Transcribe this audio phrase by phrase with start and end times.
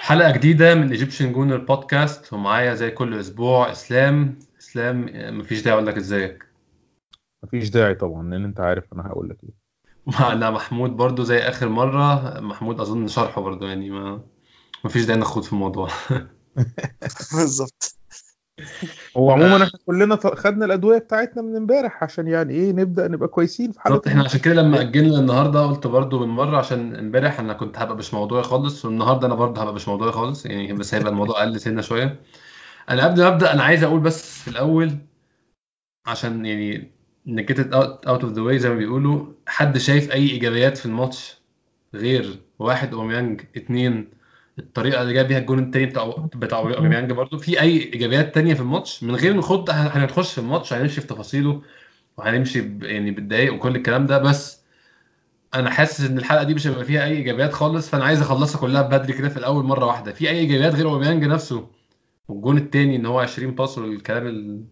[0.00, 4.38] حلقة جديدة من Egyptian Gooner Podcast ومعايا زي كل أسبوع إسلام.
[4.60, 5.06] إسلام
[5.38, 6.46] مفيش داعي أقول لك إزيك.
[7.42, 9.50] مفيش داعي طبعا لأن أنت عارف أنا هقول لك إيه.
[10.20, 12.40] معنا محمود برضو زي آخر مرة.
[12.40, 14.20] محمود أظن شرحه برضو يعني ما
[14.84, 15.88] مفيش داعي نخوض في الموضوع.
[17.36, 17.96] بالظبط.
[19.16, 23.72] هو عموما إحنا كلنا خدنا الأدوية بتاعتنا من امبارح عشان يعني إيه نبدأ نبقى كويسين
[23.72, 27.52] في بالظبط إحنا عشان كده لما أجلنا النهارده قلت برضو من مرة عشان امبارح أنا
[27.52, 31.10] كنت هبقى مش موضوعي خالص والنهاردة أنا برضو هبقى مش موضوعي خالص يعني بس هيبقى
[31.10, 32.20] الموضوع أقل سنة شوية.
[32.90, 34.92] أنا قبل ما أبدأ أنا عايز أقول بس في الأول
[36.06, 36.90] عشان يعني
[37.26, 40.86] ن get it out of the way زي ما بيقولوا حد شايف أي إيجابيات في
[40.86, 41.38] الماتش
[41.94, 44.08] غير واحد أوباميانج اتنين
[44.58, 48.60] الطريقة اللي جاب بيها الجون التاني بتاع بتاع أوباميانج برضو في أي إيجابيات تانية في
[48.60, 51.62] الماتش؟ من غير نخوض هنخش في الماتش هنمشي في تفاصيله
[52.16, 54.60] وهنمشي ب- يعني بالدقايق وكل الكلام ده بس
[55.54, 58.82] أنا حاسس إن الحلقة دي مش هيبقى فيها أي إيجابيات خالص فأنا عايز أخلصها كلها
[58.82, 60.12] بدري كده في الأول مرة واحدة.
[60.12, 61.66] في أي إيجابيات غير أوباميانج نفسه؟
[62.28, 64.64] والجون التاني إن هو 20 pass والكلام ال...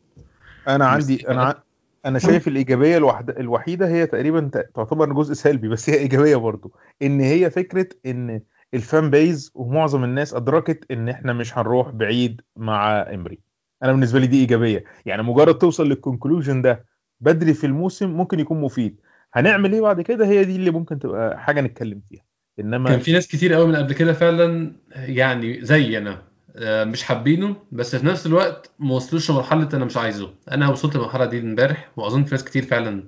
[0.68, 1.62] أنا عندي أنا ع-
[2.06, 7.20] أنا شايف الإيجابية الوحده الوحيدة هي تقريبا تعتبر جزء سلبي بس هي إيجابية برضو إن
[7.20, 8.40] هي فكرة إن
[8.74, 13.38] ال fan base ومعظم الناس أدركت إن إحنا مش هنروح بعيد مع إمري.
[13.82, 14.84] أنا بالنسبة لي دي إيجابية.
[15.06, 16.86] يعني مجرد توصل لل conclusion ده
[17.20, 19.00] بدري في الموسم ممكن يكون مفيد.
[19.32, 22.22] هنعمل إيه بعد كده؟ هي دي اللي ممكن تبقى حاجة نتكلم فيها.
[22.60, 26.22] إنما كان في ناس كتير قوي من قبل كده فعلا يعني زي أنا
[26.56, 30.30] آه، مش حابينه بس في نفس الوقت ما وصلوش لمرحلة أنا مش عايزه.
[30.50, 33.04] أنا وصلت للمرحلة دي امبارح وأظن في ناس كتير فعلا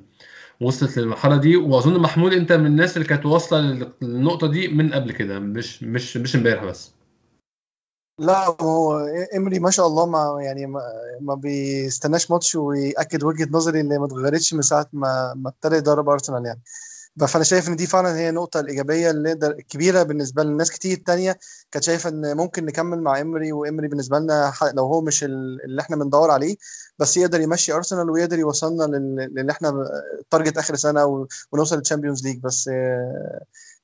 [0.60, 1.56] وصلت للمرحلة دي.
[1.56, 5.82] وأظن محمود أنت من الناس اللي كانت واصلة لل- للنقطة دي من قبل كده مش
[5.82, 6.90] مش مش امبارح بس.
[8.20, 8.98] لا هو
[9.36, 10.80] امري ما شاء الله ما يعني ما,
[11.20, 16.08] ما بيستناش ماتش ويأكد وجهة نظري اللي ما اتغيرتش من ساعة ما ما ابتدى يدرب
[16.08, 16.62] أرسنال يعني.
[17.28, 21.38] فانا شايف إن دي فعلا هي النقطة الإيجابية اللي نقدر الكبيرة بالنسبة لناس كتير تانية.
[21.70, 25.80] كانت شايفة إن ممكن نكمل مع امري وامري بالنسبة لنا لو هو مش ال- اللي
[25.82, 26.56] إحنا بندور عليه
[26.98, 29.84] بس يقدر يمشي أرسنال ويقدر يوصلنا لل- للي إحنا
[30.30, 33.40] target آخر سنة و- ونوصل لل Champions League بس آه،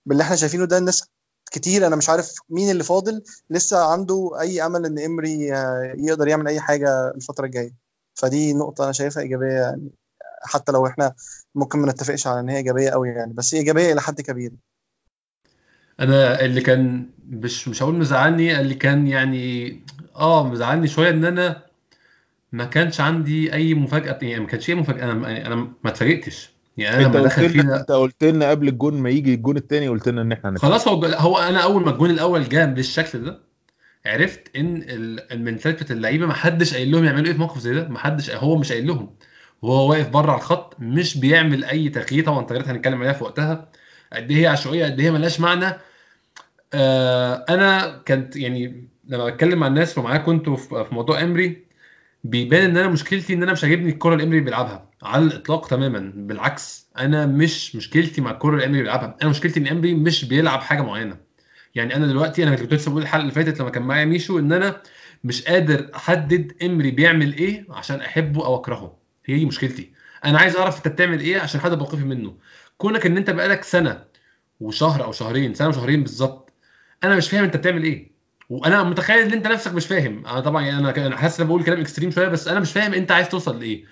[0.07, 1.05] باللي إحنا شايفينه ده الناس
[1.53, 6.29] كتير أنا مش عارف مين اللي فاضل لسه عنده أي أمل إن إمري آه، يقدر
[6.29, 7.75] يعمل أي حاجة الفترة الجاية.
[8.15, 9.91] فدي نقطة أنا شايفها إيجابية يعني
[10.45, 11.15] حتى لو إحنا
[11.55, 14.53] ممكن ما نتفقش على إن هي إيجابية قوي يعني بس إيجابية إلى حد كبير.
[16.01, 19.73] أنا اللي كان مش مش هقول مزعلني اللي كان يعني
[20.17, 21.63] آه مزعلني شوية إن أنا
[22.53, 25.05] ما كانش عندي أي مفاجأة يعني ما كانش أي مفاجأة.
[25.13, 26.51] أنا يعني أنا ما اتفاجئتش.
[26.77, 29.89] يعني أنا أنت لما دخل فينا أنت قلت لنا قبل الجون ما يجي الجون الثاني
[29.89, 30.65] قلت لنا إن إحنا هنتفق.
[30.69, 33.39] خلاص هو هو أنا أول ما الجون الأول جه بالشكل ده
[34.07, 37.89] عرفت إن ال- المنتاليتي اللعيبة ما حدش قايل لهم يعملوا إيه في موقف زي ده.
[37.89, 39.15] ما حدش هو مش قايل لهم.
[39.63, 42.25] وهو واقف بره على الخط مش بيعمل أي تغيير.
[42.25, 43.69] طبعا التغييرات هنتكلم عليها في وقتها
[44.13, 45.75] قد إيه هي عشوائية قد إيه ملهاش معنى.
[46.75, 51.72] آه أنا كنت يعني لما بتكلم مع الناس ومعاك كنتوا في في موضوع إمري
[52.25, 54.91] بيبان إن أنا مشكلتي إن أنا مش عاجبني الكرة اللي إمري بيلعبها.
[55.03, 56.13] على الإطلاق تماما.
[56.17, 59.17] بالعكس أنا مش مشكلتي مع الكرة اللي إمري بيلعبها.
[59.23, 61.17] أنا مشكلتي إن إمري مش بيلعب حاجة معينة.
[61.75, 64.53] يعني أنا دلوقتي أنا كنت لسه بقول الحلقة اللي فاتت لما كان معايا ميشو إن
[64.53, 64.83] أنا
[65.25, 68.99] مش قادر أحدد إمري بيعمل إيه عشان أحبه أو أكرهه.
[69.27, 69.93] هي دي مشكلتي.
[70.25, 72.37] أنا عايز أعرف أنت بتعمل إيه عشان احدد موقفي منه.
[72.79, 74.05] كونك إن أنت بقالك سنة
[74.61, 76.53] وشهر أو شهرين سنة وشهرين بالظبط
[77.05, 78.12] أنا مش فاهم أنت بتعمل إيه.
[78.53, 80.27] وأنا متخيل ان انت نفسك مش فاهم.
[80.27, 83.13] أنا طبعا يعني أنا حاسس ان بقول كلام extreme شوية بس أنا مش فاهم انت
[83.13, 83.85] عايز توصل لإيه.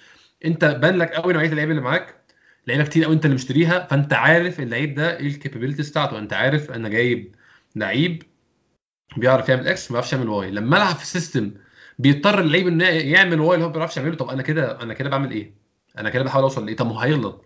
[0.44, 2.14] انت بان لك قوي نوعية اللعيبة اللي معاك
[2.66, 6.18] لعيبة كتير قوي انت اللي مشتريها فانت عارف اللعيب ده إيه ال capabilities بتاعته.
[6.18, 7.34] انت عارف أنا جايب
[7.76, 8.22] لعيب
[9.16, 11.54] بيعرف يعمل X ما بيعرفش يعمل Y لما العب في system
[11.98, 15.10] بيضطر اللعيب إنه يعمل Y اللي هو ما بيعرفش يعمله طب أنا كده أنا كده
[15.10, 15.54] بعمل إيه؟
[15.98, 17.44] أنا كده بحاول أوصل لإيه؟ طب ما هو هيغلط.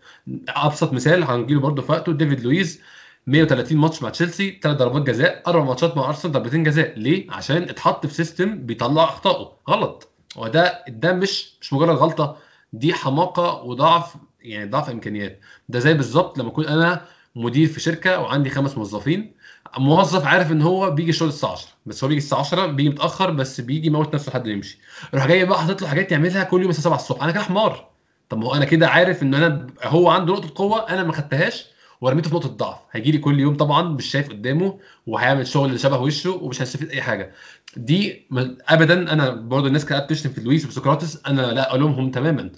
[0.48, 2.82] أبسط مثال هنجيله برضه في وقته ديفيد لويز.
[3.26, 6.98] 130 ماتش مع تشيلسي ثلاث ضربات جزاء أربع ماتشات مع أرسنال ضربتين جزاء.
[6.98, 9.52] ليه؟ عشان اتحط في system بيطلع أخطائه.
[9.70, 10.08] غلط.
[10.36, 12.36] هو ده ده مش مش مجرد غلطة.
[12.72, 15.40] دي حماقة وضعف يعني ضعف إمكانيات.
[15.68, 17.04] ده زي بالظبط لما أكون أنا
[17.36, 19.34] مدير في شركة وعندي خمس موظفين.
[19.78, 23.30] موظف عارف إن هو بيجي الشغل الساعة 10 بس هو بيجي الساعة 10 بيجي متأخر
[23.30, 24.78] بس بيجي يموت نفسه لحد ما يمشي.
[25.12, 27.22] يروح جاي بقى حاطط له حاجات يعملها كل يوم الساعة 7 الصبح.
[27.22, 27.88] أنا كده حمار.
[28.28, 31.73] طب ما هو أنا كده عارف إن أنا هو عنده نقطة قوة أنا ما خدتهاش.
[32.04, 35.78] ورميته في نقطة ضعف هيجي لي كل يوم طبعا مش شايف قدامه وهيعمل شغل اللي
[35.78, 37.32] شبه وشه ومش هيستفيد أي حاجة.
[37.76, 38.26] دي
[38.68, 41.26] ابدا أنا برضه الناس كانت بتشتم في لويس وسقراطس.
[41.26, 42.50] أنا لا الومهم تماما.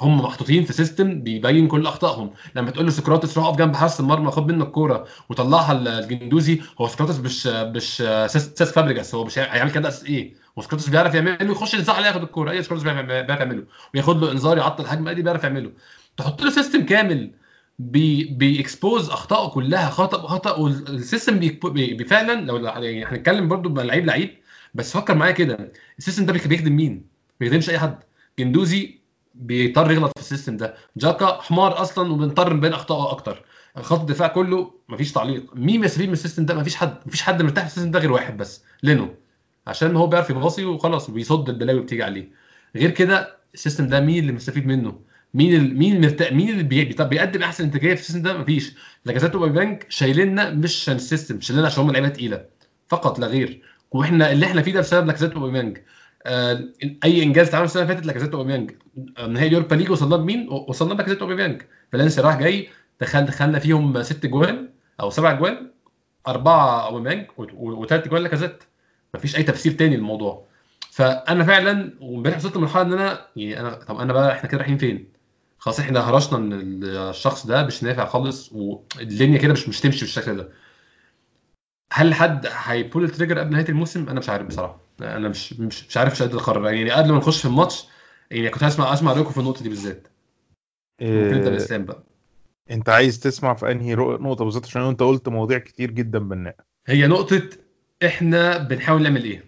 [0.00, 2.30] هم محطوطين في system بيبين كل أخطائهم.
[2.56, 6.60] لما تقول له سقراطس روح أقف جنب حارس المرمى خد منه الكورة وطلعها لجندوزي.
[6.80, 7.96] هو سقراطس مش مش
[8.26, 12.60] سيس فابريجاس هو مش هيعمل كده إيه؟ وسقراطس بيعرف يعمله يخش ينزع عليه ياخد الكورة.
[12.60, 13.64] سقراطس بيعرف بيعرف يعمله.
[13.94, 15.70] وياخد له إنذار يعطل الهجمة دي بيعرف يعمله.
[16.16, 17.30] تحط له system كامل.
[17.78, 21.58] بي بي expose أخطائه كلها خطأ بخطأ وال system
[22.08, 24.30] فعلا لو يعني هنتكلم برضو لعيب لعيب
[24.74, 27.98] بس فكر معايا كده ال system ده بيخدم مين؟ ما بيخدمش أي حد.
[28.38, 28.98] جندوزي
[29.34, 30.74] بيضطر يغلط في ال system ده.
[30.96, 33.44] جاكا حمار أصلا وبنضطر نبين أخطائه أكتر.
[33.76, 35.54] خط الدفاع كله مفيش تعليق.
[35.54, 37.98] مين بيستفيد من ال system ده؟ مفيش حد مفيش حد مرتاح في ال system ده
[37.98, 39.14] غير واحد بس لينو.
[39.66, 42.28] عشان هو بيعرف يباصي وخلاص بيصد البلاوي بتيجي عليه.
[42.76, 45.00] غير كده ال system ده مين اللي مستفيد منه؟
[45.34, 45.78] مين ال...
[45.78, 46.00] مين.
[46.32, 46.84] مين اللي بي...
[46.92, 48.74] طب بيقدم أحسن انتاجية في ال system ده؟ مفيش.
[49.04, 52.44] لاكازيت وأوباميانج شايليننا مش عشان ال system شايليننا عشان هم لعيبة تقيلة.
[52.88, 53.62] فقط لا غير.
[53.90, 55.84] وإحنا اللي إحنا فيه ده بسبب لاكازيت وأوباميانج
[56.26, 56.60] آه...
[57.04, 58.76] أي إنجاز اتعمل السنة اللي فاتت لاكازيت وأوباميانج
[59.18, 59.26] آه...
[59.26, 62.68] نهائي ال Europa League وصلنا بمين؟ وصلنا بلاكازيت وأوباميانج فالنسيا راح جاي
[63.00, 64.68] دخل دخلنا فيهم ست جوان
[65.00, 65.70] أو سبع جوان
[66.28, 68.62] أربعة أوباميانج وثلاث جوان لاكازيت
[69.14, 70.44] مفيش أي تفسير تاني للموضوع.
[70.90, 74.78] فأنا فعلا وامبارح وصلت لمرحلة إن أنا يعني أنا طب أنا بقى إحنا كده رايحين
[74.78, 75.13] فين؟
[75.64, 80.36] خلاص إحنا هرشنا ان الشخص ده مش نافع خالص والدنيا كده مش مش تمشي بالشكل
[80.36, 80.48] ده.
[81.92, 84.80] هل حد هي pull the trigger قبل نهاية الموسم؟ أنا مش عارف بصراحة.
[85.00, 86.72] أنا مش مش, مش عارف مش قادر أقرر.
[86.72, 87.84] يعني قبل ما نخش في الماتش
[88.30, 90.08] يعني كنت هسمع اسمع رأيكم في النقطة دي بالذات.
[91.00, 92.04] إسلام بقى.
[92.70, 96.56] أنت عايز تسمع في أنهي نقطة بالظبط؟ عشان أنت قلت مواضيع كتير جدا بناء.
[96.86, 97.42] هي نقطة
[98.04, 99.44] إحنا بنحاول نعمل إيه؟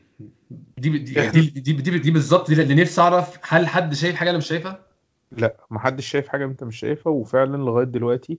[0.78, 4.30] دي دي دي, دي, دي, دي بالظبط دي اللي نفسي أعرف هل حد شايف حاجة
[4.30, 4.85] أنا مش شايفها؟
[5.32, 8.38] لا محدش شايف حاجة انت مش شايفها وفعلا لغاية دلوقتي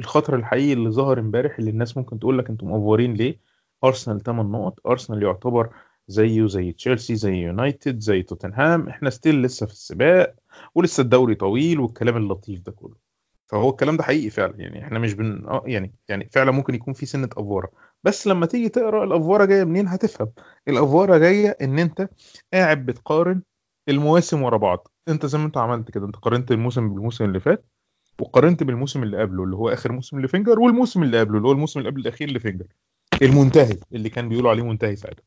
[0.00, 3.40] الخطر الحقيقي اللي ظهر امبارح اللي الناس ممكن تقول لك أنتم مأفورين ليه؟
[3.84, 5.70] أرسنال 8 نقط أرسنال يعتبر
[6.08, 10.34] زيه زي تشيلسي زي يونايتد زي توتنهام إحنا ستيل لسه في السباق
[10.74, 12.96] ولسه الدوري طويل والكلام اللطيف ده كله.
[13.46, 17.06] فهو الكلام ده حقيقي فعلا يعني إحنا مش بن يعني يعني فعلا ممكن يكون في
[17.06, 17.70] سنة أفورة.
[18.04, 20.32] بس لما تيجي تقرأ الأفورة جاية منين هتفهم.
[20.68, 22.08] الأفورة جاية إن أنت
[22.54, 23.42] قاعد بتقارن
[23.88, 24.88] المواسم ورا بعض.
[25.08, 27.64] انت زي ما انت عملت كده انت قارنت الموسم بالموسم اللي فات
[28.20, 31.80] وقارنت بالموسم اللي قبله اللي هو آخر موسم لفينجر والموسم اللي قبله اللي هو الموسم
[31.80, 32.66] اللي قبل الأخير لفينجر.
[33.22, 35.24] المنتهي اللي كان بيقولوا عليه منتهي ساعتها.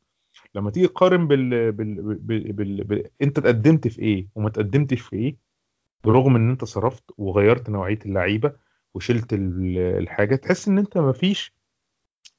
[0.54, 1.72] لما تيجي تقارن بال...
[1.72, 2.02] بال...
[2.02, 2.52] بال...
[2.52, 2.84] بال...
[2.84, 3.04] بال...
[3.22, 5.36] انت اتقدمت في إيه وما اتقدمتش في إيه
[6.04, 8.52] برغم إن أنت صرفت وغيرت نوعية اللعيبة
[8.94, 11.54] وشلت الحاجة تحس إن أنت مفيش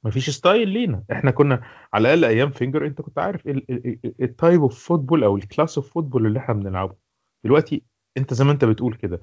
[0.04, 1.04] مفيش style لينا.
[1.12, 1.62] إحنا كنا
[1.92, 3.46] على الأقل أيام فينجر أنت كنت عارف
[4.20, 7.09] ال type of football أو ال class of football اللي إحنا بنلعبه.
[7.44, 7.82] دلوقتي
[8.16, 9.20] انت زي ما انت بتقول كده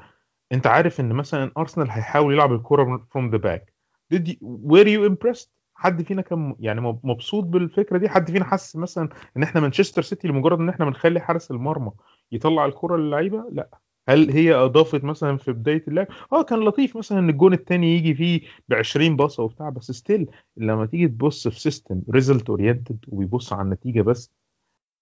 [0.52, 3.74] انت عارف ان مثلا ارسنال هيحاول يلعب الكورة from the back
[4.14, 9.10] did were you impressed حد فينا كان يعني مبسوط بالفكرة دي؟ حد فينا حس مثلا
[9.38, 11.92] إن إحنا مانشستر سيتي لمجرد إن إحنا بنخلي حارس المرمى
[12.32, 13.70] يطلع الكره للعيبة؟ لا.
[14.10, 18.16] هل هي أضافت مثلا في بداية اللعب؟ آه كان لطيف مثلا إن الجون الثاني يجي
[18.16, 20.28] فيه ب 20 باصة وبتاع بس still
[20.58, 24.32] لما تيجي تبص في system result oriented وبيبص على النتيجة بس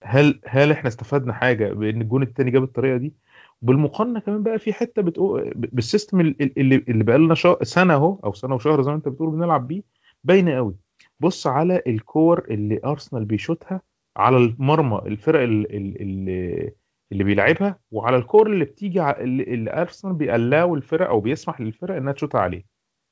[0.05, 3.13] هل هل إحنا استفدنا حاجة بإن الجون الثاني جاب الطريقة دي؟
[3.61, 8.33] بالمقارنة كمان بقى في حتة بتقول بال system اللي اللي بقى لنا سنة أهو أو
[8.33, 9.83] سنة وشهر زي ما أنت بتقول بنلعب بيه
[10.23, 10.75] باينة قوي
[11.19, 13.81] بص على الكور اللي أرسنال بيشوتها
[14.17, 16.73] على المرمى الفرق اللي
[17.11, 22.13] اللي بيلعبها وعلى الكور اللي بتيجي اللي, أرسنال بي allow الفرق أو بيسمح للفرق إنها
[22.13, 22.65] تشوت عليه.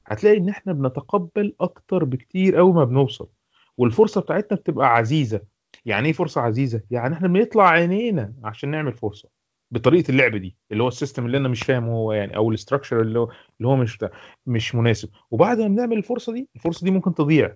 [0.06, 3.30] هتلاقي إن إحنا بنتقبل أكتر بكتير قوي ما بنوصل
[3.78, 5.42] والفرصة بتاعتنا بتبقى عزيزة.
[5.86, 9.30] يعني إيه فرصة عزيزة؟ يعني إحنا بنطلع عينينا عشان نعمل فرصة
[9.72, 12.55] بطريقة اللعب دي اللي هو ال system اللي أنا مش فاهم هو يعني أو ال
[12.55, 13.24] structure اللي هو
[13.60, 14.06] اللي هو مش
[14.46, 15.10] مش مناسب.
[15.32, 17.56] وبعد ما بنعمل الفرصة دي الفرصة دي ممكن تضيع.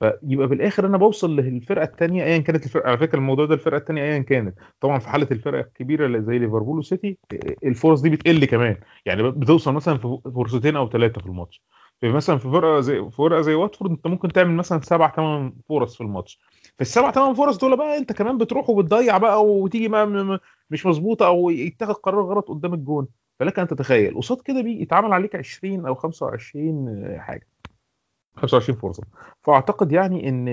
[0.00, 3.78] فيبقى في الآخر أنا بوصل للفرقة الثانية ايا كانت الفرقة على فكرة الموضوع ده الفرقة
[3.78, 4.58] الثانية ايا كانت.
[4.80, 7.18] طبعا في حالة الفرقة الكبيرة زي ليفربول وسيتي
[7.64, 8.76] الفرص دي بتقل كمان.
[9.06, 11.62] يعني بتوصل مثلا في فرصتين أو ثلاثة في الماتش.
[12.00, 15.94] في مثلا في فرقة زي فرقة زي واتفورد أنت ممكن تعمل مثلا سبع ثمان فرص
[15.96, 16.40] في الماتش.
[16.76, 20.40] في السبع ثمان فرص دول بقى انت كمان بتروح وبتضيع بقى وتيجي ما
[20.70, 23.08] مش مظبوطة أو يتخذ قرار غلط قدام الجون.
[23.40, 27.46] فلك ان تتخيل قصاد كده بيتعمل عليك 20 أو 25 حاجة.
[28.36, 29.02] 25 فرصة.
[29.42, 30.48] فاعتقد يعني ان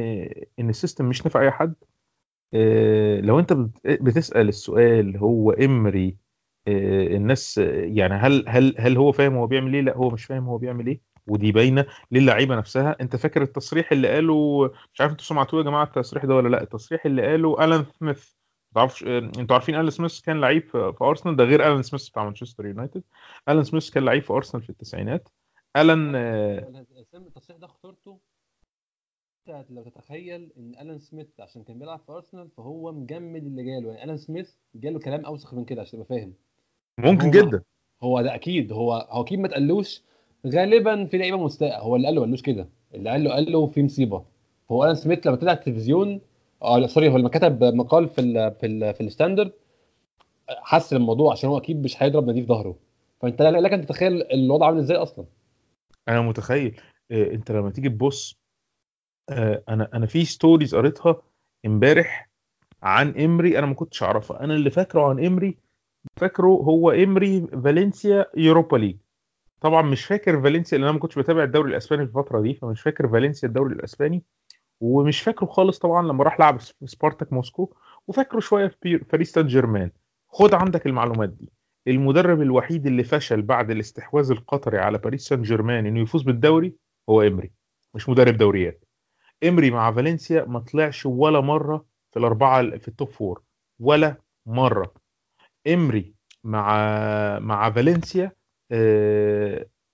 [0.60, 1.74] ان ال system مش نافع اي حد.
[3.26, 3.54] لو انت
[3.86, 6.18] بتسأل السؤال هو امري
[6.68, 10.58] الناس يعني هل هل هل هو فاهم هو بيعمل إيه؟ لا هو مش فاهم هو
[10.58, 11.13] بيعمل إيه.
[11.28, 12.96] ودي باينة للعيبة نفسها.
[13.02, 16.62] انت فاكر التصريح اللي قاله مش عارف أنتوا سمعتوه يا جماعة التصريح ده ولا لأ؟
[16.62, 18.34] التصريح اللي قاله ألان سميث.
[18.76, 22.66] تعرفش أنتوا عارفين ألان سميث كان لعيب في أرسنال؟ ده غير ألان سميث بتاع مانشستر
[22.66, 23.04] يونايتد.
[23.50, 25.30] ألان سميث كان لعيب في أرسنال في التسعينات.
[25.78, 28.20] ألان التصريح ده خطورته
[29.48, 33.90] لو تتخيل إن ألان سميث عشان كان بيلعب في أرسنال فهو مجمد اللي جاله.
[33.90, 36.34] يعني ألان سميث جاله كلام أوسخ من كده عشان تبقى فاهم.
[36.98, 37.62] ممكن جدا.
[38.04, 38.72] هو ده أكيد.
[38.72, 40.02] هو هو أكيد ما تقلوش
[40.48, 41.84] غالبا في لعيبة مستاء.
[41.84, 42.68] هو اللي قال له قالوش كده.
[42.94, 44.26] اللي قال له قال له في مصيبة.
[44.72, 46.22] هو الان سميث لما طلع التلفزيون
[46.62, 49.52] آه sorry هو لما كتب مقال في ال في ال في الستاندرد
[50.50, 52.76] حس الموضوع عشان هو أكيد مش هيضرب نادي في ظهره.
[53.22, 55.26] فأنت لك أن تتخيل الوضع عامل إزاي أصلا.
[56.08, 56.82] أنا متخيل.
[57.12, 58.38] آه، أنت لما تيجي تبص
[59.30, 61.22] آه، أنا أنا في stories قريتها
[61.66, 62.30] امبارح
[62.84, 64.44] عن إمري أنا ما كنتش أعرفها.
[64.44, 65.58] أنا اللي فاكره عن إمري
[66.18, 68.98] فاكره هو إمري فالنسيا يوروبا ليج
[69.64, 72.82] طبعا مش فاكر فالنسيا لأن أنا ما كنتش بتابع الدوري الأسباني في الفترة دي فمش
[72.82, 74.24] فاكر فالنسيا الدوري الأسباني.
[74.82, 77.76] ومش فاكره خالص طبعا لما راح لعب في سبارتاك موسكو.
[78.08, 79.92] وفاكره شوية في باريس سان جيرمان
[80.30, 81.52] خد عندك المعلومات دي.
[81.88, 86.76] المدرب الوحيد اللي فشل بعد الاستحواذ القطري على باريس سان جيرمان إنه يفوز بالدوري
[87.10, 87.52] هو إمري
[87.94, 88.86] مش مدرب دوريات.
[89.44, 93.42] إمري مع فالنسيا ما طلعش ولا مرة في الأربعة في ال top four
[93.80, 94.16] ولا
[94.46, 94.94] مرة.
[95.68, 96.78] إمري مع
[97.40, 98.32] مع فالنسيا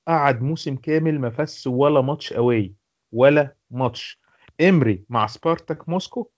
[0.07, 2.74] قعد موسم كامل ما فاز ولا ماتش away
[3.12, 4.19] ولا ماتش.
[4.62, 6.29] إمري مع سبارتاك موسكو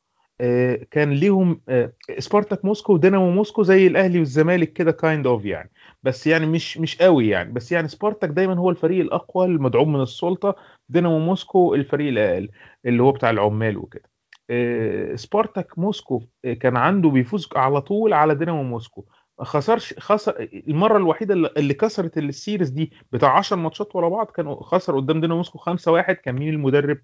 [0.42, 5.72] آه، كان ليهم آه، سبارتاك موسكو ودينامو موسكو زي الأهلي والزمالك كده kind of يعني.
[6.04, 7.54] بس يعني مش مش قوي يعني.
[7.54, 10.56] بس يعني سبارتاك دايما هو الفريق الأقوى المدعوم من السلطة.
[10.90, 12.50] دينامو موسكو الفريق الاقل
[12.86, 14.10] اللي هو بتاع العمال وكده.
[14.50, 19.06] آه، سبارتاك موسكو آه، كان عنده بيفوز على طول على دينامو موسكو.
[19.44, 24.56] خسرش خسر المرة الوحيدة اللي كسرت ال series دي بتاع 10 ماتشات ورا بعض كان
[24.56, 26.98] خسر قدام دينامو موسكو 5-1 كان مين المدرب؟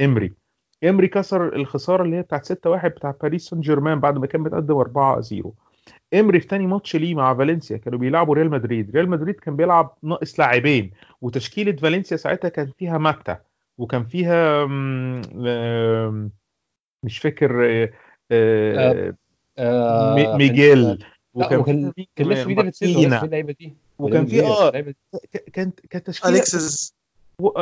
[0.00, 0.32] إمري.
[0.84, 4.84] إمري كسر الخسارة اللي هي بتاعت 6-1 بتاع باريس سان جيرمان بعد ما كان متقدم
[4.84, 5.50] 4-0
[6.14, 8.90] إمري في تاني ماتش ليه مع فالنسيا كانوا بيلعبوا ريال مدريد.
[8.96, 13.40] ريال مدريد كان بيلعب ناقص لاعبين وتشكيلة فالنسيا ساعتها كان فيها ماتا
[13.78, 14.66] وكان فيها
[17.04, 17.90] مش فاكر آه،
[18.30, 19.14] آه،
[19.58, 21.04] آه، ميجيل.
[21.34, 21.62] وكان
[21.92, 23.18] في كان لسه في ديفيد سيلفا.
[23.18, 23.74] في اللعيبة دي.
[23.98, 24.70] وكان في آه
[25.52, 26.94] كانت كانت تشكيلة اليكسس
[27.40, 27.60] و-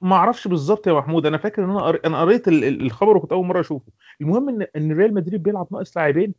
[0.00, 1.26] ما أعرفش بالظبط يا محمود.
[1.26, 3.92] أنا فاكر إن أنا قري- أنا قريت ال- ال- الخبر وكنت أول مرة أشوفه.
[4.20, 6.34] المهم إن إن ريال مدريد بيلعب ناقص لاعبين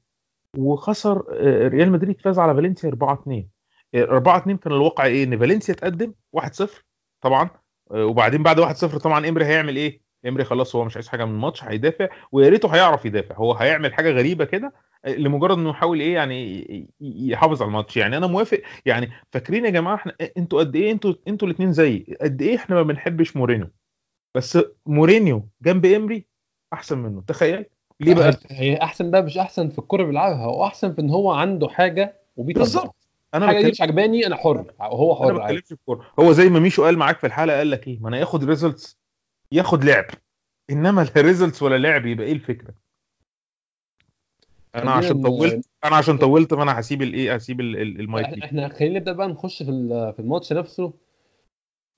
[0.58, 3.48] وخسر آه، ريال مدريد فاز على فالنسيا 4 2
[3.96, 6.84] 4 2 كان الواقع إيه؟ إن فالنسيا تقدم 1 0
[7.22, 7.50] طبعا.
[7.92, 11.26] آه، وبعدين بعد 1 0 طبعا إمري هيعمل إيه؟ إمري خلاص هو مش عايز حاجة
[11.26, 12.08] من الماتش هيدافع.
[12.32, 13.36] ويا ريته هيعرف يدافع.
[13.36, 14.74] هو هيعمل حاجة غريبة كده آه،
[15.08, 17.98] لمجرد إنه يحاول إيه يعني يحافظ على الماتش.
[17.98, 22.18] يعني أنا موافق يعني فاكرين يا جماعة إحنا أنتوا قد إيه أنتوا أنتوا الاثنين زيي
[22.22, 23.68] قد إيه إحنا ما بنحبش مورينيو.
[24.36, 26.26] بس مورينيو جنب إمري
[26.74, 27.66] أحسن منه تخيل.
[28.00, 31.32] ليه بقى؟ هي أحسن بقى مش أحسن في الكوره بيلعبها هو أحسن في إن هو
[31.32, 32.96] عنده حاجة وبيطبقها بالظبط.
[33.34, 35.54] أنا بتكلم مش عجباني أنا حر هو أنا حر عادي.
[35.54, 36.08] بتكلمش في الكورة.
[36.20, 38.98] هو زي ما ميشو قال معاك في الحلقة قال لك إيه؟ ما أنا ياخد results
[39.52, 40.06] ياخد لعب.
[40.70, 42.74] إنما لا results ولا لعب يبقى إيه الفكرة؟
[44.76, 49.00] أنا عشان طولت أنا عشان طولت فأنا هسيب الايه هسيب ال- ال- المايك إحنا خلينا
[49.00, 50.94] نبدأ بقى نخش في ال- في الماتش نفسه.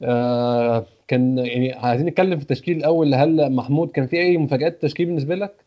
[0.04, 5.06] آه كان يعني عايزين نتكلم في التشكيل الأول هل محمود كان في أي مفاجآت تشكيل
[5.06, 5.66] بالنسبة لك؟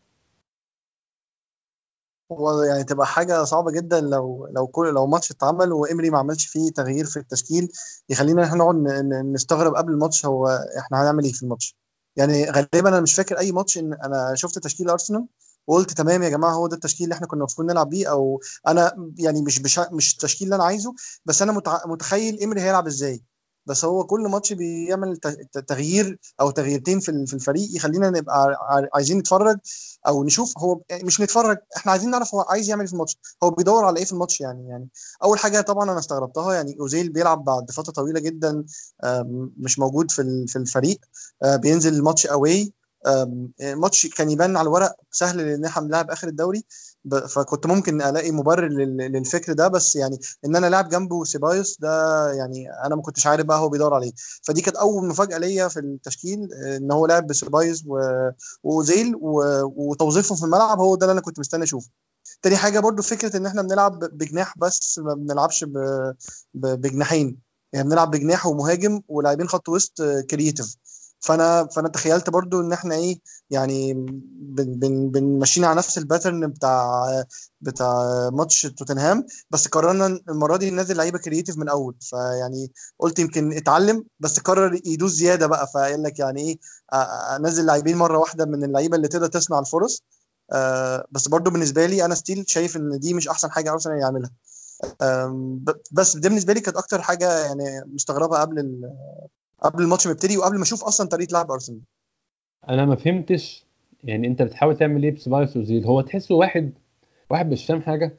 [2.31, 6.45] هو يعني تبقى حاجة صعبة جدا لو لو كل لو ماتش اتعمل وامري ما عملش
[6.45, 7.69] فيه تغيير في التشكيل
[8.09, 10.47] يخلينا إحنا نقعد ن- ن- نستغرب قبل الماتش هو
[10.79, 11.75] إحنا هنعمل إيه في الماتش.
[12.15, 15.25] يعني غالبا أنا مش فاكر أي ماتش إن أنا شفت تشكيل أرسنال
[15.67, 19.11] وقلت تمام يا جماعة هو ده التشكيل اللي إحنا كنا المفروض نلعب بيه أو أنا
[19.17, 20.93] يعني مش مش مش التشكيل اللي أنا عايزه
[21.25, 23.23] بس أنا متخيل امري هيلعب إزاي.
[23.65, 25.17] بس هو كل ماتش بيعمل
[25.67, 28.57] تغيير أو تغييرتين في ال- في الفريق يخلينا نبقى
[28.93, 29.57] عايزين نتفرج
[30.07, 33.17] أو نشوف هو يعني مش نتفرج إحنا عايزين نعرف هو عايز يعمل إيه في الماتش.
[33.43, 34.87] هو بيدور على إيه في الماتش يعني يعني
[35.23, 38.63] أول حاجة طبعا أنا استغربتها يعني أوزيل بيلعب بعد فترة طويلة جدا
[39.57, 40.99] مش موجود في الفريق
[41.43, 42.73] آه، بينزل الماتش away
[43.61, 46.63] الماتش كان يبان على الورق سهل لأن إحنا بنلعب آخر الدوري.
[47.29, 51.89] فكنت ممكن ألاقي مبرر لل- للفكر ده بس يعني إن أنا لاعب جنبه سيبايوس ده
[52.33, 54.11] يعني أنا ما كنتش عارف بقى هو بيدور عليه.
[54.43, 57.83] فدي كانت أول مفاجأة ليا في التشكيل آه، إن هو لاعب بسيبايوس
[58.63, 59.13] وأوزيل
[59.75, 61.89] وتوظيفه في الملعب هو ده اللي أنا كنت مستني أشوفه.
[62.41, 65.65] تاني حاجة برضو فكرة إن إحنا بنلعب بجناح بس ما بنلعبش
[66.53, 67.39] بجناحين.
[67.73, 70.75] يعني بنلعب بجناح ومهاجم ولاعبين خط وسط creative.
[71.19, 73.19] فانا فانا تخيلت برضو ان إحنا إيه
[73.49, 77.05] يعني بن بن بنمشينا على نفس ال pattern بتاع
[77.61, 81.95] بتاع ماتش توتنهام بس قررنا المرة دي ننزل لعيبة creative من أول.
[82.01, 85.67] فيعني قلت يمكن اتعلم بس قرر يدوس زيادة بقى.
[85.67, 86.59] فقال لك يعني إيه
[87.35, 90.03] أنزل لاعبين مرة واحدة من اللعيبة اللي تقدر تصنع الفرص.
[90.51, 94.31] آه، بس برضو بالنسبة لي أنا ستيل شايف إن دي مش أحسن حاجة ارسنال يعملها.
[95.91, 98.81] بس ده بالنسبة لي كانت أكتر حاجة يعني مستغربها قبل
[99.61, 101.81] قبل الماتش ما يبتدي وقبل ما أشوف أصلا طريقة لعب أرسنال.
[102.69, 103.65] أنا ما فهمتش
[104.03, 106.71] يعني أنت بتحاول تعمل إيه بسبايس وزيل هو تحسه واحد
[107.29, 108.17] واحد مش فاهم حاجة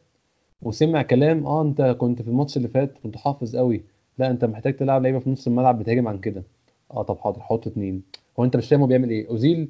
[0.63, 3.83] وسمع كلام آه أنت كنت في الماتش اللي فات كنت حافظ قوي.
[4.19, 6.43] لا أنت محتاج تلعب لعيبة في نص الملعب بتهاجم عن كده.
[6.91, 8.03] آه طب حاضر حط اتنين.
[8.41, 9.29] هو أنت مش فاهم هو بيعمل إيه.
[9.29, 9.69] أوزيل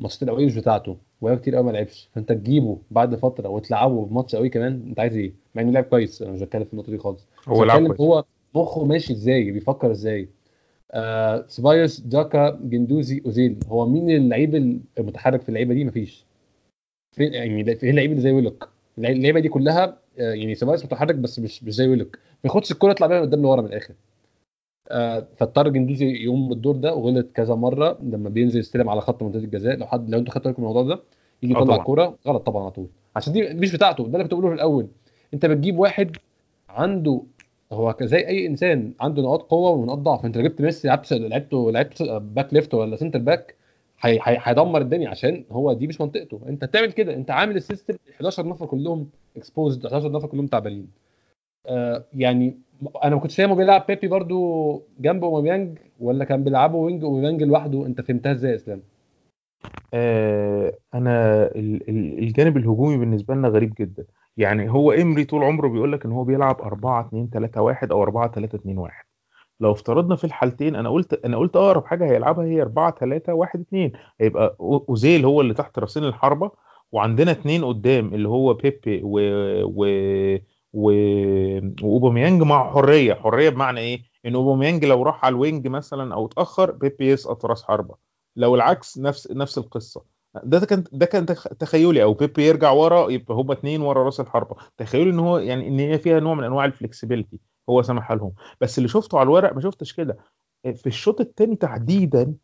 [0.00, 2.08] ماتشات الاوي مش بتاعته وهي كتير قوي ما لعبش.
[2.14, 5.84] فأنت تجيبه بعد فترة وتلعبه في ماتش قوي كمان أنت عايز إيه؟ مع إنه لعب
[5.84, 6.22] كويس.
[6.22, 7.26] أنا مش بتكلم في النقطة دي خالص.
[7.48, 8.24] هو لعب هو
[8.54, 10.28] مخه ماشي إزاي؟ بيفكر إزاي؟
[10.92, 13.58] آه سبايوس جاكا جندوزي أوزيل.
[13.68, 14.54] هو مين اللعيب
[14.98, 16.24] المتحرك في اللعيبة دي؟ مفيش.
[17.16, 18.68] فين يعني فين اللعيب اللي زي ويلوك؟
[18.98, 22.16] اللعيبة دي كلها آه يعني سيبايوس متحرك بس مش مش زي ويلوك.
[22.16, 23.94] ما ياخدش الكوره يطلع بيها قدام لورا من الآخر.
[24.90, 29.38] آه فاضطر جندوزي يقوم بالدور ده وغلط كذا مرة لما بينزل يستلم على خط منطقة
[29.44, 29.76] الجزاء.
[29.76, 31.02] لو حد لو أنتوا خدتوا بالكم من الموضوع ده
[31.42, 31.76] يجي آه يطلع.
[31.76, 32.86] الكوره غلط طبعا على طول.
[33.16, 34.86] عشان دي مش بتاعته ده اللي كنت بقوله في الأول.
[35.34, 36.16] أنت بتجيب واحد
[36.68, 37.22] عنده
[37.72, 40.24] هو زي أي إنسان عنده نقاط قوة ونقاط ضعف.
[40.24, 43.54] أنت لو جبت ميسي لعبت لعبته لعبت back left ولا centre back
[44.00, 46.40] هي- هي- هيدمر الدنيا عشان هو دي مش منطقته.
[46.48, 47.14] أنت بتعمل كده.
[47.14, 50.88] أنت عامل ال system 11 نفر كلهم exposed 11 نفر كلهم تعبانين.
[51.66, 52.54] آه يعني
[53.04, 57.86] أنا ما كنتش فاهم بيلعب بيبي برضو جنب أوباميانج ولا كان بيلعبه wing أوباميانج لوحده.
[57.86, 58.82] أنت فهمتها إزاي يا إسلام؟
[59.94, 64.04] آه أنا ال- ال- الجانب الهجومي بالنسبة لنا غريب جدا.
[64.40, 68.02] يعني هو امري طول عمره بيقول لك إن هو بيلعب 4 2 3 1 أو
[68.02, 69.04] 4 3 2 1
[69.60, 73.60] لو افترضنا في الحالتين أنا قلت أنا قلت أقرب حاجة هيلعبها هي 4 3 1
[73.60, 76.50] 2 هيبقى أوزيل هو اللي تحت راسين الحربة
[76.92, 79.18] وعندنا اتنين قدام اللي هو بيبي و
[79.64, 79.84] و
[80.72, 80.90] و
[81.82, 83.14] وأوباميانج مع حرية.
[83.14, 87.46] حرية بمعنى إيه؟ إن أوباميانج لو راح على ال wing مثلا أو اتأخر بيبي يسقط
[87.46, 87.94] راس حربة.
[88.36, 90.04] لو العكس نفس نفس القصة.
[90.34, 94.20] ده كان ده كان تخ- تخيلي أو بيبي يرجع ورا يبقى هما اتنين ورا رأس
[94.20, 94.56] الحربة.
[94.76, 97.38] تخيلي إن هو يعني إن هي فيها نوع من أنواع ال flexibility
[97.70, 98.32] هو سمح لهم.
[98.60, 100.18] بس اللي شفته على الورق ما شفتش كده.
[100.74, 102.34] في الشوط الثاني تحديدا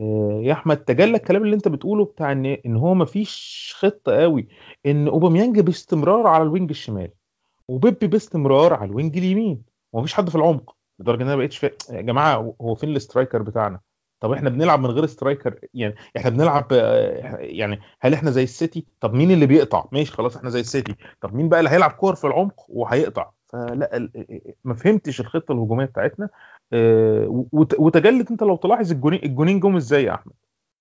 [0.00, 4.12] آه، يا أحمد تجلى الكلام اللي أنت بتقوله بتاع إن إن هو ما فيش خطة
[4.22, 4.48] قوي
[4.86, 7.10] إن أوباميانج باستمرار على ال wing الشمال
[7.68, 11.70] وبيبي باستمرار على ال wing اليمين ومفيش حد في العمق لدرجة إن أنا بقيتش فا...
[11.90, 13.80] يا جماعة هو فين ال striker بتاعنا؟
[14.24, 16.66] طب إحنا بنلعب من غير striker؟ يعني إحنا بنلعب
[17.40, 20.94] يعني هل إحنا زي السيتي؟ طب مين اللي بيقطع؟ ماشي خلاص إحنا زي السيتي.
[21.20, 24.08] طب مين بقى اللي هيلعب كور في العمق وهيقطع؟ فلا
[24.64, 26.28] ما فهمتش الخطة الهجومية بتاعتنا.
[26.72, 30.32] آه، وت- وتجلت انت لو تلاحظ الجونين الجونين جم إزاي يا أحمد؟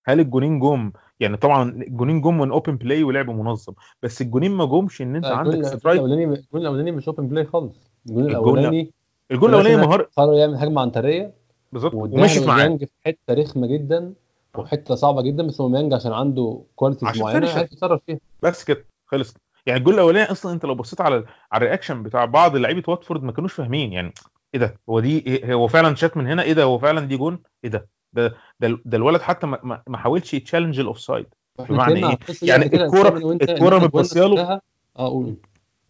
[0.06, 4.65] هل الجونين جم؟ يعني طبعا الجونين جم من open play ولعب منظم بس الجونين ما
[4.65, 5.99] جمش إن انت عندك strike.
[5.99, 7.91] الأولاني الجول الأولاني مش open play خالص.
[8.10, 8.93] الجول- الأولاني
[9.32, 11.42] الجول الأولاني ثلاثة مهار قرر يعمل هجمه عنتريه
[11.73, 11.93] بالظبط.
[11.93, 12.77] ومشيت معاه.
[12.77, 14.13] في حتة رخمة جدا
[14.57, 17.49] وحتة صعبة جدا بس اوباميانج عشان عنده qualities عشان معينة.
[17.49, 18.19] عارف يتصرف فيها.
[18.41, 19.33] بس كده خلص.
[19.65, 21.15] يعني الجول الأولاني أصلا أنت لو بصيت على
[21.51, 24.13] على ال reaction بتاع بعض لعيبة واتفورد ما كانوش فاهمين يعني
[24.55, 27.17] إيه ده؟ هو دي إيه هو فعلا شاط من هنا؟ إيه ده؟ هو فعلا دي
[27.17, 31.25] جون؟ إيه ده؟ ده ده, ده الولد حتى ما, ما- حاولش ي challenge ال offside.
[31.69, 33.09] بمعنى دي يعني الكورة
[33.75, 34.59] إحنا متباصية له.
[34.99, 35.36] آه قول.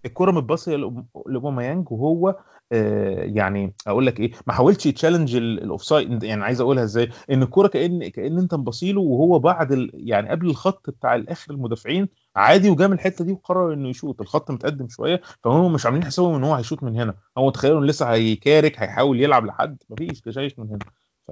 [0.05, 2.35] الكرة متباصيه لأوب- لأوباميانج وهو
[2.71, 6.83] آه يعني أقول لك إيه ما حاولش ي challenge ال- ال offside يعني عايز أقولها
[6.83, 11.53] إزاي إن الكرة كان كأن أنت مباصيله وهو بعد ال يعني قبل الخط بتاع الآخر
[11.53, 16.35] المدافعين عادي وجام الحتة دي وقرر إنه يشوط الخط متقدم شوية فهم مش عاملين حسابهم
[16.35, 20.59] إن هو هيشوط من هنا هو تخيلوا إنه لسه هيكارك هيحاول يلعب لحد مفيش شايف
[20.59, 20.79] من هنا
[21.27, 21.31] ف...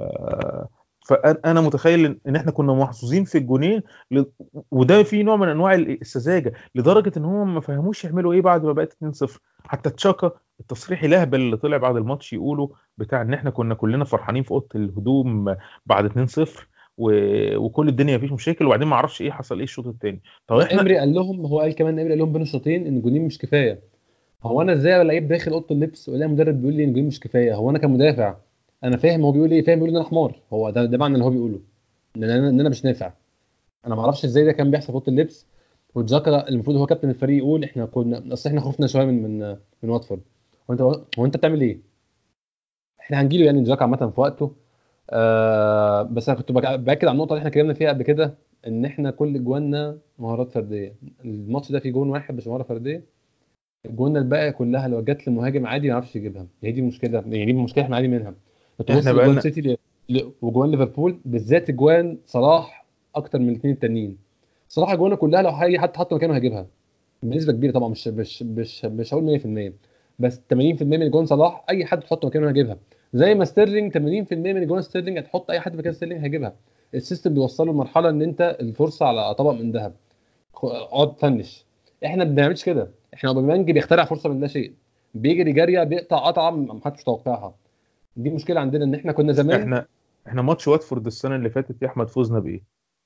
[1.05, 4.23] فانا متخيل ان إحنا كنا محظوظين في الجونين ل...
[4.71, 8.73] وده في نوع من أنواع السذاجة لدرجة إن هم ما فهموش يعملوا إيه بعد ما
[8.73, 13.75] بقت 2-0 حتى تشاكا التصريح الهبل اللي طلع بعد الماتش يقولوا بتاع إن إحنا كنا
[13.75, 16.49] كلنا فرحانين في أوضة الهدوم بعد 2-0
[16.97, 17.11] و...
[17.57, 20.97] وكل الدنيا مفيش مشاكل وبعدين ما أعرفش إيه حصل إيه الشوط الثاني طب إحنا إمري
[20.97, 23.79] قال لهم هو قال كمان إمري قال لهم بين الشوطين إن الجونين مش كفاية.
[24.43, 27.55] هو أنا إزاي لعيب داخل أوضة اللبس وألاقي مدرب بيقول لي إن الجونين مش كفاية؟
[27.55, 28.35] هو أنا كمدافع
[28.83, 30.39] أنا فاهم هو بيقول إيه فاهم بيقول ان أنا حمار.
[30.53, 31.59] هو ده ده معنى اللي هو بيقوله
[32.17, 33.13] إن أنا إن أنا مش نافع.
[33.87, 35.45] أنا ما أعرفش إزاي ده كان بيحصل في أوضة اللبس.
[35.95, 39.89] وتذكر المفروض هو كابتن الفريق يقول إحنا كنا أصل إحنا خفنا شوية من من من
[39.89, 40.21] واتفورد.
[40.69, 40.81] هو أنت
[41.19, 41.79] هو أنت بتعمل إيه؟
[42.99, 44.55] إحنا هنجيله يعني تذكر عامة في وقته.
[45.09, 49.11] آه بس أنا كنت بأكد على النقطة اللي إحنا اتكلمنا فيها قبل كده إن إحنا
[49.11, 50.95] كل جواننا مهارات فردية.
[51.25, 53.03] الماتش ده فيه جون واحد مش مهارة فردية.
[53.85, 56.47] الجون الباقي كلها لو جت لمهاجم عادي ما يعرفش يجيبها.
[56.63, 58.35] هي دي المشكلة يعني دي المشكلة إحنا عادي منها.
[58.81, 59.77] بقالنا- لجوان سيتي
[60.41, 64.17] وجوان ليفربول بالذات جوان صلاح أكتر من الاثنين التانيين.
[64.69, 66.67] صلاح جوانا كلها لو اي حد حط مكانه هيجيبها.
[67.23, 69.73] بنسبة كبيرة طبعا مش مش مش مش هقول 100%
[70.19, 72.77] بس 80% من جوان صلاح أي حد تحط مكانه هيجيبها.
[73.13, 76.53] زي ما ستيرلينج 80% من جوان ستيرلينج هتحط أي حد مكان ستيرلينج هيجيبها.
[76.95, 79.93] ال system بيوصله لمرحلة إن أنت الفرصة على طبق من ذهب.
[80.63, 81.65] اقعد finish
[82.05, 82.91] إحنا ما بنعملش كده.
[83.13, 84.73] إحنا أوباميانج بيخترع فرصة من لا شيء.
[85.15, 87.53] بيجري جارية بيقطع قطعة ما حدش متوقعها.
[88.15, 89.59] دي مشكلة عندنا إن إحنا كنا زمان.
[89.61, 89.85] إحنا
[90.27, 92.61] إحنا ماتش واتفورد السنة اللي فاتت يا أحمد فزنا بإيه؟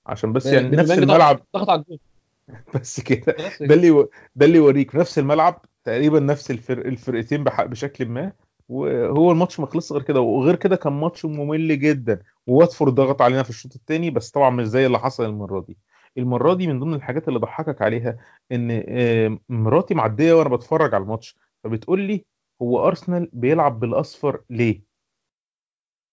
[0.06, 1.40] عشان بس يعني نفس الملعب.
[1.54, 2.00] ضغط على الجول
[2.76, 3.36] بس كده.
[3.62, 4.92] ده اللي ده اللي يوريك.
[4.92, 8.32] في نفس الملعب تقريبا نفس الفرق الفرقتين بح- بشكل ما.
[8.70, 10.22] وهو الماتش ما خلصش غير كده.
[10.22, 12.20] وغير كده كان ماتش ممل جدا.
[12.48, 15.78] وواتفورد ضغط علينا في الشوط الثاني بس طبعا مش زي اللي حصل المرة دي.
[16.18, 18.18] المرة دي من ضمن الحاجات اللي ضحكك عليها
[18.52, 21.36] إن مراتي معدية وأنا بتفرج على الماتش.
[21.64, 22.26] فبتقول لي
[22.62, 24.95] هو أرسنال بيلعب بالأصفر ليه؟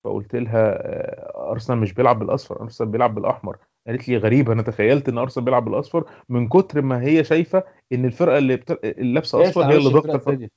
[0.05, 3.57] فقلت لها آه، أرسنال مش بيلعب بالأصفر أرسنال بيلعب بالأحمر.
[3.87, 8.05] قالت لي غريبة أنا تخيلت إن أرسنال بيلعب بالأصفر من كتر ما هي شايفة إن
[8.05, 8.85] الفرقة اللي, بت...
[8.85, 10.49] اللي لابسة أصفر هي اللي ضاغطه.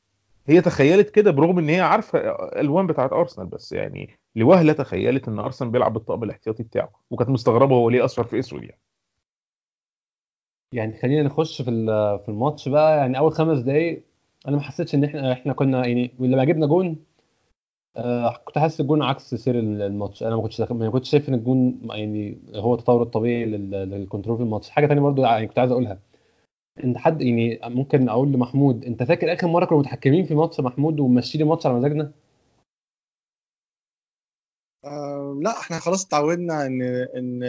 [0.47, 5.39] هي تخيلت كده برغم إن هي عارفة الألوان بتاعت أرسنال بس يعني لوهلة تخيلت إن
[5.39, 8.79] أرسنال بيلعب بالطقم الاحتياطي بتاعه وكانت مستغربة هو ليه أصفر في أسود يعني.
[10.71, 11.71] يعني خلينا نخش في
[12.25, 12.97] في الماتش بقى.
[12.97, 14.03] يعني أول خمس دقايق
[14.47, 17.05] أنا ما حسيتش إن إحنا إحنا كنا يعني لما جبنا جون
[17.97, 20.23] آه كنت حاسس الجون عكس سير الماتش.
[20.23, 24.38] أنا ما كنتش ما كنتش شايف إن الجون يعني هو التطور الطبيعي لل- لل control
[24.38, 24.69] في الماتش.
[24.69, 25.99] حاجة تانية برضو يعني كنت عايز أقولها.
[26.84, 30.99] انت حد يعني ممكن أقول لمحمود أنت فاكر آخر مرة كنا متحكمين في ماتش محمود
[30.99, 32.12] وماشيين الماتش على مزاجنا؟
[34.86, 36.81] آه لا إحنا خلاص اتعودنا ان
[37.17, 37.39] إن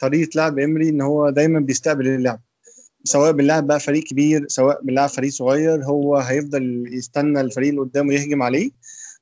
[0.00, 2.40] طريقة لعب امري إن هو دايما بيستقبل اللعب.
[3.04, 8.14] سواء بنلعب بقى فريق كبير سواء بنلعب فريق صغير هو هيفضل يستنى الفريق اللي قدامه
[8.14, 8.70] يهجم عليه.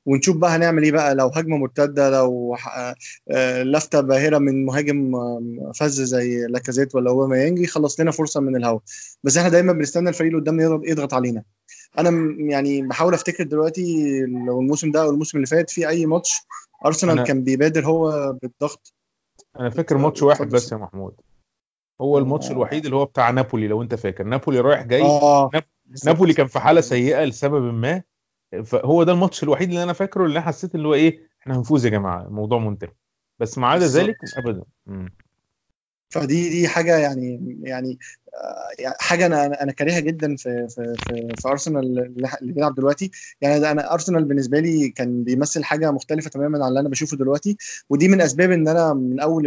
[0.06, 2.56] ونشوف بقى هنعمل إيه بقى لو هجمة مرتدة لو
[3.30, 8.56] آه، لفته باهرة من مهاجم آه، فز زي لاكازيت ولا أوباميانج يخلص لنا فرصة من
[8.56, 8.80] الهوا.
[9.24, 11.42] بس إحنا دايما بنستنى الفريق اللي قدامنا يضغط, يضغط علينا.
[11.98, 16.40] أنا يعني بحاول أفتكر دلوقتي لو الموسم ده أو الموسم اللي فات في أي ماتش
[16.86, 18.94] أرسنال كان بيبادر هو بالضغط.
[19.60, 20.56] أنا فاكر ماتش واحد اتفضل.
[20.56, 21.14] بس يا محمود.
[22.00, 24.24] هو الماتش الوحيد اللي هو بتاع نابولي لو أنت فاكر.
[24.24, 25.02] نابولي رايح جاي
[25.54, 25.64] ناب-
[26.04, 28.02] نابولي كان في حالة سيئة لسبب ما.
[28.62, 31.84] فهو ده الماتش الوحيد اللي أنا فاكره اللي أنا حسيت اللي هو إيه إحنا هنفوز
[31.84, 32.92] يا جماعة الموضوع منتهي
[33.38, 33.86] بس ما عدا.
[33.86, 34.62] ذلك ابدا.
[36.10, 37.98] فدي دي حاجة يعني يعني
[38.34, 41.84] آه، حاجة أنا أنا كارهها جدا في في في, في أرسنال
[42.42, 43.10] اللي بيلعب دلوقتي.
[43.40, 47.56] يعني أنا أرسنال بالنسبة لي كان بيمثل حاجة مختلفة تماما عن اللي أنا بشوفه دلوقتي.
[47.90, 49.44] ودي من أسباب إن أنا من أول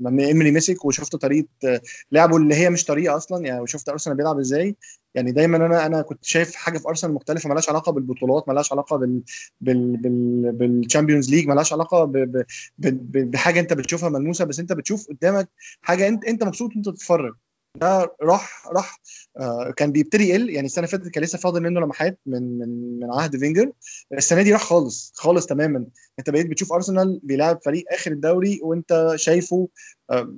[0.00, 1.80] لما إيمري مسك وشفت طريقة آه،
[2.12, 4.76] لعبه اللي هي مش طريقة أصلا يعني وشفت أرسنال بيلعب إزاي.
[5.18, 8.96] يعني دايما أنا أنا كنت شايف حاجة في أرسنال مختلفة مالهاش علاقة بالبطولات مالهاش علاقة
[8.96, 9.22] بال
[9.60, 12.44] بال بال بال Champions League مالهاش علاقة ب- ب-
[12.78, 15.48] ب- بحاجة أنت بتشوفها ملموسة بس أنت بتشوف قدامك
[15.82, 17.34] حاجة أنت أنت مبسوط وأنت بتتفرج.
[17.74, 19.00] ده راح راح
[19.36, 20.50] آه كان بيبتدي يقل.
[20.50, 23.72] يعني السنة اللي فاتت كان لسه فاضل منه لمحات من من من عهد فينجر.
[24.12, 25.84] السنة دي راح خالص خالص تماما.
[26.18, 29.68] أنت بقيت بتشوف أرسنال بيلعب فريق آخر الدوري وأنت شايفه
[30.10, 30.34] آه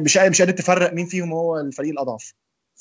[0.00, 2.34] مش مش قادر تفرق مين فيهم هو الفريق الأضعف.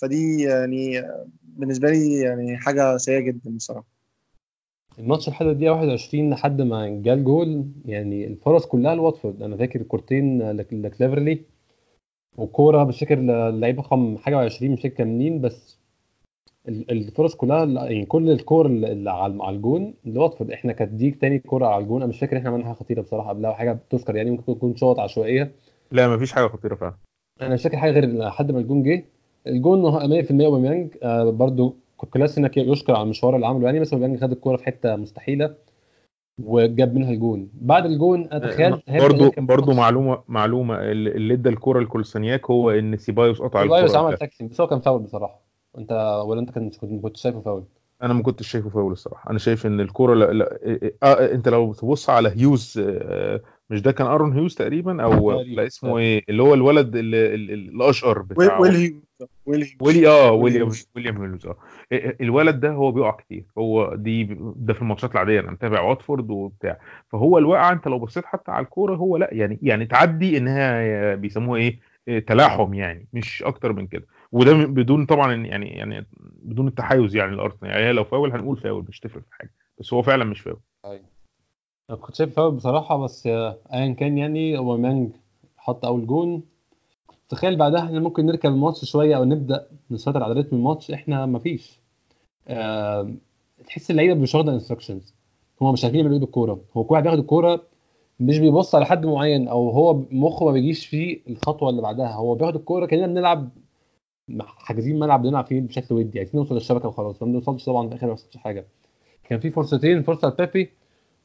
[0.03, 1.01] فدي يعني
[1.43, 3.85] بالنسبة لي يعني حاجة سيئة جدا بصراحة.
[4.99, 9.41] الماتش لحد الدقيقه 21 لحد ما جه الجول يعني الفرص كلها لواتفورد.
[9.41, 11.41] أنا فاكر كورتين لك- لكليفرلي
[12.37, 15.79] وكورة مش فاكر اللعيبه رقم حاجة و20 مش فاكر مين بس
[16.67, 20.51] ال- الفرص كلها يعني كل الكور اللي على على الجون لواتفورد.
[20.51, 22.01] إحنا كانت دي تاني كورة على الجون.
[22.01, 24.99] أنا مش فاكر إحنا عملنا حاجة خطيرة بصراحة قبلها حاجة بتذكر يعني ممكن تكون شوط
[24.99, 25.51] عشوائية.
[25.91, 26.95] لا مفيش حاجة خطيرة فعلا.
[27.41, 29.05] أنا مش فاكر حاجة غير لحد ما الجون جه.
[29.47, 34.31] الجون 100% أوباميانج آه برضو كولاسيناك يشكر على المشوار اللي عمله يعني بس أوباميانج خد
[34.31, 35.55] الكورة في حتة مستحيلة
[36.43, 37.49] وجاب منها الجون.
[37.53, 39.73] بعد الجون تخيلت هيبدأ برضو برضو.
[39.73, 43.99] معلومة معلومة اللي ادى الكورة لكولسانياك هو إن سيبايوس قطع سيبايوس الكورة.
[44.05, 44.27] عمل وبتاع.
[44.27, 45.41] تاكل بس هو كان فاول بصراحة.
[45.77, 47.63] أنت ولا أنت كنت كنت شايفه فاول؟
[48.03, 49.29] أنا ما كنتش شايفه فاول الصراحة.
[49.31, 50.59] أنا شايف إن الكورة لا لا
[51.03, 55.31] آه أنت لو تبص على هيوز آه مش ده كان أرون هيوز تقريبا؟ أو.
[55.41, 58.93] لا اسمه إيه اللي هو الولد اللي- الاشقر بتاع ويل هيوز.
[59.45, 60.71] ويل هيوز ويلي آه ويلي ويليام.
[60.95, 61.55] ويليام آه.
[62.21, 63.45] الولد ده هو بيقع كتير.
[63.57, 66.79] هو دي ده في الماتشات العادية أنا متابع واتفورد وبتاع.
[67.11, 71.59] فهو الواقع أنت لو بصيت حتى على الكورة هو لأ يعني يعني تعدي إنها بيسموها
[71.59, 74.05] إيه؟ إيه، تلاحم يعني مش أكتر من كده.
[74.31, 76.05] وده بدون طبعا يعني يعني
[76.43, 79.51] بدون التحيز يعني الارسنال يعني هي لو فاول هنقول فاول مش تفرق في حاجة.
[79.79, 80.59] بس هو فعلا مش فاول.
[81.89, 85.09] أنا كنت شايف فاول بصراحة بس آه، ايا كان يعني أوباميانج
[85.57, 86.43] حط أول جون.
[87.33, 91.79] تخيل بعدها إحنا ممكن نركب الماتش شوية أو نبدأ نسيطر على رتم الماتش إحنا مفيش.
[92.47, 93.13] آه
[93.67, 95.13] تحس اللعيبة مش واخدة instructions
[95.61, 96.59] هم مش عارفين يعملوا إيه بالكورة.
[96.77, 97.63] هو كل واحد بياخد الكورة
[98.19, 102.13] مش بيبص على حد معين أو هو مخه ما بيجيش فيه الخطوة اللي بعدها.
[102.13, 103.49] هو بياخد الكورة كأننا بنلعب
[104.41, 106.19] حاجزين ملعب بنلعب فيه بشكل ودي.
[106.19, 107.23] عايزين نوصل للشبكة وخلاص.
[107.23, 108.65] ما بنوصلش طبعا في الآخر ما حاجة.
[109.23, 110.69] كان في فرصتين فرصة لبيبي.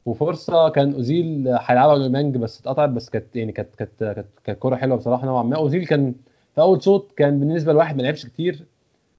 [0.05, 4.97] وفرصة كان أوزيل هيلعبها لأوباميانج بس اتقطعت بس كانت يعني كانت كانت كانت كوره حلوة
[4.97, 5.55] بصراحة نوعا ما.
[5.55, 6.13] أوزيل كان
[6.55, 8.65] في أول شوط كان بالنسبة لواحد ما لعبش كتير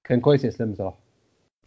[0.04, 0.98] كان كويس يا إسلام بصراحة.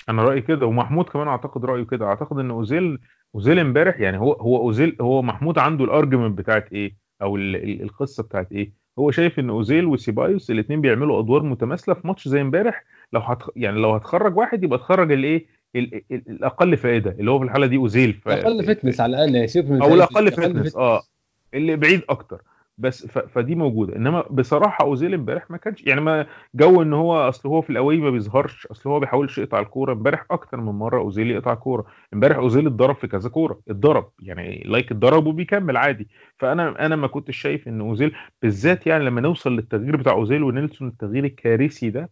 [0.10, 2.06] أنا رأيي كده ومحمود كمان أعتقد رأيه كده.
[2.06, 3.00] أعتقد إن اوزيل
[3.36, 7.56] أوزيل إمبارح يعني هو هو اوزيل هو محمود عنده ال argument بتاعت إيه؟ أو ال-
[7.56, 12.28] ال- القصة بتاعت إيه؟ هو شايف إن أوزيل وسيبايوس الاثنين بيعملوا أدوار متماثلة في ماتش
[12.28, 12.84] زي إمبارح.
[13.14, 13.50] لو هتخ...
[13.56, 17.66] يعني لو هتخرج واحد يبقى تخرج الإيه؟ ال- ال- الأقل فائدة اللي هو في الحالة
[17.68, 18.28] دي أوزيل ف...
[18.28, 21.02] أقل fitness على الأقل يعني سيبك من أو الأقل أقل fitness آه
[21.54, 22.42] اللي بعيد أكتر.
[22.78, 23.18] بس ف...
[23.18, 23.96] فدي موجودة.
[23.96, 27.75] إنما بصراحة أوزيل امبارح ما كانش يعني ما جو إن هو أصل هو في ال
[27.75, 29.94] away ما بيظهرش أصل هو بيحاولش يقطع الكورة.
[29.94, 31.86] امبارح أكتر من مرة أوزيل يقطع كورة.
[32.14, 36.08] امبارح أوزيل اتضرب في كذا كورة اتضرب يعني like اتضرب وبيكمل عادي.
[36.38, 40.88] فأنا أنا ما كنتش شايف إن أوزيل بالذات يعني لما نوصل للتغيير بتاع أوزيل ونيلسون
[40.88, 42.10] التغيير الكارثي ده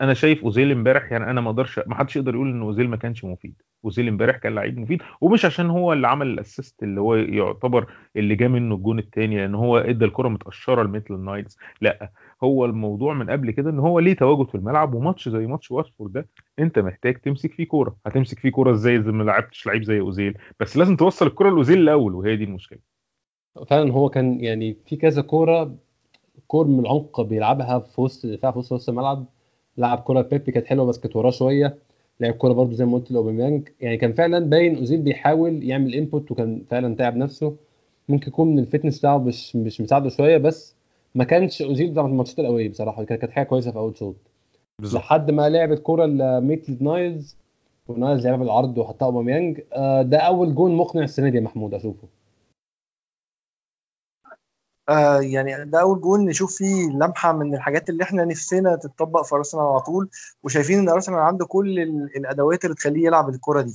[0.00, 2.96] أنا شايف أوزيل امبارح يعني أنا ما أقدرش ما حدش يقدر يقول إن أوزيل ما
[2.96, 3.62] كانش مفيد.
[3.84, 7.86] أوزيل امبارح كان لعيب مفيد ومش عشان هو اللي عمل ال assist اللي هو يعتبر
[8.16, 12.10] اللي جه منه الجون الثاني لأن هو إدى الكرة متقشرة لميتلاند نايلز لأ
[12.44, 16.12] هو الموضوع من قبل كده إن هو ليه تواجد في الملعب وماتش زي ماتش واتفورد
[16.12, 17.96] ده أنت محتاج تمسك فيه كورة.
[18.06, 21.78] هتمسك فيه كورة إزاي زي ما لعبتش لعيب زي أوزيل؟ بس لازم توصل الكورة لأوزيل
[21.78, 22.78] الأول وهي دي المشكلة.
[23.70, 25.76] فعلا هو كان يعني في كذا كورة
[26.52, 29.24] كور من العمق بيلعبها في وسط الدفاع في وسط وسط الملعب.
[29.78, 31.78] لعب كوره بيبي كانت حلوة بس كانت وراه شوية.
[32.20, 33.68] لعب كوره برده زي ما قلت لأوباميانج.
[33.80, 37.56] يعني كان فعلا باين أوزيل بيحاول يعمل input وكان فعلا تعب نفسه.
[38.08, 40.74] ممكن يكون من ال fitness بتاعه مش مش مساعده شوية بس
[41.14, 43.04] ما كانش أوزيل بتاع الماتشات الأولية بصراحة.
[43.04, 44.16] كانت حاجة كويسة في أول شوط.
[44.94, 47.36] لحد ما لعبت كورة لميتلاند نايلز
[47.88, 49.60] ونايلز لعبها بالعرض وحطها أوباميانج.
[49.72, 52.08] آه، ده أول جون مقنع السنة دي يا محمود أشوفه.
[54.92, 59.34] آه يعني ده أول جول نشوف فيه لمحة من الحاجات اللي إحنا نفسنا تتطبق في
[59.34, 60.08] أرسنال على طول
[60.42, 63.74] وشايفين إن أرسنال عنده كل ال- الأدوات اللي تخليه يلعب الكرة دي.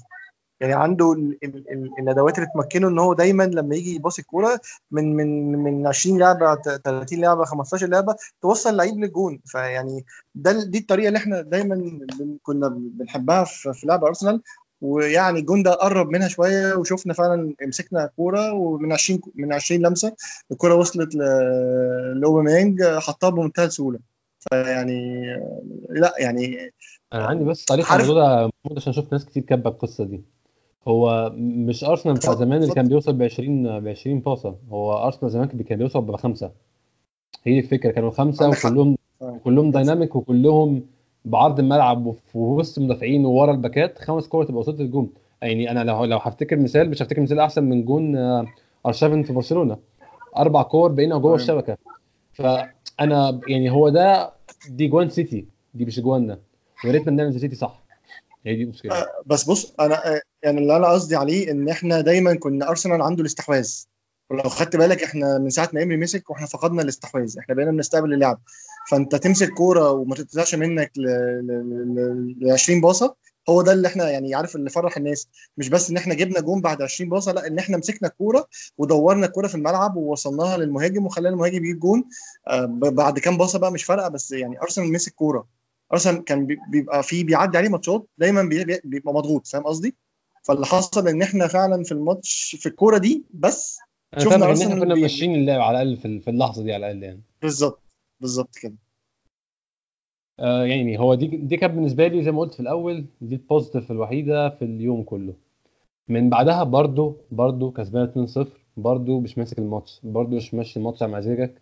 [0.59, 4.59] يعني عنده ال ال ال الأدوات اللي تمكنه إن هو دايما لما يجي يباص الكوره
[4.91, 9.41] من من من 20 لعبة ت- 30 لعبة 15 لعبة توصل لعيب للجون.
[9.45, 11.99] فيعني ده دي الطريقة اللي إحنا دايما
[12.43, 14.41] كنا بنحبها في لعب أرسنال.
[14.81, 20.15] ويعني الجون ده قرب منها شوية وشفنا فعلا مسكنا كورة ومن 20 من 20 لمسة
[20.51, 23.99] الكورة وصلت ل- لأوباميانج حطها بمنتهى السهولة
[24.39, 25.23] فيعني
[25.89, 26.71] لا يعني
[27.13, 28.35] أنا عندي بس تعليق على الموضوع ده
[28.65, 30.21] محمود عشان شفت ناس كتير كاتبة القصة دي
[30.87, 32.87] هو مش أرسنال بتاع زمان اللي كان.
[32.87, 36.51] بيوصل ب 20 ب 20 باصة هو أرسنال زمان كان بيوصل بخمسة
[37.43, 38.49] هي دي الفكرة كانوا خمسة.
[38.49, 38.97] وكلهم.
[39.43, 40.85] كلهم dynamic وكلهم
[41.29, 45.09] بعرض الملعب وفي وسط المدافعين وورا الباكات خمس كور تبقى وصلت الجون.
[45.41, 48.45] يعني أنا لو لو هفتكر مثال مش هفتكر مثال أحسن من جون آه،
[48.85, 49.77] ارشافن في برشلونة.
[50.37, 51.35] أربع كور بقينا جوه.
[51.35, 51.77] الشبكة.
[52.33, 54.31] فأنا يعني هو ده
[54.69, 56.39] دي جوان سيتي دي مش جواننا.
[56.85, 57.83] ويا ريتنا بنعمل زي سيتي صح.
[58.45, 58.93] هي دي المشكلة.
[59.25, 63.21] بس بص أنا آه، يعني اللي أنا قصدي عليه إن إحنا دايما كنا أرسنال عنده
[63.21, 63.73] الاستحواذ.
[64.29, 67.37] ولو خدت بالك إحنا من ساعة ما امري مسك وإحنا فقدنا الاستحواذ.
[67.39, 68.39] إحنا بقينا بنستقبل اللعب.
[68.89, 71.01] فانت تمسك كورة وما تتزعش منك ل
[71.47, 73.15] ل- ل 20 باصة
[73.49, 75.27] هو ده اللي إحنا يعني عارف اللي فرح الناس.
[75.57, 78.47] مش بس ان إحنا جبنا جون بعد 20 باصة لا ان إحنا مسكنا الكورة
[78.77, 82.03] ودورنا الكورة في الملعب ووصلناها للمهاجم وخلينا المهاجم يجيب جون.
[82.47, 85.47] آه، بعد كام باصة بقى مش فارقة بس يعني أرسنال مسك كورة.
[85.93, 89.95] أرسنال كان بي- بيبقى فيه بيعدي عليه ماتشات دايما بي- بي- بيبقى مضغوط فاهم قصدي؟
[90.43, 93.77] فاللي حصل إن إحنا فعلا في الماتش في الكورة دي بس
[94.17, 97.21] شفنا إن إحنا كنا ماشيين اللعب على الأقل في اللحظة دي على الأقل يعني.
[97.41, 97.81] بالظبط.
[98.19, 98.75] بالظبط كده.
[100.39, 103.41] آه يعني هو دي دي كانت بالنسبة لي زي ما قلت في الأول دي ال
[103.41, 105.33] positive الوحيدة في اليوم كله.
[106.09, 111.11] من بعدها برضو برضو كسبان 2-0 برضو مش ماسك الماتش برضو مش ماشي الماتش على
[111.13, 111.61] مزاجك.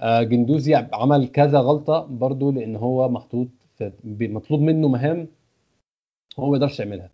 [0.00, 3.48] آه جندوزي عمل كذا غلطة برضو لأن هو محطوط
[4.04, 5.28] مطلوب منه مهام
[6.38, 7.10] هو ما يقدرش يعملها.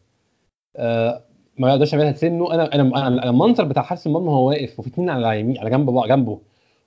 [0.77, 1.25] آه
[1.59, 2.55] ما يقدرش يعملها سنه.
[2.55, 6.07] أنا أنا أنا المنظر بتاع حارس المرمى هو واقف وفي اثنين على يمين على جنب
[6.09, 6.41] جنبه.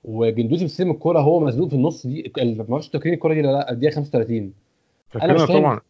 [0.04, 3.70] وجندوزي بيستلم الكورة هو مزنوق في النص دي ما أعرفش تفكرين الكورة دي ولا لا؟
[3.72, 4.52] الدقيقة 35
[5.22, 5.80] أنا مش فاكرينها طبعا.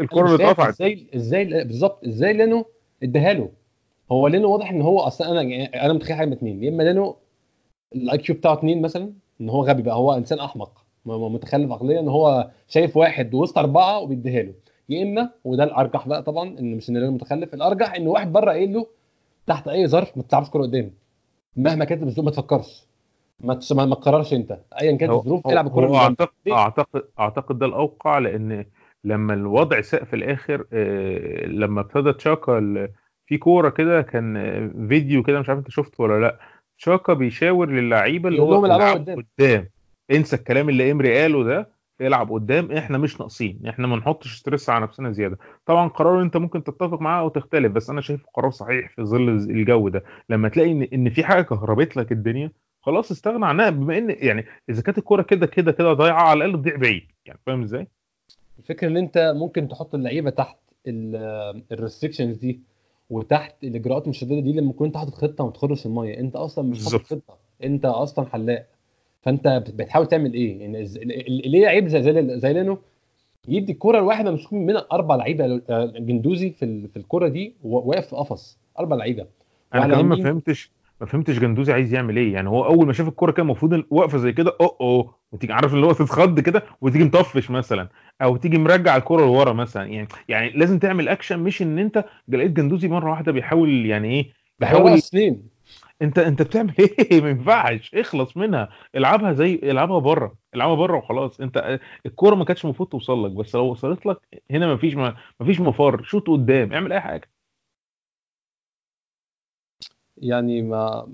[0.00, 2.64] الكره مش اللي اتقطعت إزاي إزاي بالظبط إزاي لينو
[3.02, 3.48] اداها له؟
[4.12, 6.82] هو لينو واضح إن هو أصلا أنا يعني أنا متخيل حاجة من اثنين يا إما
[6.82, 7.16] لينو
[7.94, 12.08] ال IQ بتاعه اثنين مثلا إن هو غبي بقى هو إنسان أحمق متخلف عقليا إن
[12.08, 14.52] هو شايف واحد وسط أربعة وبيديها له.
[14.88, 18.50] يا اما وده الأرجح بقى طبعا إن مش إن لينو متخلف الأرجح إن واحد بره
[18.50, 18.86] قايل له
[19.46, 20.90] تحت أي ظرف ما تلعبش كورة قدام
[21.56, 22.86] مهما كانت الظروف ما تفكرش.
[23.40, 25.96] ما ما تقررش انت ايا كانت الظروف العب الكوره هو.
[25.96, 28.64] اعتقد؟ اعتقد أعتقد ده الأوقع لأن
[29.04, 32.88] لما الوضع ساء في الآخر آه، لما ابتدى تشاكا
[33.26, 36.38] في كورة كده كان فيديو كده مش عارف أنت شفته ولا لأ
[36.78, 39.24] تشاكا بيشاور للعيبة اللي هو العب قدام.
[39.38, 39.68] قدام
[40.10, 44.70] انسى الكلام اللي إمري قاله ده العب قدام إحنا مش ناقصين إحنا ما نحطش stress
[44.70, 48.50] على نفسنا زيادة طبعا قرار أنت ممكن تتفق معاه أو تختلف بس أنا شايفه قرار
[48.50, 52.50] صحيح في ظل الجو ده لما تلاقي ان إن في حاجة كهربت لك الدنيا
[52.80, 56.60] خلاص استغنى عنها بما إن يعني إذا كانت الكورة كده كده كده ضايعة على الأقل
[56.62, 57.86] تضيع بعيد يعني فاهم إزاي؟
[58.58, 60.56] الفكرة إن أنت ممكن تحط اللعيبة تحت
[61.72, 62.60] ال restrictions دي
[63.10, 67.02] وتحت الإجراءات المشددة دي لما كنت حاطط خطة ما تخرش المية أنت أصلا مش حاطط.
[67.04, 68.66] خطة أنت أصلا حلاق
[69.22, 70.84] فأنت بت- بتحاول تعمل إيه يعني
[71.28, 72.78] ليه عيب زي زي, زي لينو
[73.48, 78.06] يدي الكره لواحد وسط من أربع لعيبة آه، جندوزي في ال- في الكره دي واقف
[78.06, 79.26] في قفص أربع لعيبة
[79.74, 82.32] أنا وعلى كمان ما فهمتش ما فهمتش جندوزي عايز يعمل إيه.
[82.32, 85.74] يعني هو أول ما شاف الكورة كان المفروض واقفه زي كده أوه أوه وتيجي عارف
[85.74, 87.88] اللي هو تتخض كده وتيجي مطفش مثلا
[88.22, 89.84] أو تيجي مرجع الكورة لورا مثلا.
[89.86, 94.32] يعني يعني لازم تعمل اكشن مش إن أنت لقيت جندوزي مرة واحدة بيحاول يعني إيه
[94.58, 95.42] بيحاول سنين.
[96.02, 97.94] انت أنت بتعمل إيه؟ ما ينفعش.
[97.94, 98.68] اخلص منها.
[98.96, 100.34] العبها زي العبها بره.
[100.54, 101.40] العبها بره وخلاص.
[101.40, 104.18] أنت الكورة ما كانتش المفروض توصل لك بس لو وصلت لك
[104.50, 106.02] هنا ما فيش ما فيش مفر.
[106.02, 106.72] شوط قدام.
[106.72, 107.30] اعمل أي حاجة.
[110.20, 111.08] يعني ما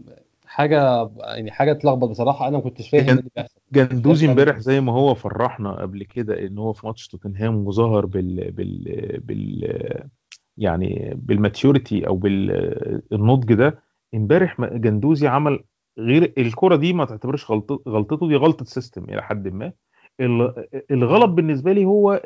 [0.47, 2.49] حاجة يعني حاجة تلخبط بصراحة.
[2.49, 3.61] أنا ما كنتش فاهم اللي بيحصل.
[3.73, 8.51] جندوزي امبارح زي ما هو فرحنا قبل كده إن هو في ماتش توتنهام وظهر بال
[8.51, 10.09] بال بال
[10.59, 13.83] يعني بال maturity أو بالنضج ده.
[14.15, 15.65] امبارح جندوزي عمل
[15.99, 19.73] غير الكرة دي ما تعتبرش غلط غلطته دي غلطة system إلى حد ما.
[20.91, 22.21] الغلط بالنسبة لي هو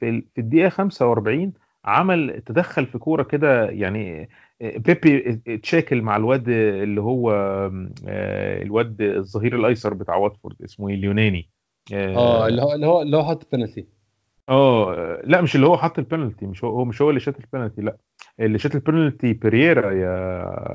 [0.00, 1.52] في الدقيقة 45
[1.84, 4.28] عمل تدخل في كورة كده يعني
[4.60, 7.30] بيبي تشاكل مع الواد اللي هو
[8.62, 11.50] الواد الظهير الأيسر بتاع واتفورد اسمه إيه؟ اليوناني
[11.92, 13.86] آه اللي هو اللي هو اللي هو حط البنالتي.
[14.48, 17.96] آه لا مش اللي هو حط البنالتي مش هو مش هو اللي شات البنالتي لا.
[18.40, 20.08] اللي شات البنالتي بيريرا يا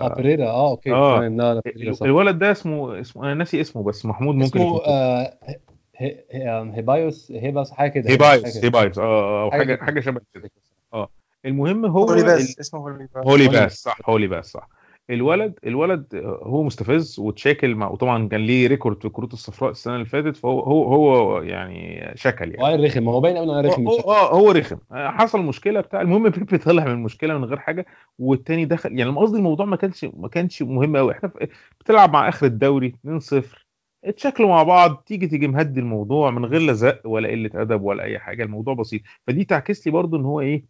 [0.02, 0.46] آه بيريرا.
[0.48, 1.62] آه أوكي لا لا
[2.02, 5.34] الولد ده اسمه اسمه أنا ناسي اسمه بس محمود ممكن اسمه آه
[6.74, 9.00] هيبايوس هيبايوس حاجة كده هيبايوس هيبايوس.
[9.00, 10.52] آه حاجة حاجة شبه كده.
[11.46, 13.28] المهم هو هولي باس اسمه هولي باس.
[13.28, 14.70] هولي باس صح هولي باس صح.
[15.10, 16.06] الولد الولد
[16.44, 20.60] هو مستفز وتشاكل مع وطبعا كان ليه record في الكروت الصفراء السنة اللي فاتت فهو
[20.60, 22.80] هو هو يعني شكل يعني.
[22.80, 26.58] هو رخم هو باين قوي انه رخم آه هو رخم حصل مشكلة بتاع المهم بيبي
[26.58, 27.86] طلع من المشكلة من غير حاجة
[28.20, 31.32] والتاني دخل يعني قصدي الموضوع ما كانش ما كانش مهم قوي إحنا
[31.80, 33.44] بتلعب مع آخر الدوري 2-0
[34.06, 38.04] اتشكلوا مع بعض تيجي تيجي مهدي الموضوع من غير لا زق ولا قلة أدب ولا
[38.04, 39.02] أي حاجة الموضوع بسيط.
[39.28, 40.66] فدي تعكس لي برضو إن هو إيه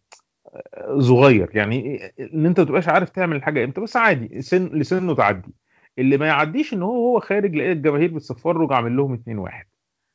[1.00, 1.50] صغير.
[1.54, 2.00] يعني
[2.34, 3.82] إن أنت ما تبقاش عارف تعمل الحاجة إمتى.
[3.82, 5.54] بس عادي سن لسنه تعدي.
[6.00, 9.66] اللي ما يعديش إن هو هو خارج لقيت الجماهير بتصفر له عامل لهم 2 1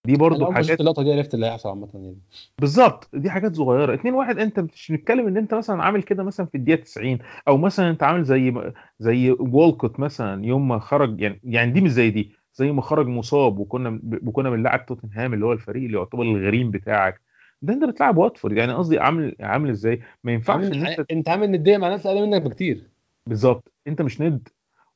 [0.06, 2.18] دي برضو حاجات اللقطة دي عرفت اللي هيحصل عامة يعني.
[2.58, 3.08] بالظبط.
[3.14, 3.94] دي حاجات صغيرة.
[3.94, 7.18] 2 1 أنت مش بنتكلم إن أنت مثلا عامل كده مثلا في الدقيقة 90
[7.48, 11.90] أو مثلا أنت عامل زي زي وولكوت مثلا يوم ما خرج يعني يعني دي مش
[11.90, 12.32] زي دي.
[12.54, 17.20] زي ما خرج مصاب وكنا وكنا بنلعب توتنهام اللي هو الفريق اللي يعتبر الغريم بتاعك.
[17.64, 21.50] ده انت بتلعب واتفورد يعني قصدي عامل عامل إزاي؟ ما ينفعش ان انت انت عامل
[21.50, 22.90] نديه مع ناس أقل منك بكتير.
[23.26, 24.48] بالظبط انت مش ند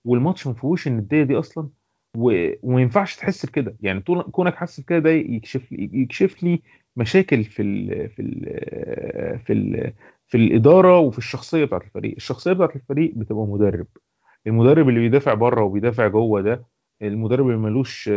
[0.04, 1.68] والماتش ما فيهوش الندية دي أصلا
[2.16, 2.50] و...
[2.62, 3.76] وما ينفعش تحس بكده.
[3.80, 6.62] يعني طول كونك حاسس بكده ده يكشف لي يكشف لي
[6.96, 8.08] مشاكل في ال...
[8.10, 9.38] في ال...
[9.46, 9.92] في ال...
[10.26, 12.14] في الإدارة وفي الشخصية بتاعت الفريق.
[12.16, 13.86] الشخصية بتاعت الفريق بتبقى مدرب.
[14.46, 16.64] المدرب اللي بيدافع بره وبيدافع جوه ده
[17.02, 18.10] المدرب اللي ملوش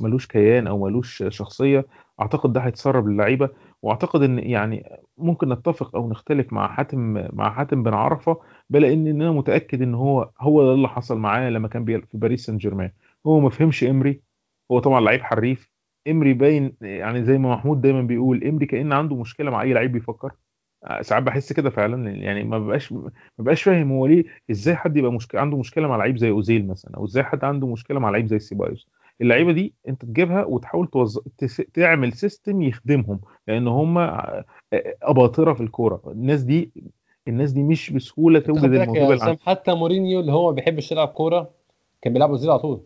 [0.00, 1.86] ملوش كيان أو ملوش شخصية
[2.20, 3.48] أعتقد ده هيتسرب للعيبة.
[3.82, 4.84] وأعتقد إن يعني
[5.18, 6.98] ممكن نتفق أو نختلف مع حاتم
[7.32, 11.50] مع حاتم بن عرفة بلا إن أنا متأكد إن هو هو ده اللي حصل معاه
[11.50, 12.90] لما كان في باريس سان جيرمان
[13.26, 14.22] هو ما فهمش إمري
[14.72, 15.70] هو طبعا لعيب حريف.
[16.08, 19.92] إمري باين يعني زي ما محمود دايما بيقول إمري كأن عنده مشكلة مع أي لعيب
[19.92, 20.32] بيفكر.
[21.00, 25.12] ساعات بحس كده فعلا يعني ما بقاش ما بقاش فاهم هو ليه إزاي حد يبقى
[25.12, 28.26] مشكله عنده مشكلة مع لعيب زي أوزيل مثلا أو إزاي حد عنده مشكلة مع لعيب
[28.26, 28.88] زي سيبايوس.
[29.20, 31.18] اللعيبة دي أنت تجيبها وتحاول توظ...
[31.38, 31.56] تس...
[31.56, 33.98] تعمل system يخدمهم لأن هم
[35.02, 36.02] أباطرة في الكورة.
[36.06, 36.72] الناس دي
[37.28, 41.50] الناس دي مش بسهولة توجد الموهبه اللي حتى مورينيو اللي هو ما بيحبش يلعب كورة
[42.02, 42.80] كان بيلعب أوزيل على طول.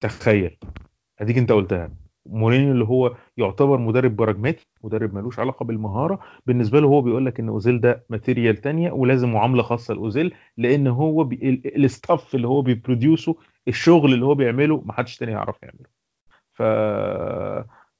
[0.00, 0.58] تخيل.
[1.20, 1.90] أديك أنت قلتها.
[2.26, 7.40] مورينيو اللي هو يعتبر مدرب براجماتي مدرب ملوش علاقة بالمهارة بالنسبة له هو بيقول لك
[7.40, 11.48] إن أوزيل ده material تانية ولازم معاملة خاصة لأوزيل لأن هو بي...
[11.66, 13.36] ال stuff اللي هو بي produce ه
[13.68, 15.86] الشغل اللي هو بيعمله ما حدش تاني يعرف يعمله.
[16.52, 16.62] ف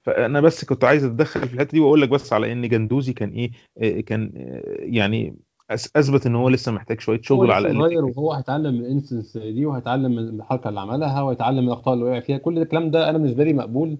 [0.02, 3.50] فانا بس كنت عايز أتدخل في الحتة دي وأقول لك بس على إن جندوزي كان
[3.78, 4.30] إيه كان
[4.78, 5.36] يعني
[5.70, 7.80] أثبت إن هو لسه محتاج شوية شغل على الأقل.
[7.84, 11.94] صغير وهو هيتعلم من ال incidents دي وهيتعلم من الحركة اللي عملها وهيتعلم من الأخطاء
[11.94, 12.38] اللي وقع فيها.
[12.38, 13.98] كل الكلام ده أنا بالنسبة لي مقبول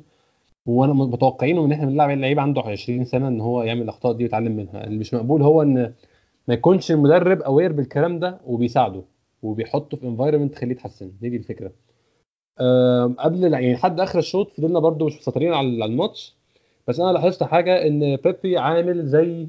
[0.67, 4.56] وأنا متوقعينه ان إحنا بنلعب لعيب عنده 20 سنة ان هو يعمل الاخطاء دي ويتعلم
[4.56, 4.85] منها.
[4.85, 5.94] اللي مش مقبول هو ان
[6.48, 9.02] ما يكونش المدرب aware بالكلام ده وبيساعده
[9.42, 11.13] وبيحطه في environment تخليه يتحسن.
[11.21, 11.73] دي دي الفكرة
[13.19, 16.35] قبل يعني لحد آخر الشوط فضلنا برده مش مسيطرين على الماتش.
[16.88, 19.48] بس أنا لاحظت حاجة إن بيبي عامل زي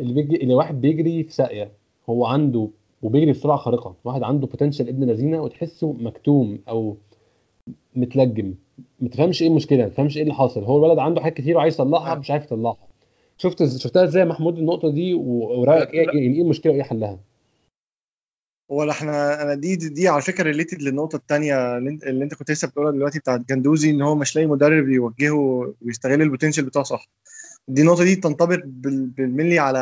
[0.00, 1.72] اللي بيجري اللي واحد بيجري في ساقية.
[2.10, 2.68] هو عنده
[3.02, 3.94] وبيجري بسرعة خارقة.
[4.04, 6.96] واحد عنده potential ابن لذينة وتحسه مكتوم أو
[7.96, 8.54] متلجم.
[9.00, 10.64] ما تفهمش إيه المشكلة ما تفهمش إيه اللي حاصل.
[10.64, 12.88] هو الولد عنده حاجات كتير وعايز يطلعها مش عارف يطلعها
[13.38, 17.18] شفت شفتها إزاي يا محمود النقطة دي؟ ورأيك إيه؟ إيه المشكلة وإيه حلها؟
[18.72, 22.68] هو إحنا أنا دي دي, دي على فكرة related للنقطة الثانية اللي أنت كنت لسه
[22.68, 27.08] بتقولها دلوقتي بتاعت جندوزي إن هو مش لاقي مدرب يوجهه ويستغل ال potential بتاعه صح.
[27.68, 29.78] دي النقطة دي تنطبق بالملي على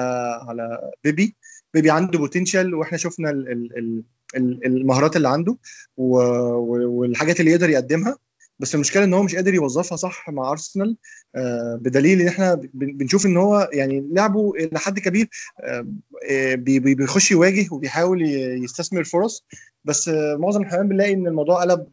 [0.49, 1.35] على بيبي.
[1.75, 4.03] بيبي عنده potential وإحنا شفنا ال ال-
[4.37, 5.57] المهارات اللي عنده
[5.97, 8.17] والحاجات اللي يقدر يقدمها.
[8.59, 10.97] بس المشكلة إن هو مش قادر يوظفها صح مع أرسنال
[11.37, 15.29] آه، بدليل إن إحنا بن- بنشوف إن هو يعني لعبه لحد كبير
[15.65, 15.87] آه،
[16.31, 18.23] آه، بي- بي- بيخش يواجه وبيحاول
[18.65, 19.45] يستثمر فرص.
[19.85, 20.09] بس
[20.39, 21.87] معظم الاحيان بنلاقي إن الموضوع قلب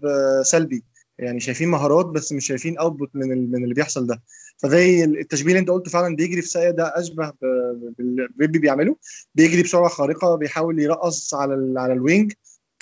[0.43, 0.84] سلبي.
[1.19, 4.21] يعني شايفين مهارات بس مش شايفين output من من اللي بيحصل ده.
[4.64, 8.95] فزي التشبيه اللي انت قلته فعلا بيجري في ساقية ده أشبه ب- باللي بيبي بيعمله.
[9.36, 12.34] بيجري بسرعة خارقة بيحاول يرقص على ال على الوينج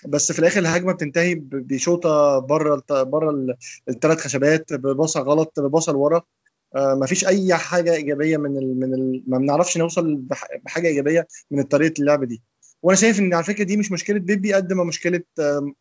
[0.06, 3.56] بس في الآخر الهجمة بتنتهي بشوطة بره بره
[3.90, 6.22] الثلاث خشبات بباصة غلط بباصة لورا.
[6.76, 11.28] آه، مفيش أي حاجة إيجابية من ال من ال ما بنعرفش نوصل بح- بحاجة إيجابية
[11.52, 12.42] من طريقة اللعب دي.
[12.84, 15.22] وأنا شايف إن على فكرة دي مش مشكلة بيبي قد ما مشكلة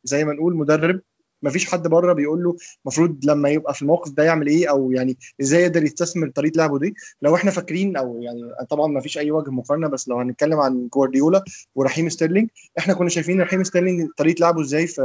[0.05, 1.01] زي ما نقول مدرب.
[1.43, 5.17] مفيش حد بره بيقول له المفروض لما يبقى في الموقف ده يعمل إيه أو يعني
[5.41, 6.95] إزاي يقدر يستثمر طريقة لعبه دي.
[7.23, 11.45] لو إحنا فاكرين أو يعني طبعا مفيش أي وجه مقارنة بس لو هنتكلم عن جوارديولا
[11.75, 15.03] ورحيم ستيرلينج إحنا كنا شايفين رحيم ستيرلينج طريقة لعبه إزاي في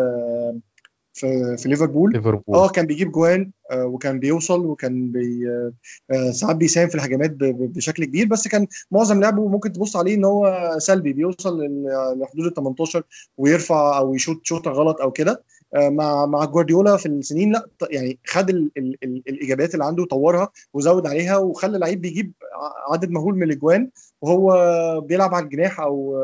[1.16, 2.12] في في ليفربول.
[2.14, 2.56] ليفربول.
[2.56, 5.74] آه كان بيجيب جوان آه، وكان بيوصل وكان بي آه،
[6.12, 10.26] آه، ساعات بيساهم في الهجمات بشكل كبير بس كان معظم لعبه ممكن تبص عليه إن
[10.26, 11.60] هو سلبي بيوصل
[12.20, 13.04] لحدود ال 18
[13.38, 15.44] ويرفع أو يشوط شوطة غلط أو كده.
[15.74, 20.50] مع مع جوارديولا في السنين لا يعني خد ال ال ال الإيجابيات اللي عنده وطورها
[20.74, 22.34] وزود عليها وخلى اللعيب بيجيب
[22.92, 23.90] عدد مهول من الأجوان
[24.22, 26.24] وهو بيلعب على الجناح أو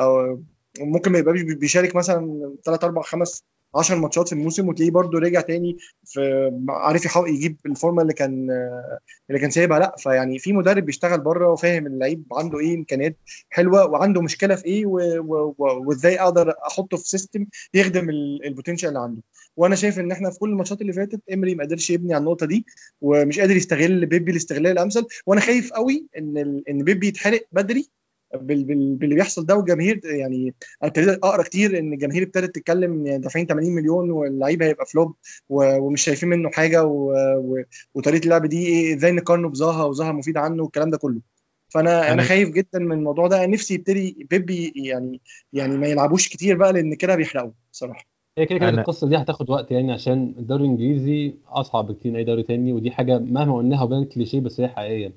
[0.00, 0.40] أو
[0.80, 3.42] ممكن ما يبقاش بيشارك مثلا 3 4 5
[3.76, 8.50] 10 ماتشات في الموسم وتلاقيه برده رجع تاني في عارف يجيب الفورمة اللي كان
[9.30, 9.78] اللي كان سايبها.
[9.78, 13.16] لا فيعني في مدرب بيشتغل بره وفاهم اللعيب عنده إيه إمكانيات
[13.50, 14.86] حلوة وعنده مشكلة في إيه
[15.58, 19.22] وإزاي أقدر أحطه في system يخدم ال- ال potential اللي عنده.
[19.56, 22.46] وأنا شايف إن إحنا في كل الماتشات اللي فاتت إمري ما قدرش يبني على النقطة
[22.46, 22.66] دي
[23.00, 25.06] ومش قادر يستغل بيبي الاستغلال الأمثل.
[25.26, 27.86] وأنا خايف قوي إن إن بيبي يتحرق بدري
[28.36, 33.46] باللي بيحصل ده والجماهير يعني أنا ابتديت اقرا كتير ان الجماهير ابتدت تتكلم يعني دافعين
[33.46, 35.14] 80 مليون واللعيب هيبقى فلوب
[35.48, 36.84] ومش شايفين منه حاجة.
[37.94, 41.20] وطريقة اللعب دي إيه إزاي نقارنه بزاها وزاها مفيد عنه والكلام ده كله.
[41.68, 43.46] فأنا أنا أنا- خايف جدا من الموضوع ده.
[43.46, 45.20] نفسي يبتدي بيبي يعني
[45.52, 48.06] يعني ما يلعبوش كتير بقى لأن كده بيحرقوا بصراحة.
[48.38, 52.18] هي كده كده أنا- القصة دي هتاخد وقت يعني عشان الدوري الإنجليزي أصعب بكتير من
[52.18, 55.12] أي دوري تاني ودي حاجة مهما قلناها وبانت كليشيه بس هي حقيقية.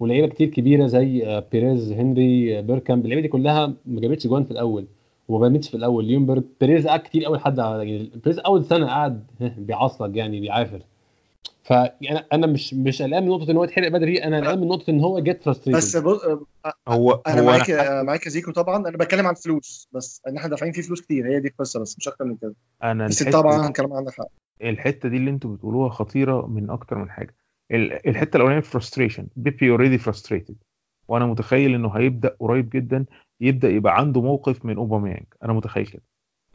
[0.00, 4.44] ولعيبه كتير كبيره زي آه، بيريز هنري آه، بيركامب اللعيبه دي كلها ما جابتش جوان
[4.44, 4.86] في الأول
[5.28, 6.04] وما بانتش في الأول.
[6.04, 9.26] ليونبرج بيريز قعد كتير قوي لحد يعني بيريز أول سنة قعد
[9.66, 10.82] بيعصلك يعني بيعافر.
[11.62, 14.90] فانا أنا مش مش قلقان من نقطة إن هو يتحرق بدري أنا قلقان من نقطة
[14.90, 16.20] إن هو جيت بس frustrated بص
[16.88, 18.76] هو أنا هو معاك أنا معاك يا زيكو طبعا.
[18.76, 21.98] أنا بتكلم عن فلوس بس إن إحنا دافعين فيه فلوس كتير هي دي القصة بس
[21.98, 22.54] مش أكتر من كده.
[22.82, 24.26] أنا بس طبعا الكلام عندك حق.
[24.62, 27.34] الحتة دي اللي أنتوا بتقولوها خطيرة من أكتر من حاجة.
[27.72, 30.56] الحتة الأولانية frustration بيبي already frustrated
[31.08, 33.06] وأنا متخيل إنه هيبدأ قريب جدا
[33.40, 36.02] يبدأ يبقى عنده موقف من اوباميانج أنا متخيل كده.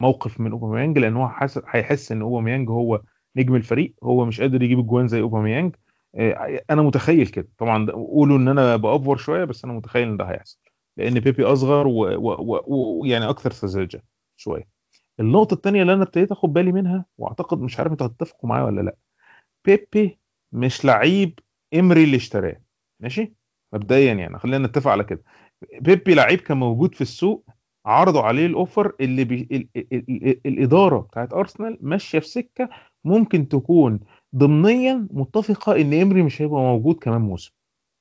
[0.00, 1.30] موقف من اوباميانج لأن هو
[1.68, 3.02] هيحس إن اوباميانج هو
[3.36, 3.94] نجم الفريق.
[4.02, 5.74] هو مش قادر يجيب الجوان زي اوباميانج
[6.14, 7.48] آه، أنا متخيل كده.
[7.58, 10.58] طبعا قولوا إن أنا ب over شوية بس أنا متخيل إن ده هيحصل.
[10.96, 12.30] لأن بيبي أصغر ويعني و...
[12.30, 13.00] و...
[13.00, 13.04] و...
[13.04, 14.02] يعني أكثر سذاجه
[14.36, 14.68] شوية.
[15.20, 18.80] النقطة التانية اللي أنا ابتديت آخد بالي منها وأعتقد مش عارف أنتوا هتتفقوا معايا ولا
[18.80, 18.96] لأ.
[19.64, 20.18] بيبي
[20.52, 21.38] مش لعيب
[21.74, 22.60] إمري اللي اشتراه
[23.00, 23.34] ماشي؟
[23.72, 25.22] مبدئيا يعني خلينا نتفق على كده.
[25.80, 27.46] بيبي لعيب كان موجود في السوق
[27.86, 29.48] عرضوا عليه الأوفر اللي بي...
[29.52, 29.68] ال...
[29.76, 29.92] ال...
[30.10, 30.40] ال...
[30.46, 32.68] الإدارة بتاعت أرسنال ماشية في سكة
[33.04, 34.00] ممكن تكون
[34.36, 37.52] ضمنيا متفقة إن إمري مش هيبقى موجود كمان موسم.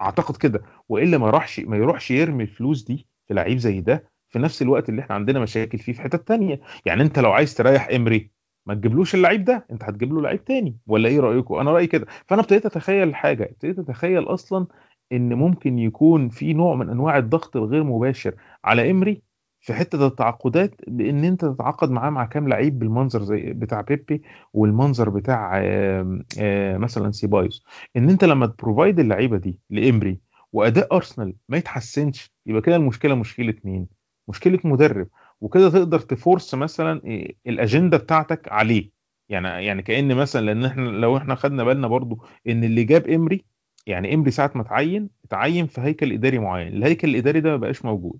[0.01, 0.63] أعتقد كده.
[0.89, 4.89] وإلا ما راحش ما يروحش يرمي الفلوس دي في لعيب زي ده في نفس الوقت
[4.89, 6.61] اللي إحنا عندنا مشاكل فيه في حتت تانية.
[6.85, 8.31] يعني أنت لو عايز تريح امري
[8.65, 12.05] ما تجيبلوش اللعيب ده انت هتجيب له لعيب تاني ولا إيه رأيكم؟ أنا رأيي كده.
[12.27, 14.67] فأنا ابتديت أتخيل حاجة ابتديت أتخيل أصلا
[15.11, 18.35] إن ممكن يكون في نوع من أنواع الضغط الغير مباشر
[18.65, 19.21] على إمري
[19.61, 24.21] في حتة التعاقدات بإن أنت تتعاقد معاه مع كام لعيب بالمنظر زي بتاع بيبي
[24.53, 27.63] والمنظر بتاع آم، آم، مثلا سيبايوس.
[27.97, 30.19] إن أنت لما تبروفايد اللعيبة دي لإمري
[30.53, 33.87] وأداء أرسنال ما يتحسنش يبقى كده المشكلة مشكلة مين
[34.27, 35.07] مشكلة مدرب.
[35.41, 38.91] وكده تقدر تفورس مثلا إيه الأجندة بتاعتك عليه.
[39.29, 43.45] يعني يعني كأن مثلا لأن إحنا لو إحنا خدنا بالنا برضو إن اللي جاب إمري
[43.87, 46.67] يعني إمري ساعة ما اتعين اتعين في هيكل إداري معين.
[46.73, 48.19] الهيكل الإداري ده ما بقاش موجود.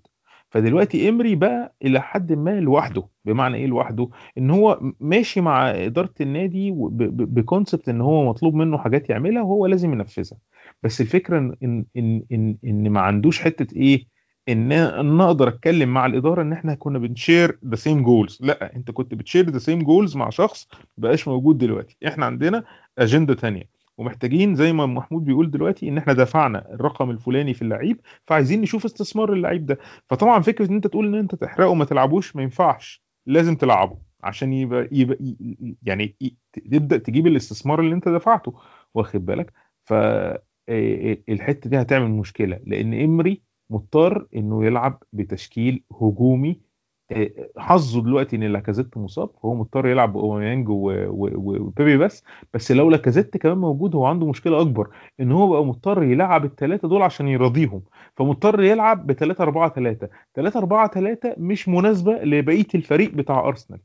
[0.50, 3.08] فدلوقتي إمري بقى إلى حد ما لوحده.
[3.24, 4.08] بمعنى إيه لوحده؟
[4.38, 9.92] إن هو ماشي مع إدارة النادي بكونسبت إن هو مطلوب منه حاجات يعملها وهو لازم
[9.92, 10.38] ينفذها.
[10.82, 14.06] بس الفكرة إن إن إن إن ما عندوش حتة إيه
[14.48, 18.76] إن ان أقدر أتكلم مع الإدارة إن إحنا كنا بن share the same goals لأ
[18.76, 20.68] أنت كنت بت share the same goals مع شخص
[20.98, 21.96] بقاش موجود دلوقتي.
[22.06, 22.64] إحنا عندنا
[22.98, 23.76] اجنده تانية.
[23.98, 28.84] ومحتاجين زي ما محمود بيقول دلوقتي إن إحنا دفعنا الرقم الفلاني في اللعيب فعايزين نشوف
[28.84, 29.78] استثمار اللعيب ده.
[30.06, 33.02] فطبعا فكرة إن أنت تقول إن أنت تحرقه وما تلعبوش ما ينفعش.
[33.26, 35.18] لازم تلعبه عشان يبقى, يبقى
[35.82, 36.16] يعني
[36.52, 38.54] تبدأ تجيب الاستثمار اللي أنت دفعته.
[38.94, 39.52] واخد بالك؟
[39.84, 42.60] فالحته دي هتعمل مشكلة.
[42.66, 46.60] لأن إمري مضطر إنه يلعب بتشكيل هجومي.
[47.10, 52.24] آه، حظه دلوقتي إن لاكازيت مصاب فهو مضطر يلعب باوميانج وبيبي بس.
[52.54, 54.90] بس لو لاكازيت كمان موجود هو عنده مشكلة أكبر
[55.20, 57.82] إن هو بقى مضطر يلعب الثلاثه دول عشان يرضيهم
[58.16, 63.80] فمضطر يلعب ب 3 4 3 3 4 3 مش مناسبة لبقية الفريق بتاع أرسنال.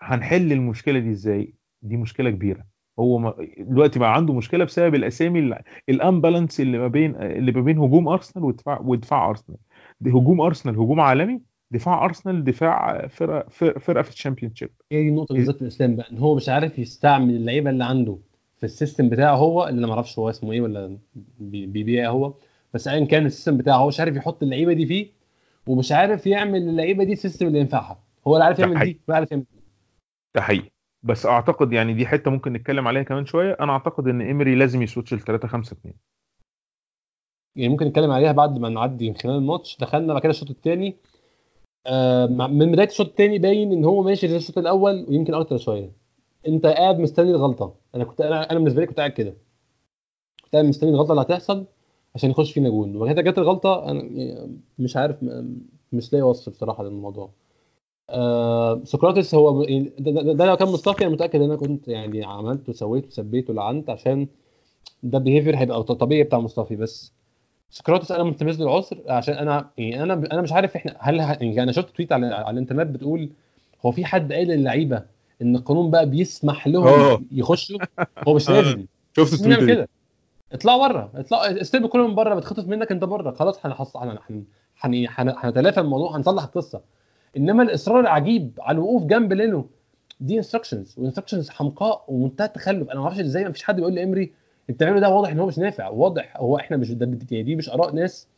[0.00, 2.64] فهنحل المشكلة دي إزاي؟ دي مشكلة كبيرة.
[3.00, 7.52] هو ما- دلوقتي بقى عنده مشكلة بسبب الأسامي ال- ال imbalance اللي ما بين اللي
[7.52, 9.58] ما بين هجوم أرسنال ودفاع ودفاع أرسنال.
[10.00, 11.40] دي هجوم أرسنال هجوم عالمي
[11.70, 16.18] دفاع أرسنال دفاع فرقة فرقة, في ال Championship هي دي النقطة بالذات الإسلام بقى إن
[16.18, 18.18] هو مش عارف يستعمل اللعيبة اللي عنده
[18.58, 20.98] في ال system بتاعه هو اللي أنا ما أعرفش هو اسمه إيه ولا
[21.40, 22.34] بي- بيبيع إيه هو
[22.74, 25.06] بس ايا كان ال system بتاعه هو مش عارف يحط اللعيبة دي فيه
[25.66, 27.98] ومش عارف يعمل اللعيبة دي ال system اللي ينفعها.
[28.26, 28.84] هو لا عارف يعمل.
[28.84, 29.60] دي ولا عارف يعمل دي.
[30.34, 30.70] ده حقيقي.
[31.06, 33.56] بس أعتقد يعني دي حتة ممكن نتكلم عليها كمان شوية.
[33.60, 35.94] أنا أعتقد إن امري لازم ي switch ل 3 5 2
[37.56, 39.76] يعني ممكن نتكلم عليها بعد ما نعدي من خلال الماتش.
[39.80, 40.96] دخلنا بعد كده الشوط الثاني
[41.86, 45.92] آه من بداية الشوط الثاني باين إن هو ماشي زي الشوط الأول ويمكن أكتر شوية.
[46.48, 47.74] أنت قاعد مستني الغلطة.
[47.94, 49.30] أنا كنت أنا أنا بالنسبة لي كنت قاعد كده.
[50.44, 51.66] كنت قاعد مستني الغلطة اللي هتحصل
[52.14, 52.96] عشان يخش فينا جون.
[52.96, 55.16] وبعد كده جت الغلطة أنا يعني مش عارف
[55.92, 57.30] مش لاقي وصف بصراحة للموضوع.
[58.10, 62.24] آه سقراطس هو ده, ده, ده لو كان مصطفى أنا متأكد إن أنا كنت يعني
[62.24, 64.26] عملت وسويت وسبيت ولعنت عشان
[65.02, 66.76] ده behavior هيبقى طبيعي بتاع مصطفى.
[66.76, 67.12] بس
[67.70, 71.62] سقراطس أنا ملتمس له العذر عشان أنا يعني أنا أنا مش عارف إحنا هل يعني
[71.62, 73.30] أنا شفت tweet على على الإنترنت بتقول
[73.86, 75.02] هو في حد قال للعيبة
[75.42, 76.70] إن القانون بقى بيسمح آه.
[76.70, 77.78] لهم يخشوا؟
[78.28, 78.86] هو مش لازم.
[79.16, 79.88] شفت لازم التويتة دي؟ كده؟
[80.52, 81.10] اطلعوا بره.
[81.14, 82.34] اطلعوا استلم الكوره من بره.
[82.34, 83.30] بتخطف منك أنت بره.
[83.30, 84.44] خلاص هنحص هن- هن-
[84.80, 86.16] هن- هن- هنتلافى الموضوع.
[86.16, 86.80] هنصلح القصة.
[87.36, 89.66] إنما الإصرار العجيب على الوقوف جنب لينو
[90.20, 92.90] دي instructions و instructions حمقاء ومنتهى التخلف.
[92.90, 94.32] أنا ما أعرفش إزاي ما فيش حد بيقول لامري اللي
[94.76, 95.88] بتعمله ده واضح إن هو مش نافع.
[95.88, 96.90] واضح هو إحنا مش
[97.30, 98.28] يعني دي مش آراء ناس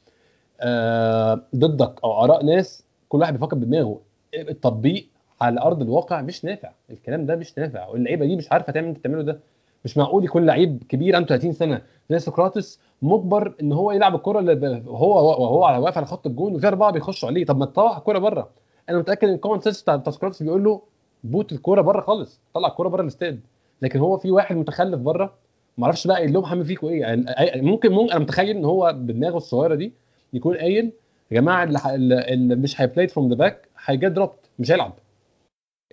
[0.61, 4.01] آه ضدك أو آراء ناس كل واحد بيفكر بدماغه.
[4.35, 5.09] التطبيق
[5.41, 6.71] على أرض الواقع مش نافع.
[6.91, 7.89] الكلام ده مش نافع.
[7.89, 9.41] واللعيبة دي مش عارفة تعمل أنت بتعمله ده.
[9.85, 14.39] مش معقول يكون لعيب كبير عنده 30 سنة زي سقراطس مجبر إن هو يلعب الكرة
[14.39, 17.45] اللي هو وهو على واقف على خط الجون وفي أربعة بيخشوا عليه.
[17.47, 18.49] طب ما تطلع الكرة بره.
[18.89, 20.82] أنا متاكد ان ال common sense بتاع سقراطس بيقول له
[21.25, 23.41] boot الكوره بره خالص طلع الكوره بره الاستاد.
[23.82, 25.34] لكن هو في واحد متخلف بره
[25.78, 27.24] ما أعرفش بقى قايل لهم هعمل فيكم إيه يعني
[27.62, 29.93] ممكن ممكن أنا متخيل إن هو بدماغه الصغيرة دي
[30.32, 30.93] يكون قايل
[31.30, 34.93] يا جماعة اللي, اللي مش هي play from the back هي get dropped مش هيلعب.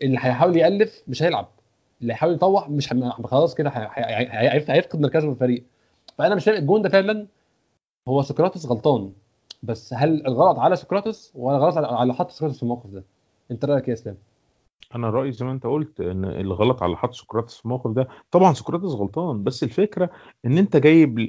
[0.01, 1.47] اللي هيحاول يألف مش هيلعب.
[2.01, 2.93] اللي هيحاول يطوح مش.
[3.23, 5.63] خلاص كده هي- هي- هي- هيف- هيفقد مركزه في الفريق.
[6.17, 7.27] فأنا مش فاهم الجون ده فعلا
[8.07, 9.11] هو سقراطس غلطان.
[9.65, 13.03] بس هل الغلط على سقراطس ولا غلط على على حط سقراطس في الموقف ده؟
[13.51, 14.17] انت رأيك إيه يا إسلام؟
[14.95, 18.07] أنا رأيي زي ما أنت قلت إن الغلط على حط سقراطس في الموقف ده.
[18.31, 20.09] طبعا سقراطس غلطان بس الفكرة
[20.45, 21.19] إن أنت جايب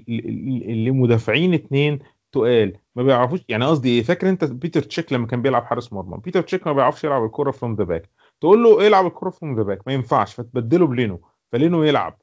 [0.68, 1.99] لمدافعين اتنين
[2.32, 6.18] تقال ما بيعرفوش يعني قصدي إيه؟ فاكر أنت بيتر تشيك لما كان بيلعب حارس مرمى؟
[6.24, 8.11] بيتر تشيك ما بيعرفش يلعب الكرة from the back
[8.41, 11.20] تقول له العب الكرة from the back ما ينفعش فتبدله بلينو
[11.53, 12.18] فلينو يلعب.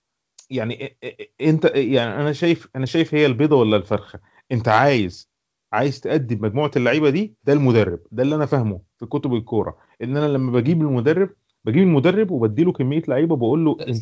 [0.50, 0.98] يعني
[1.42, 4.20] أنت يعني أنا شايف أنا شايف هي البيضة ولا الفرخة؟
[4.52, 5.33] أنت عايز
[5.74, 10.18] عايز تأدي بمجموعه اللعيبة دي ده المدرب ده اللي أنا فاهمه في كتب الكورة إن
[10.18, 11.30] أنا لما بجيب المدرب
[11.66, 13.96] بجيب المدرب وبديله كمية لعيبة بقول له أنت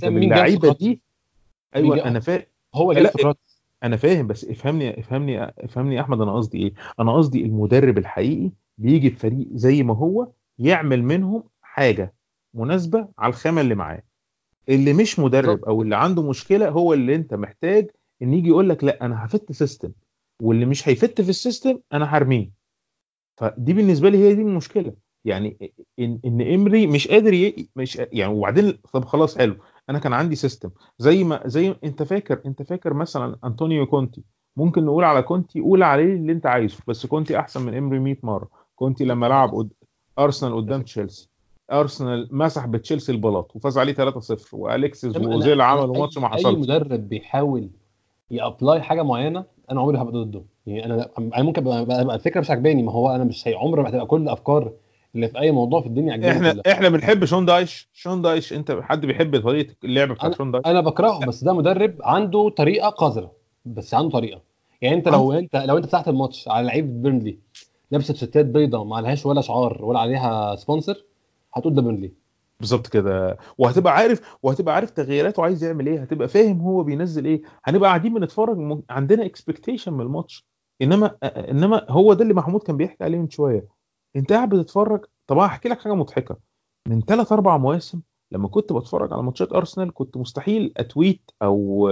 [0.65, 1.01] سقراطس؟ دي؟
[1.75, 2.41] أيوه أنا فاهم
[2.75, 3.35] هو اللي لا،
[3.83, 8.51] أنا فاهم بس افهمني افهمني افهمني يا أحمد أنا قصدي إيه؟ أنا قصدي المدرب الحقيقي
[8.77, 10.27] بيجي بفريق زي ما هو
[10.59, 12.13] يعمل منهم حاجة
[12.53, 14.03] مناسبة على الخامة اللي معاه.
[14.69, 15.65] اللي مش مدرب.
[15.65, 17.91] أو اللي عنده مشكلة هو اللي أنت محتاج
[18.21, 19.91] إن يجي يقول لك لا أنا ه fit system
[20.41, 22.49] واللي مش هي fit في ال system أنا هرميه.
[23.37, 24.93] فدي بالنسبة لي هي دي المشكلة.
[25.25, 27.69] يعني ان إن إمري مش قادر ي...
[27.75, 29.55] مش يعني وبعدين طب خلاص حلو.
[29.89, 30.69] أنا كان عندي system.
[30.99, 34.23] زي ما زي أنت فاكر أنت فاكر مثلا أنطونيو كونتي.
[34.57, 38.15] ممكن نقول على كونتي قول عليه اللي أنت عايزه بس كونتي أحسن من إمري 100
[38.23, 38.47] مرة.
[38.75, 39.69] كونتي لما لعب قد...
[40.19, 41.29] أرسنال قدام تشيلسي.
[41.71, 46.57] أرسنال مسح بتشيلسي البلاط وفاز عليه 3-0 وأليكسيس وأوزيل عملوا ماتش ما أي حصلش.
[46.57, 47.69] مدرب بيحاول
[48.31, 50.43] ي apply حاجة معينة أنا عمري هبقى ضده.
[50.67, 52.83] يعني أنا أنا ممكن أبقى أبقى الفكرة مش عجباني.
[52.83, 54.71] ما هو أنا مش هي عمري ما هتبقى كل الأفكار
[55.15, 56.73] اللي في أي موضوع في الدنيا عجباني إحنا كلها.
[56.73, 57.89] إحنا بنحب شون دايش.
[57.93, 61.95] شون دايش أنت حد بيحب طريقة اللعب بتاعت شون دايش؟ أنا بكرهه بس ده مدرب
[62.03, 63.31] عنده طريقة قذرة
[63.65, 64.41] بس عنده طريقة.
[64.81, 67.37] يعني أنت لو أنت لو أنت فتحت الماتش على لعيب بيرنلي
[67.91, 71.03] لابسة تيشيرتات بيضاء ما عليهاش ولا شعار ولا عليها sponsor
[71.53, 72.11] هتقول ده بيرنلي
[72.61, 73.37] بالظبط كده.
[73.57, 77.41] وهتبقى عارف وهتبقى عارف تغييراته عايز يعمل إيه هتبقى فاهم هو بينزل إيه.
[77.65, 80.45] هنبقى قاعدين بنتفرج م- عندنا expectation من الماتش.
[80.81, 83.67] إنما إنما هو ده اللي محمود كان بيحكي عليه من شوية.
[84.15, 86.37] أنت قاعد بتتفرج طب هحكي لك حاجة مضحكة.
[86.87, 88.01] من ثلاث أربع مواسم
[88.31, 91.89] لما كنت بتفرج على ماتشات أرسنال كنت مستحيل أتويت أو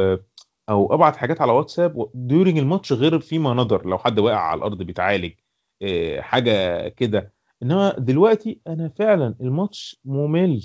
[0.70, 3.86] أو أبعت حاجات على واتساب ديورنج الماتش غير فيما نظر.
[3.88, 5.32] لو حد واقع على الأرض بيتعالج
[5.82, 7.34] إيه، حاجة كده.
[7.64, 10.62] إنما دلوقتي أنا فعلا الماتش ممل.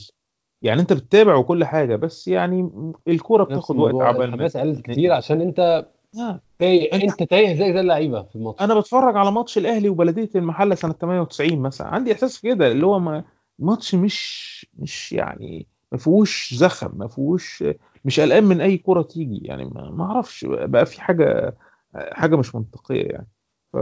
[0.63, 2.71] يعني أنت بتتابع وكل حاجة بس يعني
[3.09, 5.87] الكورة بتاخد وقت عبال ما الحماس قلت كتير عشان أنت
[6.19, 6.41] آه.
[6.59, 10.75] تايه أنت تايه زي زي اللعيبة في الماتش؟ أنا بتفرج على ماتش الأهلي وبلدية المحلة
[10.75, 11.87] سنة 98 مثلا.
[11.89, 13.25] عندي إحساس كده اللي هو ما
[13.59, 17.65] ماتش مش مش يعني ما فيهوش زخم ما فيهوش
[18.05, 19.41] مش قلقان من أي كره تيجي.
[19.47, 21.57] يعني ما ما أعرفش بقى في حاجة
[21.95, 23.29] حاجة مش منطقية يعني.
[23.73, 23.77] ف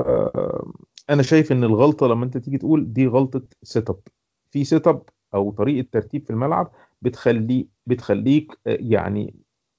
[1.11, 4.01] أنا شايف إن الغلطة لما أنت تيجي تقول دي غلطة set up
[4.51, 5.03] في set up
[5.35, 6.71] أو طريقة ترتيب في الملعب
[7.03, 9.35] بتخلي بتخليك يعني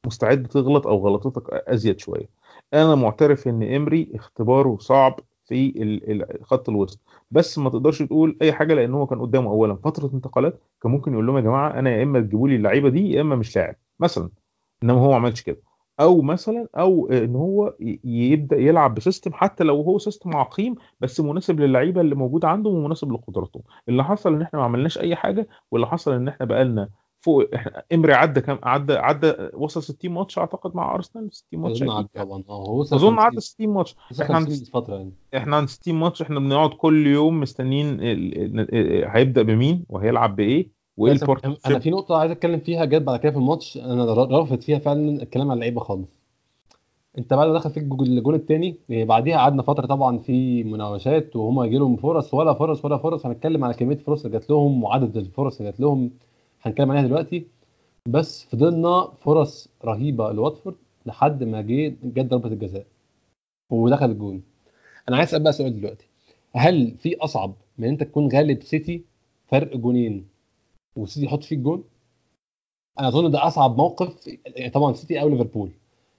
[0.05, 2.30] مستعد تغلط أو غلطتك أزيد شوية.
[2.74, 6.99] أنا معترف إن إمري اختباره صعب في خط الوسط.
[7.32, 9.49] بس ما تقدرش تقول أي حاجة لأن هو كان قدامه.
[9.49, 12.89] اولا فترة انتقالات كان ممكن يقول لهم يا جماعة أنا يا إما تجيبوا لي اللعيبة
[12.89, 14.30] دي يا إما مش لاعب مثلا.
[14.84, 15.61] إنما هو ما عملش كده.
[16.00, 17.74] أو مثلا أو إن هو
[18.04, 22.70] يبدأ يلعب ب system حتى لو هو system عقيم بس مناسب للعيبة اللي موجودة عنده
[22.70, 26.89] ومناسب لقدراتهم اللي حصل إن إحنا ما عملناش أي حاجة واللي حصل إن إحنا بقالنا
[27.22, 31.82] فوق إحنا إمري عدى كام عدى عدى وصل 60 ماتش أعتقد مع أرسنال 60 ماتش
[31.84, 31.91] أظن.
[31.91, 33.96] عدى طبعا آه هو وصل أظن 50 عدى 60 ماتش.
[34.22, 35.12] إحنا عند 50 فترة يعني.
[35.38, 40.70] إحنا عند 60 ماتش إحنا بنقعد كل يوم مستنيين ال- هيبدأ بمين وهيلعب بإيه.
[40.98, 41.14] وإيه
[41.66, 43.78] أنا في نقطة عايز أتكلم فيها جت بعد كده في الماتش.
[43.78, 46.20] أنا رافض فيها فعلا الكلام على اللعيبة خالص.
[47.18, 51.64] أنت بعد ما دخل فيك الجو- الجون الثاني بعديها قعدنا فترة طبعا في مناوشات وهم
[51.64, 53.26] يجي لهم فرص ولا فرص ولا فرص.
[53.26, 56.12] هنتكلم على كمية فرص اللي جات لهم وعدد الفرص اللي جات لهم.
[56.62, 57.46] هنتكلم عليها دلوقتي.
[58.08, 60.76] بس فضلنا فرص رهيبة لواتفورد
[61.06, 62.86] لحد ما جه جت ضربة الجزاء
[63.70, 64.41] ودخل الجون.
[65.10, 66.06] أنا عايز أسأل بقى سؤال دلوقتي.
[66.56, 69.02] هل في أصعب من أنت تكون غالب سيتي
[69.48, 70.33] فرق جونين؟
[70.96, 71.84] وسيتي يحط فيك جون
[73.00, 74.30] أنا أظن ده أصعب موقف
[74.74, 75.70] طبعا سيتي أو ليفربول.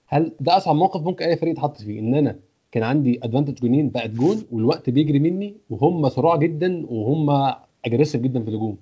[0.07, 2.39] هل ده أصعب موقف ممكن أي فريق يتحط فيه؟ إن أنا
[2.71, 7.53] كان عندي advantage جونين بقت جون والوقت بيجري مني وهم سرعه جدا وهم
[7.85, 8.77] aggressive جدا في الهجوم.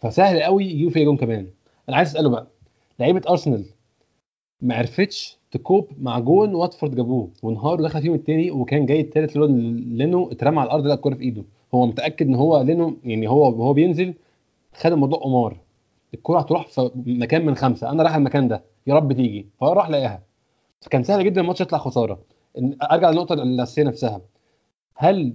[0.00, 1.46] فسهل قوي يجيبوا فينا جون كمان.
[1.88, 2.46] أنا عايز أسأله بقى
[3.00, 3.64] لعيبة أرسنال
[4.60, 9.36] ما عرفتش ت cope مع جون واتفورد جابوه وانهار ودخل فيهم التاني وكان جاي التالت
[9.36, 11.44] لينو اترمى على الأرض لقى الكوره في إيده.
[11.74, 14.14] هو متأكد إن هو لينو يعني هو هو بينزل
[14.76, 15.60] خد الموضوع قمار.
[16.14, 17.90] الكوره هتروح في مكان من خمسة.
[17.90, 18.64] أنا رايح المكان ده.
[18.86, 19.46] يا رب تيجي.
[19.60, 20.22] فهو راح لقاها.
[20.80, 22.18] فكان سهل جدا الماتش يطلع خسارة.
[22.82, 24.20] أرجع للنقطة الاساسيه نفسها.
[24.94, 25.34] هل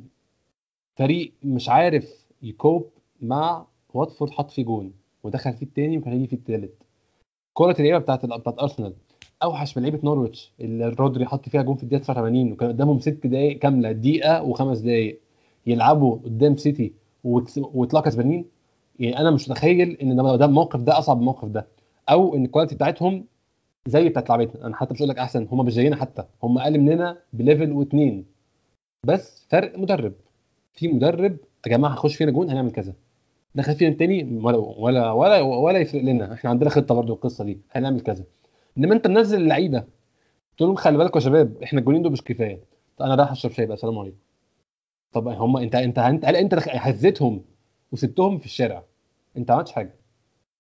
[0.95, 2.89] فريق مش عارف ي cope
[3.21, 6.73] مع واتفورد حط فيه جون ودخل فيه التاني وكان هيجي فيه التالت؟
[7.53, 8.93] كرة اللعيبة بتاعت بتاعت أرسنال.
[9.43, 13.27] أوحش من لعيبة نورويتش اللي رودري حط فيها جون في الدقيقة 89 وكان قدامهم ست
[13.27, 15.19] دقائق كاملة دقيقة وخمس دقائق
[15.67, 18.45] يلعبوا قدام سيتي ويطلعوا كسبانين؟
[18.99, 21.67] يعني أنا مش متخيل إن ده الموقف ده أصعب من الموقف ده.
[22.09, 23.25] أو إن ال quality بتاعتهم
[23.87, 24.67] زي بتاعت لعبتنا.
[24.67, 26.23] أنا حتى مش هقول لك أحسن هم مش زينا حتى.
[26.43, 28.25] هم أقل مننا ب level واثنين
[29.05, 30.13] بس فرق مدرب.
[30.73, 31.37] في مدرب
[31.67, 32.93] يا جماعة هخش فينا جون هنعمل كذا.
[33.55, 36.33] دخل فينا التاني ولا ولا ولا ولا يفرق لنا.
[36.33, 37.59] إحنا عندنا خطة برضو القصة دي.
[37.71, 38.23] هنعمل كذا.
[38.77, 39.83] إنما أنت منزل اللعيبة.
[40.57, 42.59] تقول لهم خلي بالكم يا شباب إحنا الجولين دول مش كفاية.
[42.97, 44.17] طب أنا رايح أشرب شاي بقى سلام عليكم.
[45.11, 47.41] طب هم انت انت انت أنت دخ- هزيتهم
[47.91, 48.83] وسبتهم في الشارع.
[49.37, 49.95] انت ما عملتش حاجة.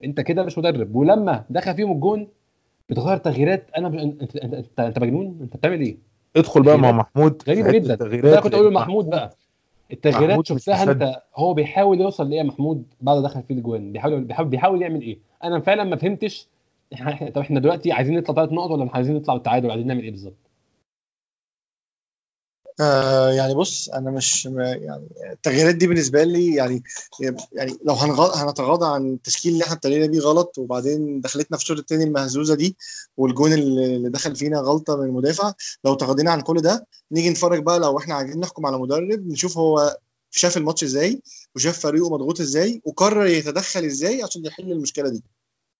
[0.03, 0.95] انت كده مش مدرب.
[0.95, 2.27] ولما دخل فيهم الجون
[2.89, 3.69] بتغير تغييرات.
[3.77, 3.95] أنا ب...
[3.95, 5.97] انت انت انت, مجنون؟ انت بتعمل إيه؟
[6.35, 7.43] ادخل بقى مع محمود.
[7.47, 7.95] غريبة حتة جدا.
[7.95, 9.35] ده أنا كنت أقول لمحمود بقى.
[9.91, 10.91] التغييرات شفتها.
[10.91, 11.21] أنت.
[11.35, 15.19] هو بيحاول يوصل لايه يا محمود بعد دخل فيه الاجوان بيحاول بيحاول بيحاول يعمل إيه؟
[15.43, 16.47] أنا فعلا ما فهمتش
[16.93, 20.11] إحنا طب إحنا دلوقتي عايزين نطلع ثلاث نقط ولا عايزين نطلع بالتعادل عايزين نعمل إيه
[20.11, 20.50] بالظبط؟
[22.79, 26.83] آه يعني بص أنا مش يعني التغييرات دي بالنسبة لي يعني
[27.53, 32.03] يعني لو هنتغاضى عن التشكيل اللي إحنا ابتدينا بيه غلط وبعدين دخلتنا في الشوط الثاني
[32.03, 32.77] المهزوزة دي
[33.17, 35.53] والجون اللي دخل فينا غلطة من المدافع
[35.85, 39.57] لو تغاضينا عن كل ده نيجي نتفرج بقى لو إحنا عايزين نحكم على مدرب نشوف
[39.57, 39.97] هو
[40.31, 41.21] شاف الماتش إزاي
[41.55, 45.23] وشاف فريقه مضغوط إزاي وقرر يتدخل إزاي عشان يحل المشكلة دي.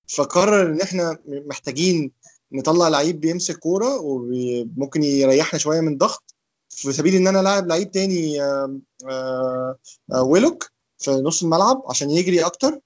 [0.08, 2.12] فقرر إن إحنا محتاجين
[2.52, 6.31] نطلع لعيب بيمسك كورة وممكن يريحنا شوية من ضغط
[6.72, 9.76] في سبيل إن أنا لاعب لعيب تاني آم، آه،
[10.14, 12.80] آه، ويلوك في نص الملعب عشان يجري أكتر.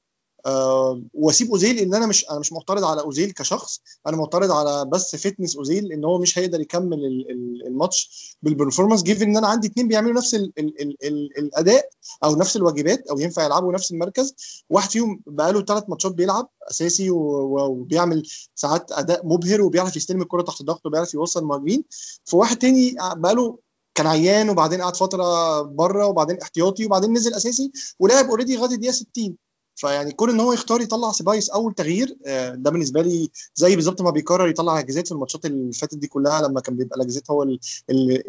[0.45, 3.81] آه، وأسيب أوزيل ان أنا مش أنا مش معترض على أوزيل كشخص.
[4.07, 8.09] أنا معترض على بس fitness أوزيل إن هو مش هيقدر يكمل ال- ال- الماتش
[8.43, 11.89] بال performance given إن أنا عندي اتنين بيعملوا نفس ال ال ال ال الأداء
[12.23, 14.33] أو نفس الواجبات أو ينفع يلعبوا نفس المركز.
[14.69, 18.23] واحد فيهم بقاله ثلاث ماتشات بيلعب أساسي وبيعمل
[18.55, 21.83] ساعات أداء مبهر وبيعرف يستلم الكرة تحت ضغط وبيعرف يوصل المهاجمين
[22.25, 23.57] في واحد تاني بقاله
[23.95, 28.91] كان عيان وبعدين قعد فترة بره وبعدين احتياطي وبعدين نزل أساسي ولعب already لغايه الدقيقه
[28.91, 29.37] 60
[29.75, 34.01] فيعني كون إن هو يختار يطلع سيبايوس أول تغيير آه، ده بالنسبة لي زي بالظبط
[34.01, 37.43] ما بيقرر يطلع لاكازيت في الماتشات اللي فاتت دي كلها لما كان بيبقى لاكازيت هو
[37.43, 37.59] ال-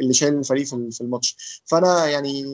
[0.01, 1.63] اللي شايل الفريق في الماتش.
[1.65, 2.45] فأنا يعني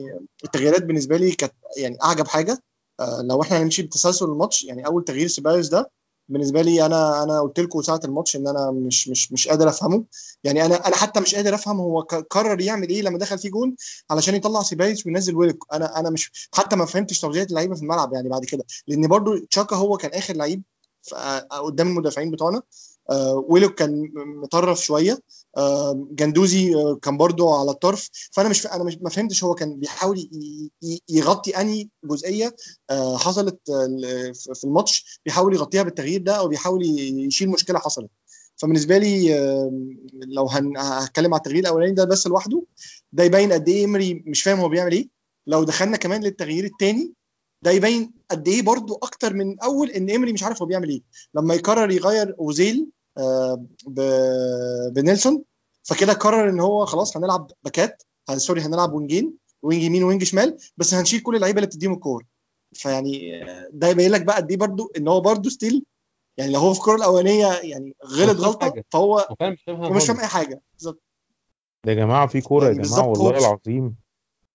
[0.43, 2.63] التغييرات بالنسبة لي كانت يعني أعجب حاجة.
[2.99, 5.91] آه، لو إحنا هنمشي بتسلسل الماتش يعني أول تغيير سيبايوس ده
[6.33, 10.03] بالنسبة لي أنا أنا قلت لكم ساعة الماتش إن أنا مش مش مش قادر أفهمه.
[10.43, 13.75] يعني أنا أنا حتى مش قادر أفهم هو قرر يعمل إيه لما دخل فيه جون
[14.09, 18.13] علشان يطلع سيبايوس وينزل ويلك أنا أنا مش حتى ما فهمتش توزيعات اللعيبة في الملعب
[18.13, 18.63] يعني بعد كده.
[18.87, 20.63] لأن برضو تشاكا هو كان آخر لعيب
[21.51, 22.61] قدام المدافعين بتوعنا.
[23.09, 25.19] آه ويلك كان مطرف شوية.
[25.57, 28.09] آه جندوزي آه كان برضو على الطرف.
[28.31, 30.29] فأنا مش أنا ما فهمتش هو كان بيحاول
[31.09, 32.55] يغطي أنهي جزئية.
[33.15, 33.59] حصلت
[34.53, 35.19] في الماتش.
[35.25, 38.09] بيحاول يغطيها بالتغيير ده أو بيحاول يشيل مشكلة حصلت.
[38.55, 39.33] فبالنسبة لي
[40.13, 40.45] لو
[40.77, 42.63] هتكلم على التغيير الأولاني ده بس لوحده
[43.13, 45.09] ده يبين قد إيه إيمري مش فاهم هو بيعمل إيه.
[45.47, 47.13] لو دخلنا كمان للتغيير الثاني
[47.63, 51.01] ده يبين قد إيه برضو أكتر من أول إن إيمري مش عارف هو بيعمل إيه.
[51.35, 52.87] لما يقرر يغير أوزيل
[53.17, 53.65] آه،
[54.91, 55.43] بنيلسون
[55.83, 60.57] فكده قرر إن هو خلاص هنلعب باكات آه، sorry هنلعب وينجين wing يمين wing شمال
[60.77, 62.25] بس هنشيل كل اللعيبة اللي بتديهم الكور.
[62.73, 65.85] فيعني ده يبين لك بقى قد إيه برضو إن هو برضو ستيل
[66.37, 68.85] يعني لو هو في الكوره الأولانية يعني غلط غلطة حاجة.
[68.91, 70.19] فهو مش فاهم.
[70.19, 70.61] أي حاجة.
[70.73, 71.03] بالظبط.
[71.85, 73.95] ده يا جماعة في كورة يعني يا جماعة والله العظيم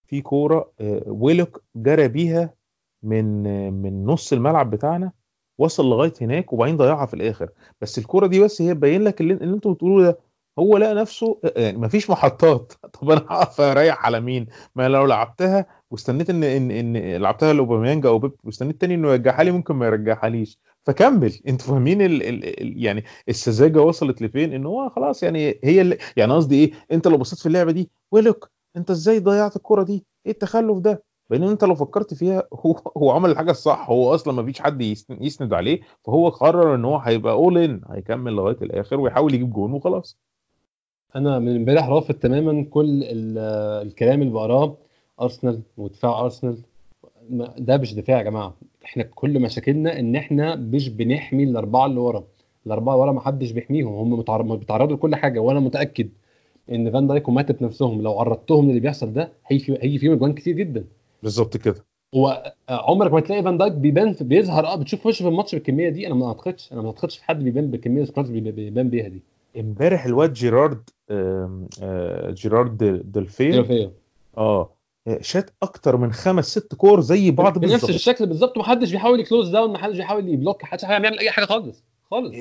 [0.07, 2.55] في كورة آه، ويلوك جرى بيها
[3.03, 3.43] من
[3.73, 5.13] من نص الملعب بتاعنا
[5.59, 7.49] وصل لغاية هناك وبعدين ضيعها في الآخر.
[7.81, 10.19] بس الكوره دي بس هي تبين لك اللي, اللي أنتوا بتقولوه ده.
[10.59, 12.73] هو لقى نفسه يعني مفيش محطات.
[13.01, 18.07] طب أنا هقف اريح على مين؟ ما لو لعبتها واستنيت إن إن إن لعبتها لأوباميانج
[18.07, 21.33] أو بيب واستنيت تاني إنه يرجعها لي ممكن ما يرجعها ليش فكمل.
[21.49, 26.33] أنتوا فاهمين ال ال يعني السذاجة وصلت لفين؟ إن هو خلاص يعني هي اللي يعني
[26.33, 30.33] قصدي إيه؟ أنت لو بصيت في اللعبة دي ويلوك أنت إزاي ضيعت الكرة دي؟ إيه
[30.33, 34.43] التخلف ده؟ بينما أنت لو فكرت فيها هو هو عمل الحاجة الصح هو أصلا ما
[34.45, 39.01] فيش حد يسن- يسند عليه فهو قرر إن هو هيبقى اول ان هيكمل لغاية الآخر
[39.01, 40.17] ويحاول يجيب جون وخلاص.
[41.17, 43.39] أنا من امبارح رافض تماما كل ال-
[43.87, 44.77] الكلام اللي بقراه
[45.21, 46.59] أرسنال ودفاع أرسنال.
[47.59, 48.55] ده مش دفاع يا جماعة.
[48.85, 52.25] إحنا كل مشاكلنا إن إحنا مش بنحمي الأربعة اللي ورا.
[52.67, 54.17] الأربعة ورا ما حدش بيحميهم هم
[54.57, 56.09] بيتعرضوا لكل حاجة وأنا متأكد
[56.73, 60.85] إن فان دايك وماتب نفسهم لو عرضتهم للي بيحصل ده هيجي فيهم اجوان كتير جدا.
[61.23, 61.85] بالظبط كده.
[62.15, 66.07] هو عمرك ما تلاقي فان دايك بيبان بيظهر آه بتشوف وشه في الماتش بالكمية دي؟
[66.07, 69.23] أنا ما أعتقدش أنا ما أعتقدش في حد بيبان بالكمية سوكراتيس بيبان بيها دي.
[69.61, 73.91] امبارح الواد جيرارد آم، آه، جيرارد ديلوفيو فيها
[74.39, 74.71] آه
[75.21, 77.91] شاط أكتر من خمس ست كور زي بعض بنفس بالظبط.
[77.91, 81.45] الشكل بالظبط ومحدش بيحاول ي close down محدش بيحاول ي block محدش بيعمل أي حاجة
[81.45, 82.35] خالص خالص.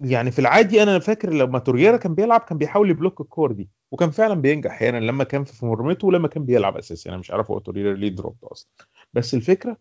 [0.00, 3.68] يعني في العادي أنا فاكر لما تورييرا كان بيلعب كان بيحاول ي block الكور دي
[3.90, 7.30] وكان فعلا بينجح أحيانا لما كان في form ته ولما كان بيلعب اساسي أنا مش
[7.30, 8.68] عارف هو تورييرا ليه drop أصلا.
[9.12, 9.76] بس الفكرة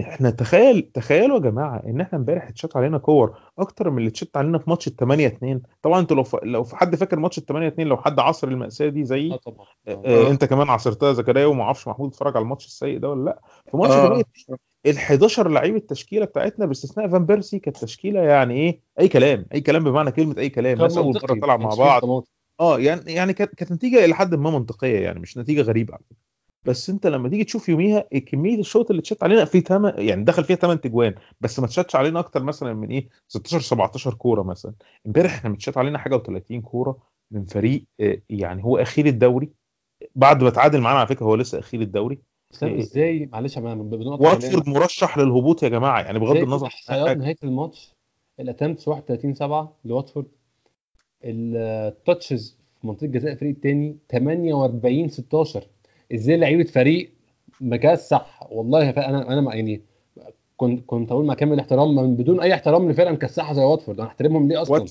[0.00, 4.36] إحنا تخيل تخيلوا يا جماعة إن إحنا امبارح اتشاط علينا كور أكتر من اللي اتشاط
[4.36, 6.36] علينا في ماتش ال 8 2 طبعا أنتوا لو ف...
[6.42, 9.36] لو في حد فاكر ماتش ال 8 2 لو حد عصر المأساة دي زي آه
[9.36, 9.66] طبعا.
[9.88, 13.40] آه أنت كمان عصرتها زكريا وما أعرفش محمود اتفرج على الماتش السيء ده ولا لأ.
[13.70, 14.06] في ماتش آه.
[14.06, 14.24] 8
[14.86, 19.60] ال 11 لعيب التشكيلة بتاعتنا باستثناء فان بيرسي كانت تشكيلة يعني إيه؟ أي كلام أي
[19.60, 22.24] كلام بمعنى كلمة أي كلام ناس أول مرة تلعب مع بعض.
[22.60, 26.26] آه يعني يعني كانت نتيجة إلى حد ما منطقية يعني مش نتيجة غريبة على فكرة.
[26.64, 30.44] بس أنت لما تيجي تشوف يوميها كمية الشوط اللي اتشات علينا في تم يعني دخل
[30.44, 34.74] فيها 8 تجوان بس ما اتشاتش علينا أكتر مثلا من إيه؟ 16 17 كورة مثلا.
[35.06, 36.98] امبارح إحنا متشات علينا حاجة و30 كورة
[37.30, 39.50] من فريق آه، يعني هو أخير الدوري.
[40.14, 42.18] بعد ما تعادل معانا على فكرة هو لسه أخير الدوري.
[42.56, 47.36] بس أنا إزاي؟ معلش بنقطه واتفورد مرشح للهبوط يا جماعة يعني بغض النظر عن نهايه
[47.44, 47.94] الماتش.
[48.40, 50.26] الأتمتس 31 7 لواتفورد.
[51.24, 55.64] التاتشز في منطقة جزاء الفريق الثاني 48 16
[56.14, 57.10] إزاي لعيبة فريق؟
[57.60, 59.80] مكسح والله أنا أنا يعني
[60.56, 64.00] كنت كنت أقول مع كامل احترام من بدون أي احترام لفرقه مكسحه زي واتفورد.
[64.00, 64.84] أنا أحترمهم ليه أصلا؟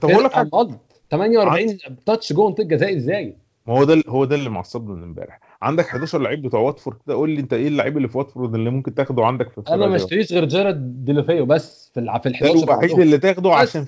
[0.00, 0.50] طب أقول لك حاجة.
[0.52, 0.74] مض
[1.10, 3.36] 48 touch جوه منطقة جزاء إزاي؟
[3.66, 7.14] ما هو ده هو ده اللي معصبني من امبارح عندك 11 لعيب بتوع واتفورد كده
[7.14, 9.96] قول لي انت إيه اللعيب اللي في واتفورد اللي ممكن تاخده عندك في أنا ما؟
[9.96, 13.00] اشتريش غير جيرارد ديلوفيو بس في الع- في ال ده 11 الوحيد.
[13.00, 13.56] اللي تاخده بس.
[13.56, 13.86] عشان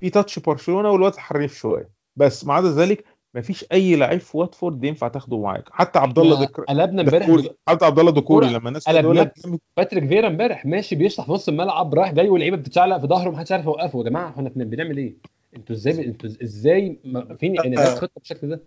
[0.00, 3.04] في touch برشلونة والواد حريف شوية بس ما عدا ذلك
[3.34, 7.50] مفيش أي لعيب في واتفورد ينفع تاخده معاك حتى عبد الله دكوري قلبنا امبارح دكوري
[7.68, 8.88] حتى عبد الله دكوري لما الناس.
[8.88, 9.32] لك
[9.76, 13.52] باتريك فيرا امبارح ماشي بيشطح في نص الملعب رايح جاي واللعيبة بتتشعلق في ظهره ومحدش
[13.52, 15.16] عارف يوقفه يا جماعة إحنا بن- بنعمل إيه؟
[15.56, 18.60] أنتوا إزاي أنتوا إزاي ما- فين يعني ده خطة بالشكل ده؟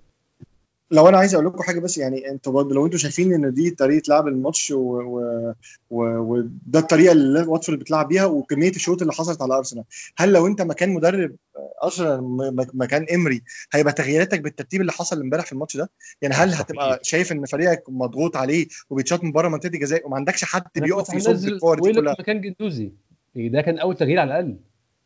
[0.91, 3.69] لو أنا عايز أقول لكم حاجة بس يعني أنتوا برضه لو أنتوا شايفين ان دي
[3.71, 5.53] طريقة لعب الماتش و- و-
[5.89, 9.83] و- وده الطريقة اللي واتفورد بتلعب بيها وكمية الشوط اللي حصلت على أرسنال.
[10.17, 11.35] هل لو انت مكان مدرب
[11.83, 13.41] أرسنال م- مكان إمري
[13.73, 15.89] هيبقى تغييراتك بالترتيب اللي حصل امبارح في الماتش ده؟
[16.21, 16.99] يعني هل هتبقى.
[17.03, 21.29] شايف إن فريقك مضغوط عليه وبيتشاط من بره منطقة الجزاء وما عندكش حد بيقف يصد
[21.53, 22.91] الكور دي كلها؟ مكان جندوزي.
[23.35, 24.57] ده كان أول تغيير على الأقل.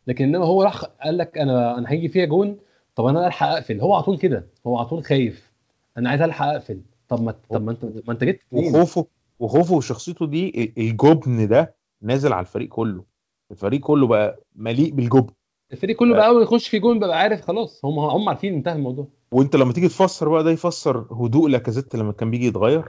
[0.08, 2.58] لكن إنما هو راح قال لك أنا أنا هيجي فيها جون
[2.96, 3.82] طب أنا ألحق أقفل.
[3.82, 4.48] هو على طول كده.
[4.68, 5.53] هو على طول خايف.
[5.98, 6.82] أنا عايز الحق اقفل.
[7.10, 9.08] طب ما طب ما انت ما انت جبت وخوفه
[9.40, 13.04] وخوفه وشخصيته دي الجبن ده نازل على الفريق كله.
[13.52, 15.34] الفريق كله بقى مليء بالجبن.
[15.72, 19.08] الفريق كله بقى أول يخش في جون بقى عارف خلاص هم هم عارفين انتهى الموضوع.
[19.32, 22.86] وانت لما تيجي تفسر بقى ده يفسر هدوء لاكازيت لما كان بيجي يتغير.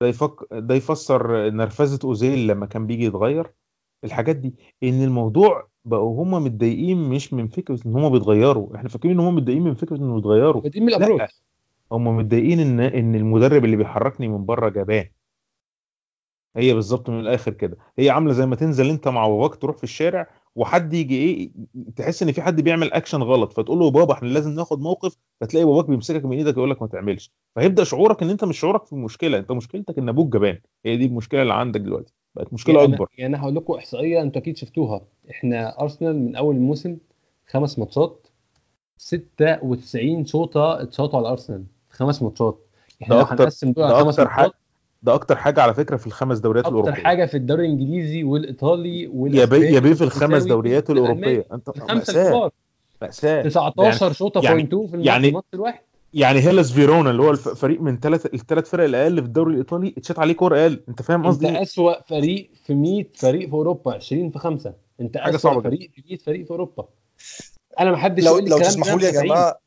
[0.00, 0.34] ده يفك...
[0.52, 3.52] ده يفسر نرفزة أوزيل لما كان بيجي يتغير.
[4.04, 8.76] الحاجات دي إن الموضوع بقوا هم متضايقين مش من فكرة إن هم بيتغيروا.
[8.76, 10.68] إحنا فاكرين إن هم متضايقين من فكرة انهم بيتغيروا.
[10.68, 10.96] دي من لا.
[10.96, 11.42] ال approach
[11.92, 15.08] هم متضايقين ان إن المدرب اللي بيحركني من بره جبان.
[16.56, 17.76] هي بالظبط من الآخر كده.
[17.98, 21.50] هي عاملة زي ما تنزل أنت مع باباك تروح في الشارع وحد يجي إيه
[21.96, 25.66] تحس إن في حد بيعمل اكشن غلط فتقول له بابا إحنا لازم ناخد موقف فتلاقي
[25.66, 27.32] باباك بيمسكك من إيدك يقول لك ما تعملش.
[27.54, 30.58] فيبدا شعورك إن أنت مش شعورك في المشكلة أنت مشكلتك إن أبوك جبان.
[30.84, 32.12] هي دي المشكلة اللي عندك دلوقتي.
[32.34, 33.06] بقت مشكلة يعني أكبر.
[33.18, 35.00] يعني أنا هقول لكم إحصائية أنتوا أكيد شفتوها.
[35.30, 36.96] إحنا أرسنال من أول الموسم
[37.46, 38.26] خمس ماتشات
[38.96, 41.64] 96 شوطه اتشاطوا على أرسنال.
[41.92, 42.58] خمس ماتشات.
[43.02, 44.52] إحنا لو أكتر- هنقسم دول خمس ماتشات
[45.02, 47.02] ده أكتر حاجة على فكرة في الخمس دوريات أكتر الأوروبية.
[47.02, 51.46] حاجة في الدوري الإنجليزي والإيطالي والإسباني يا بي في الخمس دوريات الأوروبية.
[51.52, 52.22] انت مأساة.
[52.26, 52.50] الكبار
[53.02, 53.42] مأساة.
[53.42, 55.80] 19 شوطة يعني- point 2 في الماتش, يعني- الماتش الواحد.
[56.14, 59.94] يعني هيلاس فيرونا اللي هو الف- فريق من ثلاث الثلاث فرق الأقل في الدوري الإيطالي
[59.98, 60.80] اتشاط عليه كور أقل.
[60.88, 64.72] أنت فاهم أنت قصدي؟ إيه؟ أسوأ فريق في 100 فريق في أوروبا 20 في 5
[65.00, 65.60] أنت أسوأ.
[65.60, 66.84] فريق في 100 فريق في أوروبا.
[67.80, 69.26] أنا ما حدش لو لو تسمحوا لي يا 90.
[69.26, 69.58] جماعة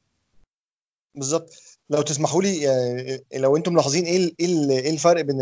[1.16, 1.50] بالظبط.
[1.90, 5.36] لو تسمحوا لي آه، لو أنتم ملاحظين إيه إيه إيه الفرق بين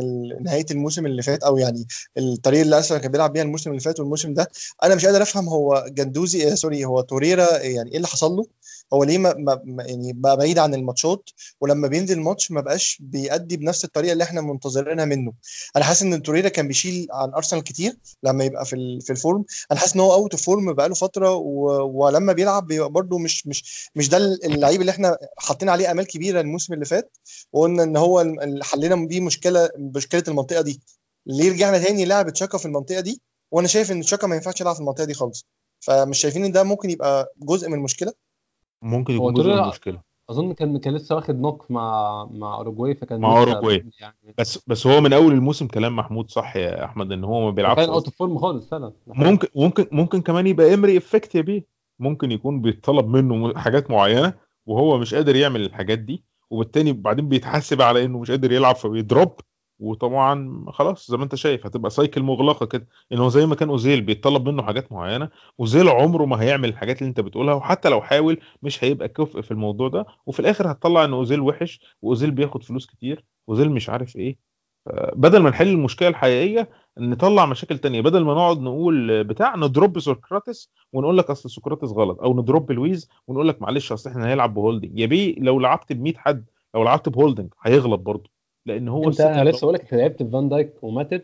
[0.43, 3.99] نهاية الموسم اللي فات أو يعني الطريقة اللي ارسنال كان بيلعب بيها الموسم اللي فات
[3.99, 4.51] والموسم ده؟
[4.83, 8.45] أنا مش قادر أفهم هو جندوزي آه، sorry هو توريرا يعني إيه اللي حصل له؟
[8.93, 9.33] هو ليه ما
[9.65, 11.29] ما يعني بقى بعيد عن الماتشات
[11.61, 15.33] ولما بينزل الماتش ما بقاش بيأدي بنفس الطريقة اللي إحنا منتظرينها منه.
[15.75, 19.45] أنا حاسس إن توريرا كان بيشيل عن أرسنال كتير لما يبقى في في ال form.
[19.71, 21.33] أنا حاسس إن هو out of form بقاله فترة.
[21.35, 26.41] ولما بيلعب بيبقى برده مش مش مش ده اللعيب اللي إحنا حاطين عليه آمال كبيرة
[26.41, 27.17] الموسم اللي فات
[27.53, 30.81] وقلنا إن هو اللي حلينا بيه مشكله مشكلة المنطقة دي.
[31.27, 33.21] ليه رجعنا تاني لعب تشاكا في المنطقة دي؟
[33.51, 35.45] وأنا شايف إن تشاكا ما ينفعش يلعب في المنطقة دي خالص.
[35.79, 38.13] فمش شايفين إن ده ممكن يبقى جزء من المشكلة؟
[38.83, 40.01] ممكن يكون جزء من المشكلة.
[40.29, 43.85] أظن كان كان لسه واخد knock مع مع أوروجواي فكان مع لسه أوروجواي.
[43.99, 47.51] يعني بس بس هو من أول الموسم كلام محمود صح يا أحمد؟ إن هو ما
[47.51, 48.05] بيلعبش كان اوت.
[48.05, 48.93] اوف فورم خالص فعلا.
[49.07, 51.65] ممكن ممكن ممكن كمان يبقى إمري effect يا بيه.
[51.99, 54.33] ممكن يكون بيطلب منه حاجات معينة
[54.65, 59.35] وهو مش قادر يعمل الحاجات دي وبالتالي بعدين بيتحاسب على إنه مش قادر يلعب فبيضرب.
[59.83, 62.87] وطبعا خلاص زي ما انت شايف هتبقى cycle مغلقة كده.
[63.11, 65.29] ان هو زي ما كان أوزيل بيطلب منه حاجات معينة
[65.59, 69.51] أوزيل عمره ما هيعمل الحاجات اللي أنت بتقولها وحتى لو حاول مش هيبقى كفء في
[69.51, 70.05] الموضوع ده.
[70.25, 74.37] وفي الآخر هتطلع إن أوزيل وحش وأوزيل بياخد فلوس كتير أوزيل مش عارف إيه.
[75.15, 78.01] بدل ما نحل المشكلة الحقيقية نطلع مشاكل تانية.
[78.01, 83.09] بدل ما نقعد نقول بتاع نضرب سقراطيس ونقول لك أصل سقراطيس غلط أو نضرب لويز
[83.27, 84.99] ونقول لك معلش أصل إحنا هنلعب بهولدنج.
[84.99, 88.32] يا بيه لو لعبت ب 100 حد لو لعبت بهولدنج هيغلط برضه.
[88.65, 91.21] لأن هو أنت أنا لسه بقول لك انت لعبت فان دايك وماتيب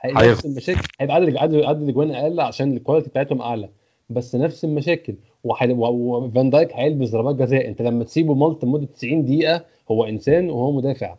[0.00, 0.80] هيبقى نفس المشاكل.
[1.00, 3.68] هيبقى عدد عدد عدد الاجوان أقل عشان ال quality بتاعتهم أعلى.
[4.10, 5.14] بس نفس المشاكل.
[5.44, 7.68] وفان دايك هيلبس ضربات جزاء.
[7.68, 11.16] أنت لما تسيبه melt لمدة 90 دقيقة هو إنسان وهو مدافع.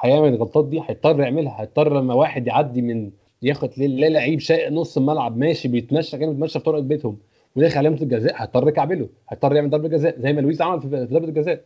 [0.00, 1.60] هيعمل الغلطات دي هيضطر يعملها.
[1.60, 3.10] هيضطر لما واحد يعدي من
[3.42, 7.18] ياخد لا لعيب شاقق نص الملعب ماشي بيتمشى كانه بيتمشى في طرق بيتهم.
[7.56, 9.08] وداخل علامة الجزاء هيضطر يكعبله.
[9.28, 11.60] هيضطر يعمل ضربة جزاء زي ما لويس عمل في في ضربة الجزاء.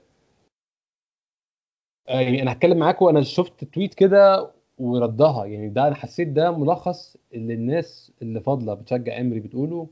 [2.11, 5.45] يعني أنا هتكلم معاكم أنا شفت تويت كده وردها.
[5.45, 9.87] يعني ده أنا حسيت ده ملخص اللي الناس اللي فاضلة بتشجع امري بتقوله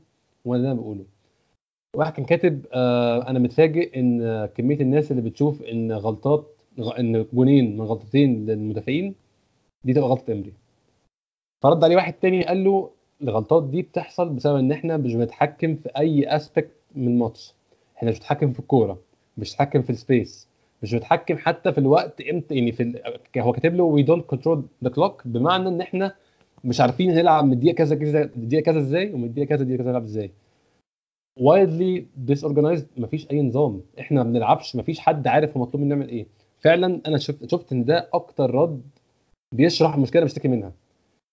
[0.45, 1.05] وأنا اللي أنا بقوله.
[1.95, 6.61] واحد كان كاتب آه أنا متفاجئ إن آه، كمية الناس اللي بتشوف إن غلطات
[6.99, 9.15] إن جونين من غلطتين للمدافعين
[9.83, 10.53] دي تبقى غلطة امري
[11.63, 12.89] فرد عليه واحد تاني قال له
[13.21, 17.53] الغلطات دي بتحصل بسبب إن إحنا مش بنتحكم في أي اسبكت من الماتش.
[17.97, 18.99] إحنا مش بنتحكم في الكورة
[19.37, 20.48] مش بنتحكم في ال space
[20.83, 23.01] مش بنتحكم حتى في الوقت إمتى يعني في.
[23.37, 26.15] هو كاتب له we don't control the clock بمعنى إن إحنا
[26.63, 29.89] مش عارفين هنلعب من الدقيقة كذا كذا الدقيقة كذا إزاي ومن الدقيقة كذا الدقيقة كذا
[29.89, 30.31] نلعب إزاي.
[31.39, 33.81] wildly disorganized مفيش أي نظام.
[33.99, 36.27] إحنا ما بنلعبش مفيش حد عارف هو مطلوب مننا نعمل إيه.
[36.59, 38.81] فعلا أنا شفت شفت إن ده أكتر رد
[39.55, 40.73] بيشرح المشكلة اللي بشتكي منها.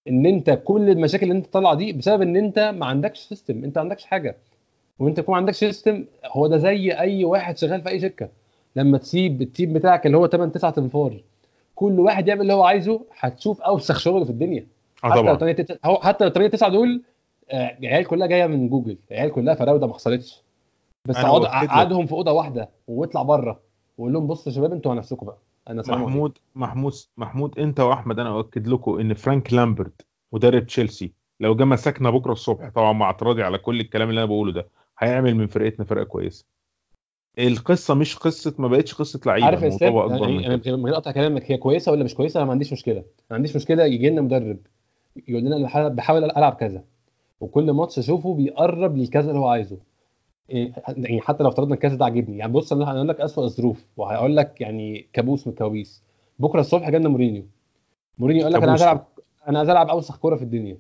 [0.09, 3.79] إن أنت كل المشاكل اللي أنت طالعة دي بسبب إن أنت ما عندكش system أنت
[3.79, 4.37] ما عندكش حاجة.
[4.99, 8.29] وأنت يكون ما عندكش system هو ده زي أي واحد شغال في أي شركة.
[8.77, 11.21] لما تسيب ال team بتاعك اللي هو 8 9 تنفار
[11.75, 14.67] كل واحد يعمل اللي هو عايزه هتشوف أوسخ شغل في الدنيا.
[15.05, 17.03] آه حتى لو طبعا 8 9 هو حتى لو 8 9 دول
[17.51, 20.43] آه، العيال كلها جاية من جوجل العيال كلها فراودة ما حصلتش.
[21.05, 21.17] بس.
[21.17, 23.61] قعدهم في أوضة واحدة واطلع بره
[23.99, 25.39] وقول لهم بصوا يا شباب أنتوا على نفسكم بقى.
[25.71, 25.83] أنا.
[25.89, 31.65] محمود محمود محمود انت وأحمد أنا أؤكد لكم إن فرانك لامبارد مدرب تشيلسي لو جه
[31.65, 34.69] مسكنا بكرة الصبح طبعا مع اعتراضي على كل الكلام اللي أنا بقوله ده
[34.99, 36.45] هيعمل من فرقتنا فرقة كويسة.
[37.39, 41.51] القصة مش قصة ما بقتش قصة لعيبة عارف اسلام يعني أنا من غير أقطع كلامك
[41.51, 43.03] هي كويسه ولا مش كويسه أنا ما عنديش مشكلة.
[43.31, 44.59] ما عنديش مشكلة يجي لنا مدرب
[45.29, 46.85] يقول لنا أنا بحاول- ألعب كذا.
[47.41, 49.77] وكل ماتش أشوفه بيقرب للكذا اللي هو عايزه.
[50.51, 52.39] إيه، يعني حتى لو افترضنا الكذا ده عاجبني.
[52.39, 56.03] يعني بص أنا هقول لك اسوء الظروف وهقول لك يعني كابوس من الكوابيس.
[56.39, 57.43] بكرة الصبح جالنا مورينيو.
[58.19, 58.83] مورينيو قال لك أنا عايز.
[58.83, 59.07] العب
[59.49, 60.79] أنا عايز ألعب أوسخ كوره في الدنيا.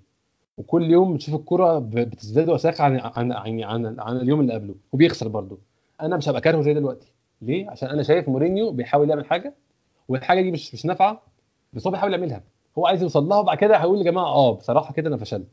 [0.59, 4.75] وكل يوم بتشوف الكوره بتزداد وساخه عن عن عن, عن, عن اليوم اللي قبله.
[4.93, 5.59] وبيخسر برضه.
[6.01, 7.13] أنا مش هبقى كارهه زي دلوقتي.
[7.43, 9.55] ليه؟ عشان أنا شايف مورينيو بيحاول يعمل حاجة
[10.09, 11.23] والحاجة دي مش مش نافعة
[11.73, 12.43] بس هو بيحاول يعملها.
[12.79, 15.49] هو عايز يوصل لها وبعد كده هيقول يا جماعة آه بصراحة كده أنا فشلت.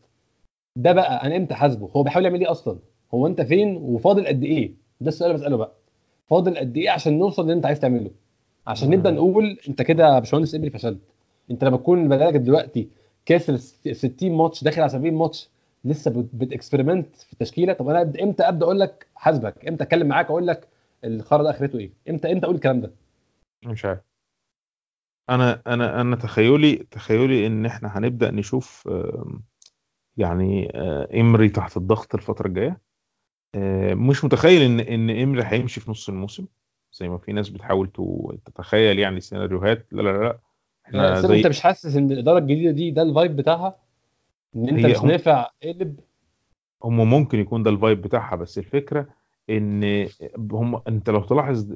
[0.75, 2.79] ده بقى أنا إمتى حاسبه؟ هو بيحاول يعمل إيه أصلا؟
[3.13, 4.71] هو أنت فين؟ وفاضل قد إيه؟
[5.01, 5.71] ده السؤال اللي بسأله بقى.
[6.27, 8.11] فاضل قد إيه عشان نوصل اللي أنت عايز تعمله؟
[8.67, 10.99] عشان نبدأ نقول أنت كده يا باشمهندس ابني فشلت.
[11.51, 12.89] أنت لما تكون بقالك دلوقتي
[13.25, 15.49] كاسر 60 ماتش داخل على 70 ماتش
[15.85, 17.73] لسه بت- بتكسبيرمنت في التشكيلة.
[17.73, 20.67] طب أنا إمتى أبدأ أقول لك حاسبك؟ إمتى أتكلم معاك أقول لك
[21.03, 22.91] الخرا ده آخرته إيه؟ إمتى إمتى أقول الكلام ده؟
[23.65, 23.99] مش عارف.
[25.29, 28.89] أنا أنا أنا تخيلي تخيلي إن إحنا هنبدأ نشوف
[30.17, 32.81] يعني آه، امري تحت الضغط الفترة الجاية.
[33.55, 36.45] آه، مش متخيل ان إن امري هيمشي في نص الموسم
[36.93, 37.89] زي ما في ناس بتحاول
[38.45, 39.87] تتخيل يعني سيناريوهات.
[39.91, 40.39] لا لا لا
[40.85, 43.82] إحنا زي أنت مش حاسس إن الاداره الجديدة دي ده ال vibe بتاعها؟
[44.55, 45.99] إن أنت مش هم- نافع قلب
[46.83, 49.07] هم ممكن يكون ده ال vibe بتاعها بس الفكرة
[49.49, 50.07] إن
[50.51, 51.71] هم أنت لو تلاحظ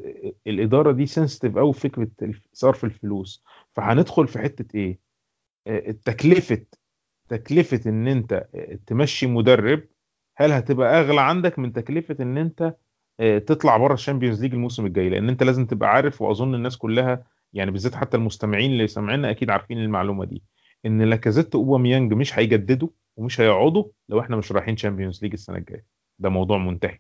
[0.48, 2.08] الإدارة دي sensitive قوي في فكرة
[2.54, 3.44] صرف الفلوس.
[3.74, 5.00] فهندخل في حتة إيه؟
[5.68, 6.66] آه، تكلفه
[7.30, 8.48] تكلفة إن أنت
[8.88, 9.84] تمشي مدرب
[10.36, 12.76] هل هتبقى أغلى عندك من تكلفة إن أنت
[13.20, 17.24] آه، تطلع بره الشامبيونز ليج الموسم الجاي؟ لأن أنت لازم تبقى عارف وأظن الناس كلها
[17.54, 20.44] يعني بالذات حتى المستمعين اللي سامعيننا أكيد عارفين المعلومة دي.
[20.86, 25.86] إن لاكازيت واوباميانج مش هيجددوا ومش هيقعدوا لو إحنا مش رايحين شامبيونز ليج السنة الجاية.
[26.20, 27.00] ده موضوع منتهي.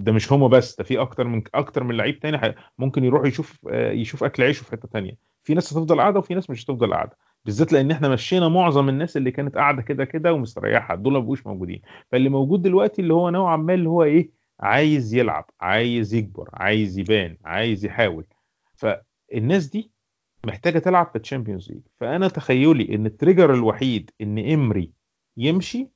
[0.00, 3.66] ده مش هما بس ده في أكتر من أكتر من لعيب تاني ممكن يروح يشوف
[3.70, 5.16] آه، يشوف أكل عيشه في حتة تانية.
[5.42, 7.16] في ناس هتفضل قاعدة وفي ناس مش هتفضل قاعدة.
[7.44, 10.94] بالذات لأن إحنا مشينا معظم الناس اللي كانت قاعدة كده كده ومستريحة.
[10.94, 11.82] دول ما بقوش موجودين.
[12.12, 14.30] فاللي موجود دلوقتي اللي هو نوعا ما اللي هو إيه؟
[14.60, 18.26] عايز يلعب عايز يكبر عايز يبان عايز يحاول.
[18.74, 19.93] فالناس دي
[20.44, 24.92] محتاجة تلعب في الشامبيونز ليج فأنا تخيلي إن ال trigger الوحيد إن إمري
[25.36, 25.88] يمشي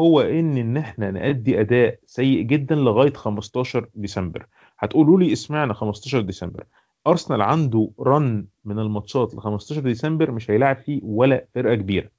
[0.00, 4.46] هو إن إن إحنا نأدي أداء سيء جدا لغاية 15 ديسمبر.
[4.78, 6.64] هتقولوا لي إسمعنا 15 ديسمبر.
[7.06, 12.10] أرسنال عنده run من الماتشات ل 15 ديسمبر مش هيلاعب فيه ولا فرقة كبيرة.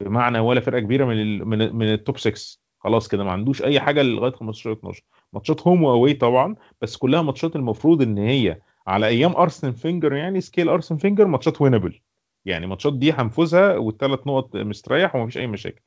[0.00, 3.80] بمعنى ولا فرقة كبيرة من من, من ال top 6 خلاص كده ما عندوش أي
[3.80, 5.02] حاجة لغاية 15 12
[5.32, 10.12] ماتشات home و away طبعا بس كلها ماتشات المفروض إن هي على أيام ارسن فينجر
[10.14, 12.00] يعني scale ارسن فينجر ماتشات winnable
[12.44, 15.82] يعني ماتشات دي هنفوزها والثلاث نقط مستريح ومفيش أي مشاكل.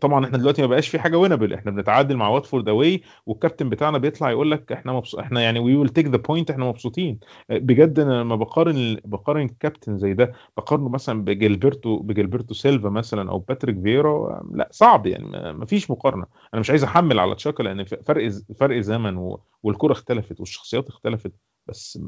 [0.00, 3.98] طبعا إحنا دلوقتي ما بقاش في حاجة winnable إحنا بنتعادل مع واتفورد away والكابتن بتاعنا
[3.98, 7.20] بيطلع يقول لك إحنا مبسوط إحنا يعني we will take the point إحنا مبسوطين.
[7.48, 13.38] بجد أنا لما بقارن بقارن كابتن زي ده بقارنه مثلا بجيلبرتو بجيلبرتو سيلفا مثلا أو
[13.38, 16.26] باتريك فييرا لا صعب يعني ما فيش مقارنة.
[16.54, 18.28] أنا مش عايز أحمل على تشاكا لأن فرق
[18.60, 21.32] فرق زمن و- والكرة اختلفت والشخصيات اختلفت
[21.66, 21.98] بس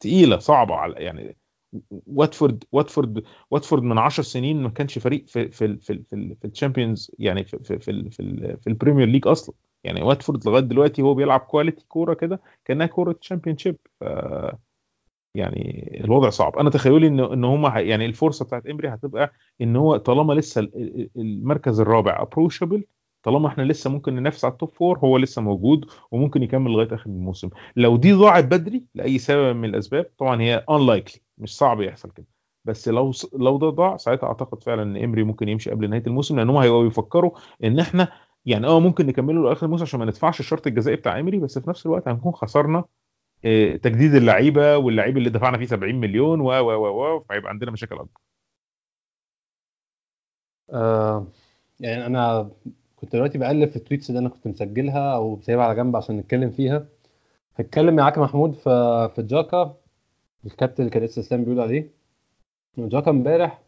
[0.00, 1.36] تقيلة صعبة على يعني
[2.06, 7.10] واتفورد واتفورد واتفورد من 10 سنين ما كانش فريق في في في في, في الشامبيونز
[7.18, 9.54] يعني في في في, في, ال- في البريمير ليج أصلا.
[9.84, 13.76] يعني واتفورد لغاية دلوقتي هو بيلعب quality كورة كده كأنها كورة cheap
[15.34, 16.56] يعني الوضع صعب.
[16.58, 20.76] أنا تخيلي إن إن هم يعني الفرصة بتاعت إمري هتبقى إن هو طالما لسه ال-
[20.76, 22.84] ال- المركز الرابع approachable
[23.22, 26.94] طالما إحنا لسه ممكن ننافس على ال top four هو لسه موجود وممكن يكمل لغاية
[26.94, 27.50] آخر الموسم.
[27.76, 32.26] لو دي ضاعت بدري لأي سبب من الأسباب طبعا هي unlikely مش صعب يحصل كده.
[32.64, 36.36] بس لو لو ده ضاع ساعتها أعتقد فعلا إن إمري ممكن يمشي قبل نهاية الموسم
[36.36, 37.30] لأن هم هيبقوا بيفكروا
[37.64, 38.08] إن إحنا
[38.46, 41.70] يعني آه ممكن نكمله لآخر الموسم عشان ما ندفعش الشرط الجزائي بتاع إمري بس في
[41.70, 42.84] نفس الوقت هنكون خسرنا
[43.44, 47.70] آه، تجديد اللعيبة واللعيب اللي دفعنا فيه 70 مليون و و و و فهيبقى عندنا
[47.70, 48.20] مشاكل أكبر.
[50.72, 51.26] آه
[51.80, 52.50] يعني أنا
[53.00, 56.50] كنت دلوقتي بقلب في التويتس اللي أنا كنت مسجلها أو سايبها على جنب عشان نتكلم
[56.50, 56.86] فيها.
[57.56, 59.74] هتكلم معاك محمود في في جاكا
[60.46, 61.90] الكابتن اللي كان لسه اسلام بيقول عليه.
[62.78, 63.62] جاكا امبارح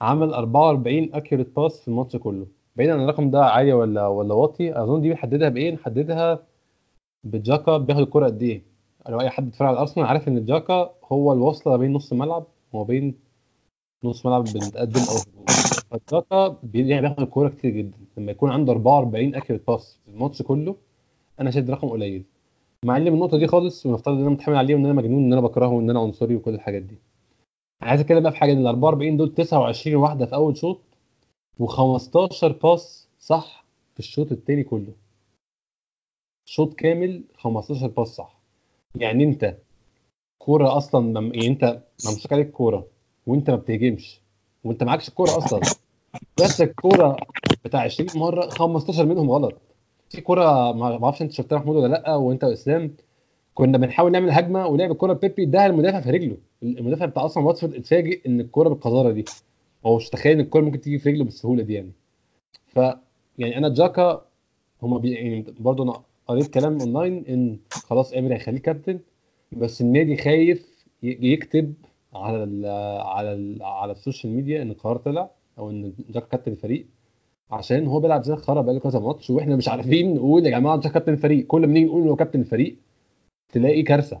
[0.00, 2.46] عمل 44 accurate pass في الماتش كله.
[2.76, 6.42] بعيد عن الرقم ده عالي ولا ولا واطي أظن دي بنحددها بإيه؟ نحددها
[7.24, 8.62] بجاكا بياخد الكرة قد إيه؟
[9.08, 12.84] لو أي حد بيتفرج على أرسنال عارف إن جاكا هو الوصلة بين نص الملعب وما
[12.84, 13.14] بين
[14.04, 15.16] نص ملعب بنتقدم أو
[16.62, 17.98] بي- يعني بياخد الكورة كتير جدا.
[18.16, 20.76] لما يكون عنده 44 accurate pass في الماتش كله
[21.40, 22.24] أنا شايف رقم قليل.
[22.84, 25.40] مع ان النقطة دي خالص ونفترض إن أنا متحمل عليه وإن أنا مجنون وان أنا
[25.40, 26.98] بكرهه وإن أنا عنصري وكل الحاجات دي.
[27.82, 30.80] عايز أتكلم بقى في حاجة إن ال 44 دول 29 واحدة في أول شوط
[31.60, 34.92] و15 pass صح في الشوط التاني كله.
[36.48, 38.36] شوط كامل 15 pass صح.
[38.94, 39.56] يعني أنت
[40.38, 41.20] كورة أصلا.
[41.20, 42.86] يعني أنت ممسوك عليك كورة.
[43.26, 44.20] وانت ما بتهجمش
[44.64, 45.60] وانت معكش الكورة أصلا.
[46.40, 47.16] بس الكورة
[47.64, 49.54] بتاع 20 مرة 15 منهم غلط.
[50.10, 52.94] في كورة ما أعرفش أنت شفتها محمود ولا لأ وأنت وإسلام
[53.54, 56.36] كنا بنحاول نعمل هجمة ولعب الكورة بيبي اداها المدافع في رجله.
[56.62, 59.24] المدافع بتاع أصلا واتفورد اتفاجئ إن الكورة بالقذارة دي.
[59.86, 61.92] هو مش متخيل إن الكورة ممكن تيجي في رجله بالسهولة دي يعني.
[62.68, 62.76] ف
[63.38, 64.24] يعني أنا جاكا
[64.82, 68.98] هما بي يعني برضه أنا قريت كلام أونلاين إن خلاص امري هيخليه كابتن
[69.52, 71.74] بس النادي خايف يكتب
[72.16, 72.66] على ال
[73.06, 76.86] على ال على ال social media إن القرار طلع أو إن جاكا كابتن الفريق
[77.50, 80.88] عشان هو بيلعب زي الخرا بقاله كذا ماتش وإحنا مش عارفين نقول يا جماعة جاكا
[80.94, 81.46] كابتن الفريق.
[81.46, 82.76] كل ما نيجي نقول هو كابتن الفريق
[83.52, 84.20] تلاقي كارثة.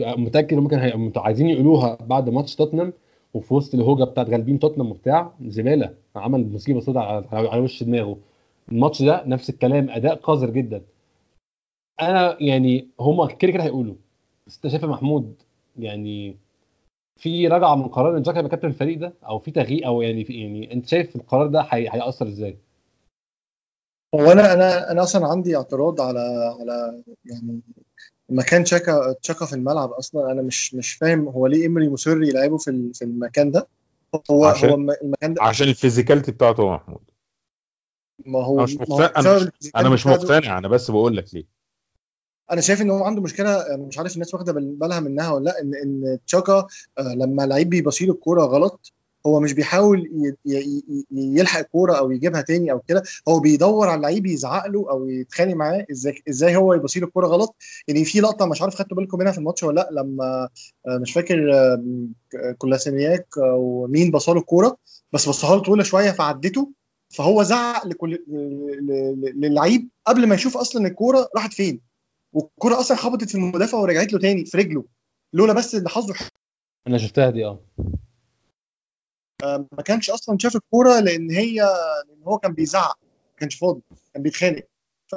[0.00, 1.12] متأكد ممكن هي...
[1.16, 2.92] عايزين يقولوها بعد ماتش توتنهام
[3.34, 7.26] وفي وسط الهوجة بتاعت غالبين توتنهام وبتاع زباله عمل مصيبة سوداء على...
[7.32, 8.18] على وش دماغه.
[8.72, 10.82] الماتش ده نفس الكلام أداء قذر جدا.
[12.00, 13.94] أنا يعني هما كده كده هيقولوا
[14.46, 15.34] بس أنت شايف يا محمود
[15.78, 16.36] يعني
[17.20, 20.24] في رجعه من قرار إن جاكا يبقى كابتن الفريق ده أو في تغيير أو يعني
[20.24, 21.88] في يعني أنت شايف القرار ده هي...
[21.92, 22.58] هيأثر إزاي؟
[24.14, 26.20] هو أنا أنا أنا أصلا عندي اعتراض على
[26.60, 27.60] على يعني
[28.28, 30.32] مكان تشاكا تشاكا في الملعب أصلا.
[30.32, 33.68] أنا مش مش فاهم هو ليه امري مصر يلعبه في في المكان ده؟
[34.30, 37.00] هو عشان- هو الم- المكان ده عشان ال physicality بتاعته يا محمود.
[38.26, 40.90] ما هو أنا مش ما هو مقتنع- بسبب أنا ال physical مش مقتنع أنا بس
[40.90, 41.59] بقول لك ليه.
[42.52, 45.60] أنا شايف ان هو عنده مشكله مش عارف الناس واخده بال- بالها منها ولا لأ
[45.60, 46.66] ان إن تشاكا
[46.98, 48.92] آه، لما لعيب بيبصيله الكوره غلط
[49.26, 50.10] هو مش بيحاول
[51.12, 55.54] يلحق الكوره أو يجيبها تاني أو كده هو بيدور على اللعيب يزعق له أو يتخانق
[55.54, 57.56] معاه إزاي إزاي هو يبصيله الكوره غلط.
[57.88, 60.48] يعني في لقطة مش عارف خدتوا بالكم منها في الماتش ولا لأ لما
[60.88, 61.36] آه، مش فاكر
[62.58, 64.76] كولاسينياك أو مين بصاله الكورة
[65.12, 66.70] بس بصها له طويلة شوية فعدته
[67.08, 68.18] فهو زعق لكل
[69.36, 71.89] للعيب قبل ما يشوف أصلا الكورة راحت فين.
[72.32, 74.84] والكرة أصلا خبطت في المدافع ورجعت له تاني في رجله
[75.32, 76.14] لولا بس ان حظه
[76.86, 77.60] أنا شفتها دي آه.
[79.44, 81.54] آه، ما كانش أصلا شاف الكوره لأن هي
[82.08, 83.82] لأن هو كان بيزعق ما كانش فاضي
[84.14, 84.62] كان بيتخانق.
[85.06, 85.14] ف...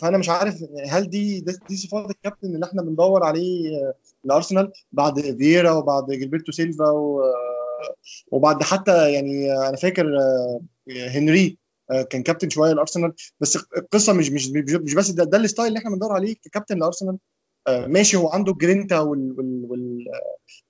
[0.00, 3.94] فأنا مش عارف هل دي دي صفات الكابتن اللي إحنا بندور عليه آه،
[4.24, 7.20] لأرسنال بعد فييرا وبعد جيلبرتو سيلفا و...
[7.20, 7.94] آه،
[8.30, 10.06] وبعد حتى يعني أنا فاكر
[10.88, 11.58] هنري.
[12.02, 13.12] كان كابتن شوية لأرسنال.
[13.40, 16.78] بس القصة مش مش مش بس ده, ده ال style اللي إحنا بندور عليه ككابتن
[16.78, 17.18] لأرسنال.
[17.66, 19.34] آه، ماشي هو عنده الجرينتا وال...
[19.38, 19.66] وال...
[19.68, 20.04] وال...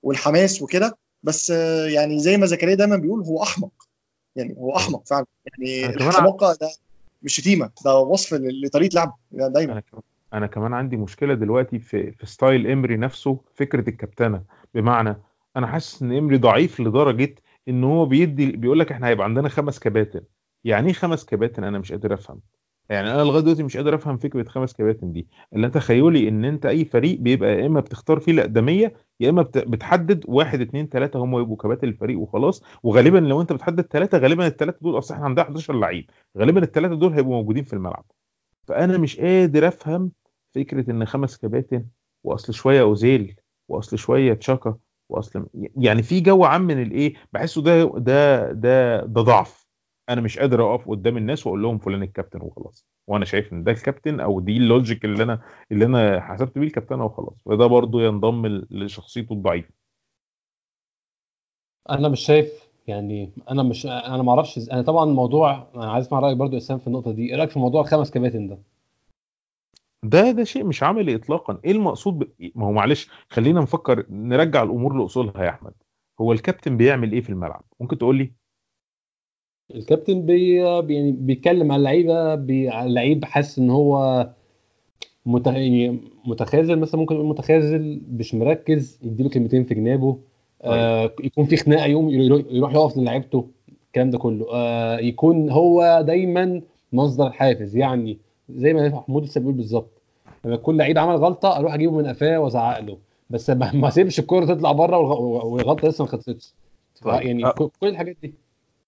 [0.03, 0.97] والحماس وكده.
[1.23, 3.71] بس آه، يعني زي ما زكريا دايما بيقول هو أحمق.
[4.35, 5.25] يعني هو أحمق فعلا.
[5.45, 6.69] يعني الحماقه ده
[7.23, 7.69] مش شتيمة.
[7.85, 9.81] ده وصف لطريقة لعبه ده دايما.
[10.33, 14.43] أنا كمان عندي مشكلة دلوقتي في في style إمري نفسه فكرة الكابتنة.
[14.73, 15.15] بمعنى
[15.57, 17.35] أنا حاسس إن إمري ضعيف لدرجة
[17.67, 20.21] إن هو بيدي بيقول لك إحنا هيبقى عندنا خمس كباتن.
[20.65, 22.41] يعني إيه خمس كباتن أنا مش قادر أفهم؟
[22.89, 25.27] يعني أنا لغاية دلوقتي مش قادر أفهم فكرة خمس كباتن دي.
[25.53, 29.57] اللي تخيلي إن أنت أي فريق بيبقى يا إما بتختار فيه الأقدمية يا إما بت-
[29.67, 32.63] بتحدد واحد اتنين تلاتة هم يبقوا كباتن الفريق وخلاص.
[32.83, 36.09] وغالبا لو أنت بتحدد ثلاثة غالبا الثلاثه دول أصل إحنا عندنا 11 لعيب.
[36.37, 38.05] غالبا الثلاثه دول هيبقوا موجودين في الملعب.
[38.67, 40.11] فأنا مش قادر أفهم
[40.55, 41.85] فكرة إن خمس كباتن
[42.23, 43.35] وأصل شوية أوزيل
[43.69, 44.77] وأصل شوية تشاكا
[45.09, 49.64] وأصل يعني في جو عام من الإيه بحسه ده ده ده ده ضعف.
[50.09, 52.85] أنا مش قادر اقف قدام الناس واقول لهم فلان الكابتن وخلاص.
[53.07, 55.41] وأنا شايف إن ده الكابتن أو دي اللوجيك اللي أنا
[55.71, 59.69] اللي أنا حسبت بيه الكابتن وخلاص وده برضو ينضم لشخصيته الضعيفة.
[61.89, 66.19] أنا مش شايف يعني أنا مش أنا ما أعرفش أنا طبعا الموضوع أنا عايز أسمع
[66.19, 67.29] رأيك برضو إسلام في النقطة دي.
[67.29, 68.57] إيه رأيك في موضوع الخمس كباتن ده؟
[70.03, 71.59] ده ده شيء مش عملي اطلاقا.
[71.65, 72.51] إيه المقصود ب...
[72.55, 75.73] ما هو معلش خلينا نفكر نرجع الأمور لأصولها يا أحمد.
[76.21, 78.33] هو الكابتن بيعمل إيه في الملعب؟ ممكن تقول لي؟
[79.75, 82.69] الكابتن بي يعني بيتكلم على اللعيبه بي...
[82.69, 84.27] على اللعيب حاسس إن هو
[85.25, 85.47] مت...
[85.47, 90.17] يعني متخاذل مثلا ممكن يقول متخاذل مش مركز يديله كلمتين في جنابه
[90.61, 93.47] آه يكون في خناقة يقوم يروح يقف للعيبته
[93.87, 94.45] الكلام ده كله.
[94.53, 96.61] آه يكون هو دايما
[96.93, 98.17] مصدر حافز يعني
[98.49, 100.01] زي ما محمود لسه بيقول بالظبط.
[100.45, 102.97] لما يكون لعيب عمل غلطة أروح أجيبه من قفاه وأزعق له.
[103.29, 106.53] بس ما اسيبش الكورة تطلع بره والغ- والغلطة لسه ما خلصتش.
[107.01, 107.21] طيب.
[107.27, 107.51] يعني.
[107.51, 108.33] كل كل الحاجات دي.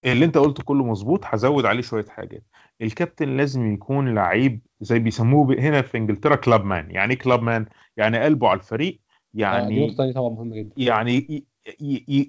[0.04, 2.42] اللي انت قلته كله مظبوط هزود عليه شوية حاجات.
[2.82, 7.66] الكابتن لازم يكون لعيب زي بيسموه هنا في إنجلترا club man يعني إيه club man
[7.96, 9.00] يعني قلبه على الفريق
[9.34, 10.72] يعني دي يعني طبعا مهمة جدا.
[10.76, 11.44] يعني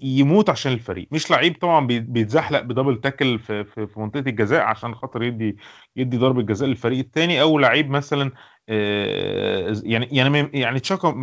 [0.02, 1.08] يموت عشان الفريق.
[1.12, 5.24] مش لعيب طبعا بي- بيتزحلق ب double tackle في في في منطقة الجزاء عشان خاطر
[5.24, 5.58] يدي
[5.96, 8.32] يدي ضربة جزاء للفريق الثاني أو لعيب مثلا
[8.70, 11.14] آه، يعني يعني يعني تشاكا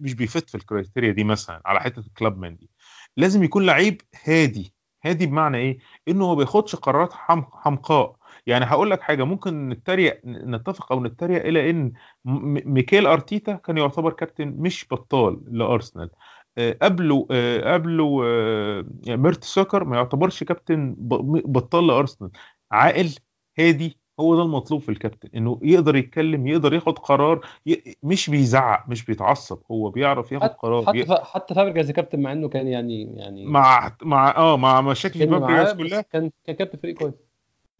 [0.00, 2.70] مش بي fit في ال criteria دي مثلا على حتة ال club man دي.
[3.16, 4.75] لازم يكون لعيب هادي.
[5.06, 5.78] هادي بمعنى إيه؟
[6.08, 8.16] إنه ما بياخدش قرارات حم- حمقاء.
[8.46, 11.92] يعني هقول لك حاجة ممكن نتريق نتفق أو نتريق إلى إن
[12.24, 16.10] ميكيل أرتيتا كان يعتبر كابتن مش بطال لأرسنال.
[16.58, 22.30] آه، قبله آه، قبله آه، ميرتساكر ما يعتبرش كابتن بطال لأرسنال.
[22.70, 23.10] عاقل
[23.58, 27.96] هادي هو ده المطلوب في الكابتن إنه يقدر يتكلم يقدر ياخد قرار ي...
[28.02, 31.06] مش بيزعق مش بيتعصب هو بيعرف ياخد حتى قرار حتى.
[31.06, 35.72] ف- حتى فابريجاز كابتن مع إنه كان يعني يعني مع مع آه مع مشاكل فابريجاز
[35.72, 37.14] كلها كان كان كابتن فريق كويس.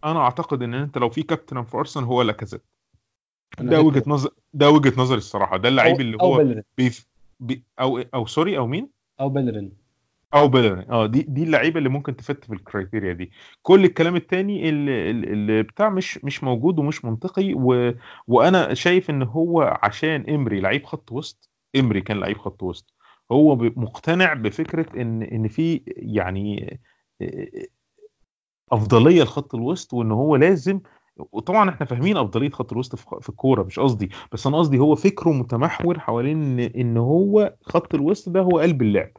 [0.04, 2.62] أنا أعتقد إن أنت لو في كابتن في أرسنال هو لاكازيت.
[3.60, 4.02] ده كده.
[4.06, 6.62] نظر ده وجهة نظري الصراحة ده اللعيب اللي هو بيلرين.
[6.78, 7.06] بيف...
[7.40, 7.62] بي...
[7.80, 8.88] أو أو sorry أو مين؟
[9.20, 9.72] أو بيلرين.
[10.34, 13.30] أو بيلرين آه دي دي اللعيبة اللي ممكن تفت في الكرايتيريا دي.
[13.62, 17.92] كل الكلام التاني اللي, اللي بتاع مش مش موجود ومش منطقي و...
[18.26, 22.94] وأنا شايف إن هو عشان إمري لعيب خط وسط إمري كان لعيب خط وسط
[23.32, 26.78] هو مقتنع بفكرة إن إن في يعني
[28.72, 30.80] أفضلية لخط الوسط وإن هو لازم
[31.32, 35.30] وطبعا إحنا فاهمين أفضلية خط الوسط في الكورة مش قصدي بس أنا قصدي هو فكره
[35.30, 39.10] متمحور حوالين إن هو خط الوسط ده هو قلب اللعب.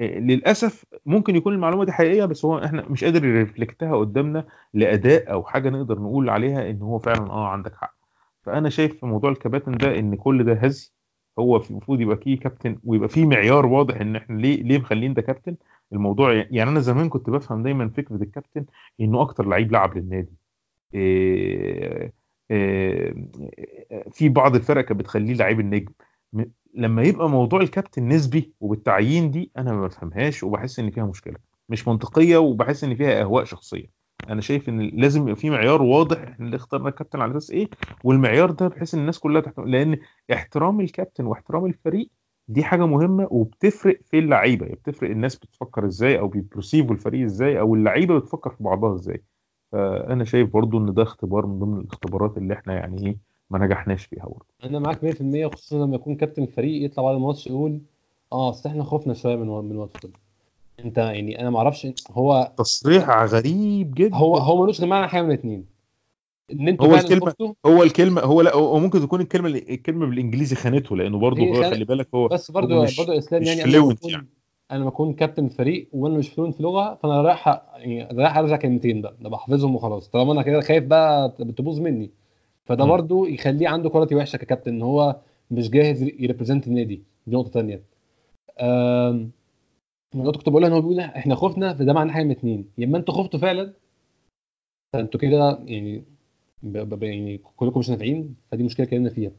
[0.00, 4.44] للأسف ممكن يكون المعلومة دي حقيقية بس هو إحنا مش قادر يرفلكتها قدامنا
[4.74, 7.94] لأداء أو حاجة نقدر نقول عليها إن هو فعلا آه عندك حق.
[8.42, 10.90] فأنا شايف في موضوع الكباتن ده إن كل ده هزي
[11.38, 15.22] هو المفروض يبقى فيه كابتن ويبقى فيه معيار واضح إن إحنا ليه ليه مخلين ده
[15.22, 15.56] كابتن.
[15.92, 18.64] الموضوع يعني أنا زمان كنت بفهم دايما فكرة الكابتن
[19.00, 20.32] إنه أكتر لعيب لعب للنادي.
[20.94, 22.12] إيه
[22.50, 23.14] إيه
[24.10, 25.92] في بعض الفرق كانت بتخليه لعيب النجم.
[26.74, 31.36] لما يبقى موضوع الكابتن نسبي وبالتعيين دي أنا ما بفهمهاش وبحس إن فيها مشكلة.
[31.68, 33.86] مش منطقية وبحس إن فيها أهواء شخصية.
[34.28, 37.68] أنا شايف إن لازم يبقى في معيار واضح إحنا اللي اخترنا الكابتن على أساس إيه
[38.04, 39.98] والمعيار ده بحيث إن الناس كلها تحترم لأن
[40.32, 42.10] احترام الكابتن واحترام الفريق
[42.48, 44.66] دي حاجة مهمة وبتفرق في اللعيبة.
[44.66, 49.22] يعني بتفرق الناس بتفكر إزاي أو بيبروسيفوا الفريق إزاي أو اللعيبة بتفكر في بعضها إزاي.
[49.72, 54.04] فأنا شايف برضو إن ده اختبار من ضمن الاختبارات اللي إحنا يعني إيه ما نجحناش
[54.06, 57.80] فيها برضو أنا معاك 100% خصوصا لما يكون كابتن الفريق يطلع بعد الماتش يقول
[58.32, 60.16] آه أصل إحنا خفنا شوية من من واتفورد
[60.84, 64.16] أنت يعني أنا ما أعرفش هو تصريح غريب جدا.
[64.16, 65.66] هو هو ملوش غير معنى حاجة من الاثنين
[66.52, 70.06] إن أنتوا هو فعلا الكلمة- خفتوا هو الكلمة هو لا هو ممكن تكون الكلمة الكلمة
[70.06, 73.76] بالإنجليزي خانته لأنه برضه هو خلي بالك هو بس برضه برضه إسلام مش يعني أنا
[73.76, 74.28] لما fluent اكون يعني.
[74.70, 79.02] أنا أكون كابتن فريق وأنا مش فلوينت في لغة فأنا رايح يعني رايح أرجع كلمتين
[79.02, 80.08] بقى ده بحفظهم وخلاص.
[80.08, 82.10] طالما أنا كده خايف بقى تبوظ مني.
[82.66, 82.84] فده.
[82.84, 85.16] برضه يخليه عنده quality وحشة ككابتن إن هو
[85.50, 87.82] مش جاهز ي represent النادي دي نقطة ثانية.
[90.14, 92.98] النقطة كنت بقولها إن هو بيقول إحنا خفنا فده معناه حاجة من اتنين يا إما
[92.98, 93.72] أنتوا خفتوا فعلا
[94.92, 96.04] فأنتوا كده يعني
[96.62, 96.78] ب...
[96.78, 97.02] ب...
[97.02, 99.30] يعني كلكم مش نافعين فدي مشكلة اتكلمنا فيها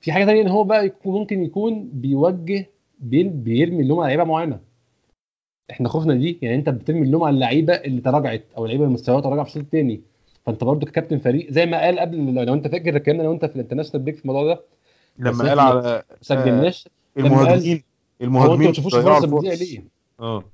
[0.00, 2.66] في حاجة ثانية إن هو بقى يكون ممكن يكون بيوجه.
[3.00, 4.60] بيرمي اللوم على لعيبة معينة
[5.70, 9.20] إحنا خفنا دي يعني أنت بترمي اللوم على اللعيبة اللي تراجعت أو اللعيبة اللي مستواها
[9.20, 10.00] تراجع في الشوط الثاني
[10.46, 13.54] فانت برضو ككابتن فريق زي ما قال قبل لو انت فاكر اتكلمنا لو انت في
[13.56, 14.60] ال international break في الموضوع ده
[15.18, 17.82] لما قال على ما سجلناش لما المهاجمين
[18.22, 19.52] المهاجمين ما تشوفوش ضيعوا فرص بتضيع.
[19.54, 19.84] ليه؟
[20.20, 20.44] آه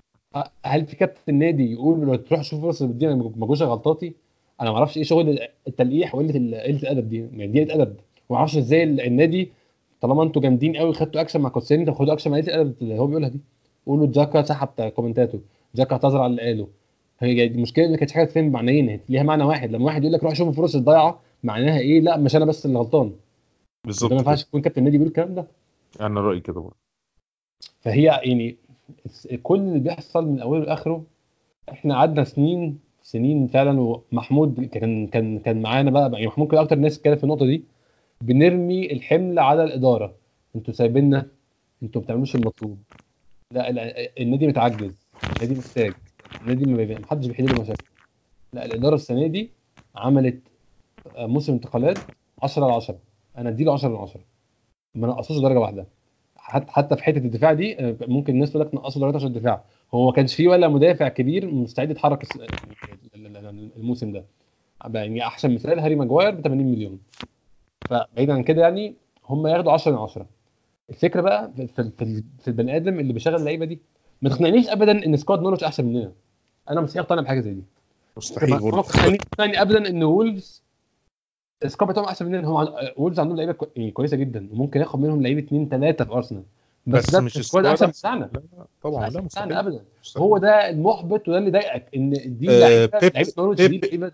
[0.64, 4.14] هل في كابتن نادي يقول لو تروح تشوف فرص بتضيع ما جوش غلطاتي؟
[4.60, 5.38] أنا ما أعرفش إيه شغل
[5.68, 7.96] التلقيح وقلة قلة الأدب دي يعني دي أدب
[8.28, 9.52] وما أعرفش إزاي ال- النادي
[10.00, 12.98] طالما أنتوا جامدين قوي خدتوا أكشن مع كوسيلني طب خدوا أكشن مع قلة الأدب اللي
[12.98, 13.40] هو بيقولها دي
[13.86, 15.40] قولوا جاكا سحب كومنتاته
[15.74, 16.68] جاكا اعتذر على اللي قاله
[17.18, 19.70] هي المشكلة كانتش حاجة تفهم معنيين ليها معنى واحد.
[19.70, 22.78] لما واحد يقول لك روح شوف الفرص الضايعة معناها إيه؟ لا مش أنا بس اللي
[22.78, 23.12] غلطان.
[23.86, 24.18] بالظبط ما.
[24.18, 25.46] ينفعش يكون كابتن النادي بيقول الكلام ده.
[26.00, 26.76] أنا رأيي كده برضه.
[27.80, 28.56] فهي يعني
[29.42, 31.04] كل اللي بيحصل من أوله لآخره
[31.72, 36.76] إحنا قعدنا سنين سنين فعلا ومحمود كان كان كان معانا بقى يعني محمود كان أكتر
[36.76, 37.62] الناس اتكلم في النقطة دي.
[38.20, 40.14] بنرمي الحمل على الإدارة.
[40.56, 41.26] أنتوا سايبيننا
[41.82, 42.78] أنتوا ما بتعملوش المطلوب.
[43.52, 43.78] لا ال-
[44.20, 45.06] النادي متعجز.
[45.36, 45.92] النادي محتاج.
[46.42, 47.84] النادي ما بي- محدش بيحل له مشاكل.
[48.52, 49.50] لا الإدارة السنة دي
[49.96, 50.40] عملت
[51.16, 51.98] آه، موسم انتقالات
[52.42, 52.98] 10 على 10
[53.38, 54.20] أنا أديله 10 من 10
[54.94, 55.86] ما نقصوش درجة واحدة.
[56.68, 59.64] حتى في حتة الدفاع دي آه، ممكن الناس تقول لك نقصوا درجات عشان الدفاع.
[59.94, 62.26] هو ما كانش فيه ولا مدافع كبير مستعد يتحرك
[63.76, 64.24] الموسم ده.
[64.94, 66.98] يعني أحسن مثال هاري ماجواير ب 80 مليون.
[67.90, 68.94] فبعيد عن كده يعني
[69.28, 70.26] هم ياخدوا 10 من 10
[70.90, 71.52] الفكرة بقى
[72.38, 73.80] في البني آدم اللي بيشغل اللعيبة دي
[74.22, 76.12] ما تقنعنيش ابدا إن squad نورويتش أحسن مننا.
[76.70, 77.62] أنا مستحيل أقتنع بحاجة زي دي.
[78.16, 78.82] مستحيل برضه
[79.36, 80.62] ثاني ابدا إن وولفز
[81.64, 82.48] ال squad بتاعهم أحسن مننا.
[82.48, 86.42] هم وولفز عندهم لعيبة يعني كويسة جدا وممكن ياخد منهم لعيبه اثنين ثلاثة في أرسنال.
[86.86, 88.00] بس, بس ده مش ال squad ال squad أحسن.
[88.00, 88.30] بتاعنا.
[88.82, 89.52] طبعا لا مستحيل.
[89.52, 89.80] ابدا.
[90.02, 90.22] مستحيل.
[90.22, 94.12] هو ده المحبط وده اللي ضايقك إن دي آه، لعيبه لعيبة نورويتش دي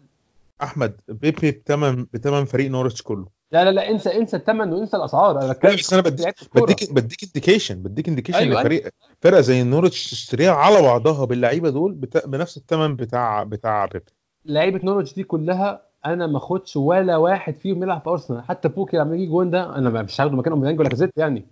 [0.63, 3.27] أحمد بيبي بتمن بتمن فريق نورتش كله.
[3.53, 5.43] لا لا لا انسى انسى الثمن وانسى الأسعار.
[5.43, 6.35] أنا بتكلم بس أنا بديك.
[6.55, 8.89] بديك بديك indication بديك indication أيوة، ان فريق
[9.21, 12.27] فرقة زي نورتش تشتريها على بعضها باللعيبة دول بتا...
[12.27, 14.03] بنفس الثمن بتاع بتاع بيبي.
[14.47, 18.43] لعيبة نورتش دي كلها أنا ما أخدش ولا واحد فيهم يلعب في أرسنال.
[18.43, 21.45] حتى بوكي لما يجي جون ده أنا مش هاخده مكانه ميلانجو ولا كازيت يعني.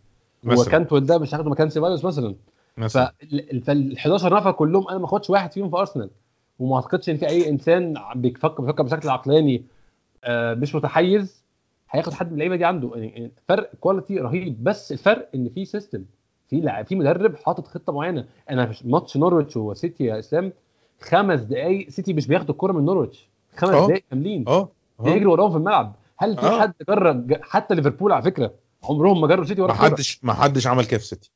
[0.70, 2.34] كانتويل ده مش هاخده مكان سيبايوس مثلا.
[2.76, 3.12] مثلا.
[3.64, 6.10] فال 11 نفر كلهم أنا ما أخدش واحد فيهم في أرسنال.
[6.58, 9.64] وما أعتقدش إن في أي إنسان بيفكر بيفكر بشكل عقلاني
[10.24, 11.39] آه، مش متحيز.
[11.90, 12.90] هياخد حد من اللعيبة دي عنده.
[12.94, 16.04] يعني فرق quality رهيب بس الفرق إن في system
[16.48, 18.26] في لاعب في مدرب حاطط خطة معينة.
[18.50, 20.52] أنا ماتش نورويتش وسيتي يا إسلام
[21.00, 23.28] خمس دقائق سيتي مش بياخد الكره من نورويتش.
[23.56, 23.70] خمس.
[23.70, 24.68] دقائق كاملين أه.
[25.04, 25.96] يجري وراهم في الملعب.
[26.16, 26.60] هل في آه.
[26.60, 28.54] حد جرب حتى ليفربول على فكرة
[28.84, 29.84] عمرهم ما جروا سيتي ما ورا الكرة.
[29.86, 31.30] حدش ما حدش عمل كده في سيتي.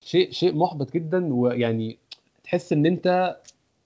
[0.00, 1.98] شيء شيء محبط جدا ويعني
[2.44, 3.36] تحس إن أنت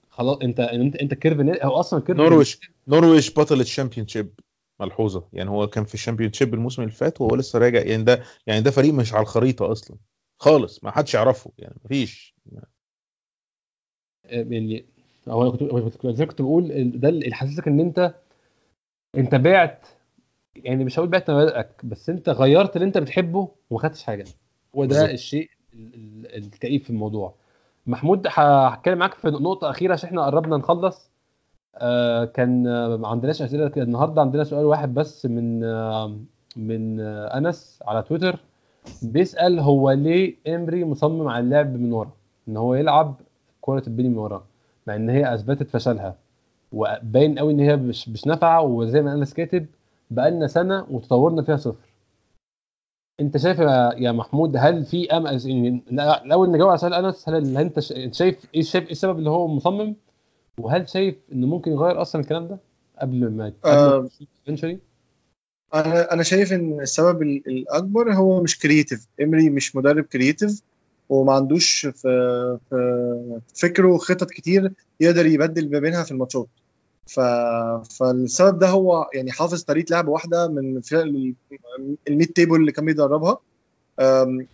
[0.09, 4.29] خلاص أنت أنت أنت كيرف هو أصلا كيرف نورويتش نورويتش بطل ال Championship
[4.79, 5.23] ملحوظة.
[5.33, 8.61] يعني هو كان في ال Championship الموسم اللي فات وهو لسه راجع يعني ده يعني
[8.61, 9.97] ده فريق مش على الخريطة أصلا.
[10.39, 12.35] خالص ما حدش يعرفه يعني مفيش
[14.25, 14.85] يعني
[15.27, 15.63] هو أنا كنت
[15.97, 18.15] كنت- زي ما كنت بقول ده اللي يحسسك إن أنت
[19.17, 19.87] أنت بعت
[20.55, 24.25] يعني مش هقول بعت مبادئك بس أنت غيرت اللي أنت بتحبه وما خدتش حاجة.
[24.75, 25.11] هو ده.
[25.11, 27.35] الشيء ال- ال- الكئيب في الموضوع.
[27.87, 31.08] محمود هتكلم معاك في نقطة أخيرة عشان إحنا قربنا نخلص.
[31.79, 33.83] آه كان آه، ما عندناش أسئلة كده.
[33.83, 36.15] النهارده عندنا سؤال واحد بس من آه
[36.55, 38.39] من أنس على تويتر.
[39.03, 42.11] بيسأل هو ليه إمري مصمم على اللعب من ورا؟
[42.47, 43.15] إن هو يلعب
[43.61, 44.43] كرة البني من ورا
[44.87, 46.15] مع إن هي أثبتت فشلها.
[46.71, 48.61] وباين قوي إن هي مش مش نافعة.
[48.61, 49.65] وزي ما أنس كاتب
[50.11, 51.89] بقالنا سنة وتطورنا فيها صفر.
[53.19, 53.59] أنت شايف
[53.97, 58.49] يا محمود هل في امل يعني لا- الأول نجاوب على سؤال أنس هل أنت شايف
[58.55, 59.95] إيه شايف إيه السبب اللي هو مصمم؟
[60.59, 62.59] وهل شايف إنه ممكن يغير أصلا الكلام ده
[63.01, 64.09] قبل ما آه.
[65.73, 70.61] أنا أنا شايف إن السبب ال- الأكبر هو مش creative امري مش مدرب creative
[71.09, 76.47] وما عندوش في في فكره خطط كتير يقدر يبدل ما بينها في الماتشات.
[77.07, 77.19] ف...
[77.97, 81.33] فالسبب ده هو يعني حافظ طريقة لعب واحدة من فرق ال-
[82.07, 83.37] ال mid table اللي كان بيدربها.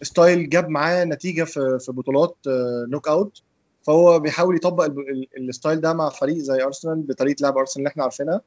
[0.01, 3.41] style جاب معاه نتيجة في في بطولات آه، knock out
[3.87, 7.77] فهو بيحاول يطبق ال- ال- ال style ده مع فريق زي أرسنال بطريقة لعب أرسنال
[7.81, 8.41] اللي إحنا عارفينها.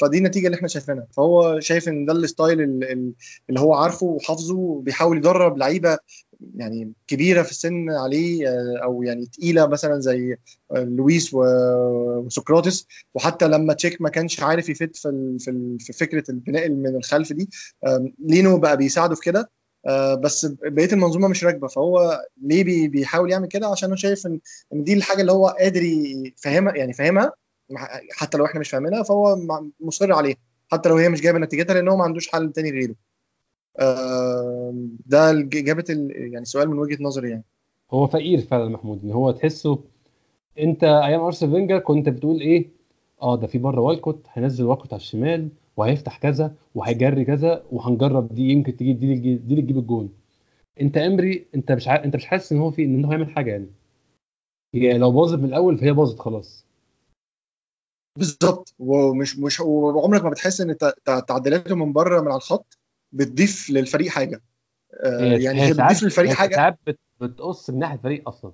[0.00, 1.06] فدي النتيجة اللي إحنا شايفينها.
[1.16, 3.12] فهو شايف إن ده ال style ال- ال-
[3.48, 5.98] اللي هو عارفه وحافظه وبيحاول يدرب لعيبة
[6.56, 10.36] يعني كبيرة في السن عليه آه، أو يعني تقيلة مثلا زي
[10.72, 12.86] آه، لويس وسقراطيس.
[13.14, 17.48] وحتى لما تشيك ما كانش عارف يفت في في فكرة البناء من الخلف دي
[18.18, 19.50] لينو بقى بيساعده في كده.
[20.20, 24.40] بس بقية المنظومة مش راكبة فهو ليه بي- بيحاول يعمل كده؟ عشان هو شايف إن
[24.72, 27.32] دي الحاجة اللي هو قادر يفهمها يعني فاهمها
[28.10, 29.38] حتى لو إحنا مش فاهمينها فهو
[29.80, 30.36] مصر عليها
[30.72, 32.94] حتى لو هي مش جايبة نتيجتها لأن هو ما عندوش حل تاني غيره.
[35.06, 37.44] ده إجابة يعني سؤال من وجهة نظري يعني.
[37.90, 39.78] هو فقير فعلا محمود إن هو تحسه
[40.58, 42.68] أنت أيام أرسنال فينجر كنت بتقول إيه؟
[43.22, 48.42] آه ده في بره والكوت هينزل والكوت على الشمال وهيفتح كذا وهيجري كذا وهنجرب دي
[48.42, 50.12] يمكن تجيب دي دي, دي اللي تجيب الجون.
[50.80, 52.04] انت امري انت مش ع...
[52.04, 53.68] انت مش حاسس ان هو في إن هو هيعمل حاجة يعني.
[54.74, 56.66] هي لو باظت من الأول فهي باظت خلاص.
[58.18, 58.74] بالظبط.
[58.78, 62.78] ومش مش وعمرك ما بتحس إن تعديلاته من بره من على الخط
[63.12, 64.42] بتضيف للفريق حاجة.
[65.04, 66.54] آه، يعني هي بتضيف للفريق حاجة.
[66.54, 66.98] ساعات بت...
[67.20, 68.52] بتقص من ناحية الفريق أصلا.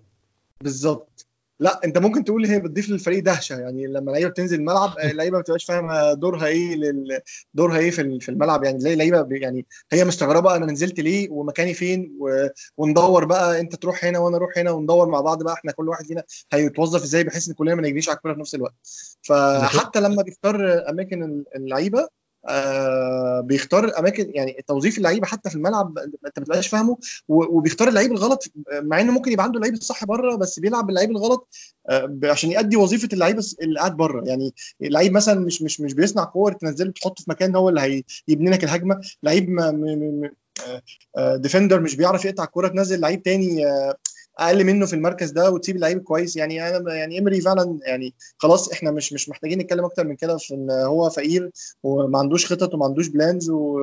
[0.61, 1.27] بالظبط.
[1.61, 5.43] لا انت ممكن تقول هي بتضيف للفريق دهشة يعني لما اللعيبه بتنزل الملعب اللعيبة ما
[5.43, 7.21] بتبقاش فاهمة دورها إيه لل...
[7.55, 8.65] دورها إيه في ال- في الملعب.
[8.65, 12.47] يعني تلاقي اللعيبة ب- يعني هي مستغربة أنا نزلت ليه ومكاني فين و...
[12.77, 16.05] وندور بقى أنت تروح هنا وأنا أروح هنا وندور مع بعض بقى إحنا كل واحد
[16.07, 16.23] فينا
[16.53, 18.75] هيتوظف إزاي بحيث إن كلنا ما نجريش على الكورة في نفس الوقت.
[19.23, 22.09] فحتى لما بيختار أماكن اللعيبة
[22.49, 26.99] آه بيختار اماكن يعني توظيف اللعيبة حتى في الملعب أنت ما بتبقاش فاهمه
[27.29, 31.49] وبيختار اللعيب الغلط مع إنه ممكن يبقى عنده اللعيب الصح بره بس بيلعب باللعيب الغلط
[31.91, 34.25] آه، عشان يؤدي وظيفة اللعيب اللي قاعد بره.
[34.29, 38.51] يعني اللعيب مثلا مش مش مش بيصنع كور تنزله تحطه في مكان هو اللي هيبني
[38.51, 40.25] لك الهجمة لعيب م-
[40.67, 40.83] آه،
[41.17, 43.97] آه، defender مش بيعرف يقطع الكورة تنزل لعيب تاني آه،
[44.39, 46.37] أقل منه في المركز ده وتسيب اللعيب كويس.
[46.37, 50.37] يعني أنا يعني امري فعلا يعني خلاص إحنا مش مش محتاجين نتكلم أكتر من كده
[50.37, 51.51] في إن هو فقير
[51.83, 53.81] وما عندوش خطط وما عندوش plans و...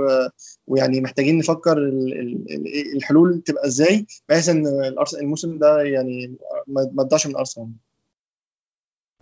[0.68, 4.68] ويعني محتاجين نفكر ال- الحلول تبقى إزاي بحيث إن
[5.22, 6.36] الموسم ده يعني
[6.68, 7.70] ما ما تضيعش من أرسنال.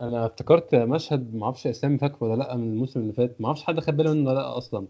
[0.02, 3.42] أنا افتكرت مشهد ما أعرفش أسامي فاكره ولا لأ من الموسم اللي فات.
[3.42, 4.88] ما أعرفش حد خد باله منه ولا لأ أصلا.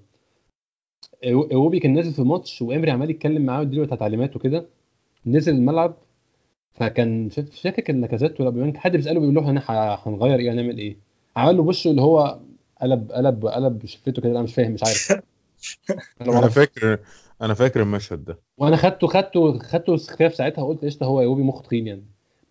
[1.53, 4.65] اوبي كان نازل في ماتش وامري عمال يتكلم معاه ويديله تعليمات وكده.
[5.25, 5.97] نزل الملعب
[6.77, 9.63] فكان مش فاكر كان لاكازيت ولا بيبي حد بيسأله بيقول له إحنا
[10.05, 10.97] هنغير إيه؟ هنعمل إيه؟
[11.35, 12.39] عمل له وشه اللي هو
[12.81, 15.11] قلب قلب قلب شفته كده أنا مش فاهم مش عارف.
[16.21, 16.49] أنا.
[16.49, 16.99] فاكر
[17.41, 18.39] أنا فاكر المشهد ده.
[18.57, 22.03] وأنا خدته خدته خدته استخفاف ساعتها وقلت قشطة هو اوبي مخ تخين يعني.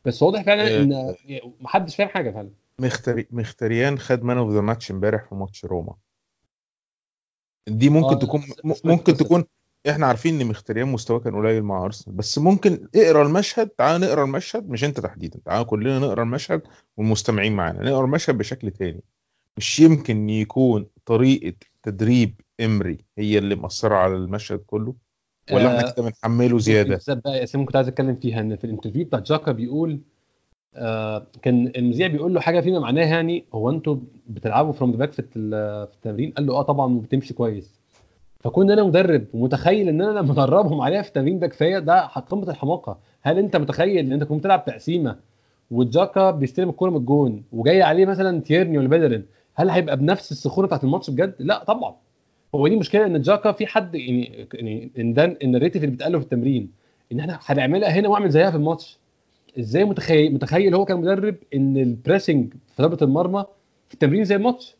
[0.04, 0.82] بس واضح فعلا إيه.
[0.82, 1.14] إن
[1.60, 2.50] محدش فاهم حاجة فعلا.
[2.78, 3.26] مختري...
[3.30, 5.94] مختريان خد man of the match امبارح في ماتش روما.
[7.68, 8.42] دي ممكن آه، تكون
[8.84, 9.44] ممكن تكون
[9.90, 14.24] إحنا عارفين إن مختريان مستواه كان قليل مع أرسنال بس ممكن اقرا المشهد تعال نقرأ
[14.24, 16.62] المشهد مش أنت تحديدا تعال كلنا نقرأ المشهد
[16.96, 19.00] والمستمعين معانا نقرأ المشهد بشكل تاني.
[19.56, 24.94] مش يمكن يكون طريقة تدريب إمري هي اللي مأثرة على المشهد كله؟
[25.52, 28.64] ولا إحنا آه، كده بنحمله زيادة؟ بالذات بقى ياسين كنت عايز أتكلم فيها إن في
[28.64, 30.00] ال interview بتاع تشاكا بيقول
[30.74, 33.96] آه كان المذيع بيقول له حاجة فيما معناها يعني هو أنتوا
[34.28, 35.32] بتلعبوا from the back في الت-
[35.90, 37.80] في التمرين؟ قال له آه طبعا بتمشي كويس.
[38.40, 42.50] فكون أنا مدرب ومتخيل إن أنا لما أدربهم عليها في التمرين ده كفاية ده قمة
[42.50, 42.98] الحماقة.
[43.22, 45.16] هل أنت متخيل إن أنت كنت بتلعب تقسيمه
[45.70, 49.22] وتشاكا بيستلم الكورة من الجون وجاي عليه مثلا تيرني ولا بيليرين
[49.54, 51.94] هل هيبقى بنفس السخونه بتاعت الماتش بجد؟ لا طبعا.
[52.54, 56.12] هو دي مشكلة إن تشاكا في حد يعني يعني إن ده ال narrative اللي بيتقال
[56.12, 56.70] له في التمرين
[57.12, 58.98] إن إحنا هنعملها هنا وأعمل زيها في الماتش.
[59.58, 63.44] إزاي متخيل متخيل هو كان مدرب ان ال pressing في ضربة المرمى
[63.88, 64.76] في التمرين زي الماتش؟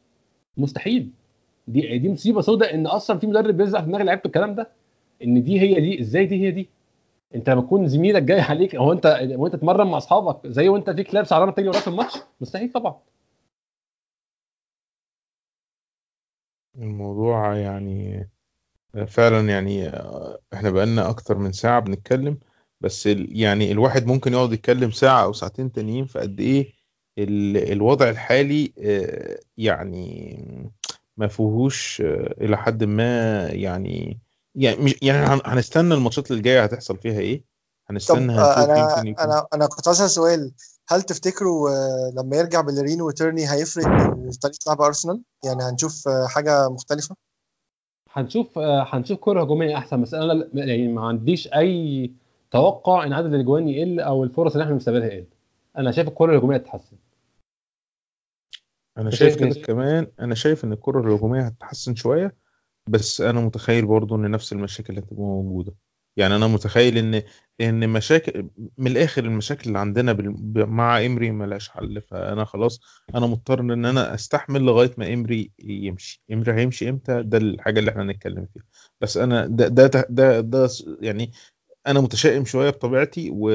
[0.57, 1.11] مستحيل.
[1.67, 4.71] دي دي مصيبة سوداء إن أصلا في مدرب بيزرع في دماغ لعيبته الكلام ده
[5.25, 6.69] إن دي هي دي إزاي دي هي دي؟
[7.35, 11.15] أنت لما تكون زميلك جاي عليك هو أنت وانت تتمرن مع أصحابك زي وأنت فيك
[11.15, 12.97] لابس علامه تجري وراك الماتش؟ مستحيل طبعا.
[16.79, 18.29] الموضوع يعني
[19.09, 19.89] فعلا يعني
[20.55, 22.39] إحنا بقالنا أكتر من ساعة بنتكلم
[22.81, 26.73] بس يعني الواحد ممكن يقعد يتكلم ساعة أو ساعتين تانيين في قد إيه
[27.19, 30.71] ال- الوضع الحالي آه، يعني
[31.17, 34.19] ما فيهوش آه، إلى حد ما يعني
[34.55, 37.45] يعني مش يعني هن- هنستنى الماتشات اللي جاية هتحصل فيها إيه؟
[37.91, 40.53] هنستنى آه، أنا أنا أنا كنت عايز أسأل سؤال.
[40.89, 46.69] هل تفتكروا آه، لما يرجع بلرين وتيرني هيفرق من طريقة لعب أرسنال؟ يعني هنشوف حاجة
[46.69, 47.17] مختلفة؟
[48.13, 52.11] هنشوف هنشوف كرة هجومية أحسن بس أنا لا- يعني ما عنديش أي
[52.51, 55.27] توقع إن عدد الأجوان يقل أو الفرص اللي إحنا بنستقبلها يقل
[55.79, 56.97] أنا شايف الكرة الهجومية تتحسن.
[58.99, 62.37] أنا شايف كده؟ كمان أنا شايف إن الكرة الهجومية هتتحسن شوية
[62.89, 65.75] بس أنا متخيل برضو إن نفس المشاكل هتبقى موجودة.
[66.17, 67.23] يعني أنا متخيل إن
[67.61, 68.49] إن مشاكل
[68.79, 72.01] من الآخر المشاكل اللي عندنا بال- مع إمري ملهاش حل.
[72.01, 72.81] فأنا خلاص
[73.15, 76.23] أنا مضطر إن أنا أستحمل لغاية ما إمري يمشي.
[76.33, 78.65] إمري هيمشي إمتى؟ ده الحاجة اللي إحنا هنتكلم فيها.
[79.01, 80.69] بس أنا ده ده ده, ده, ده
[81.01, 81.31] يعني
[81.87, 83.51] أنا متشائم شوية بطبيعتي و...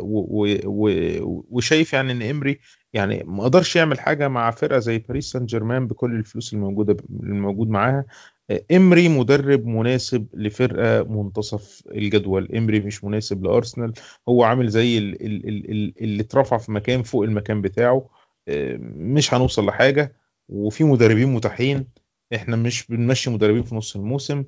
[0.00, 0.26] و...
[0.34, 0.58] و...
[0.64, 1.46] و...
[1.50, 2.58] وشايف يعني إن إمري
[2.94, 7.68] يعني ما قدرش يعمل حاجة مع فرقة زي باريس سان جيرمان بكل الفلوس الموجودة الموجود
[7.68, 8.04] معاها.
[8.72, 12.48] إمري مدرب مناسب لفرقة منتصف الجدول.
[12.56, 13.92] إمري مش مناسب لأرسنال.
[14.28, 18.08] هو عامل زي ال- ال- ال- ال- اللي اترفع في مكان فوق المكان بتاعه.
[18.48, 20.12] آه، مش هنوصل لحاجة.
[20.48, 21.86] وفي مدربين متاحين.
[22.34, 24.44] إحنا مش بنمشي مدربين في نص الموسم.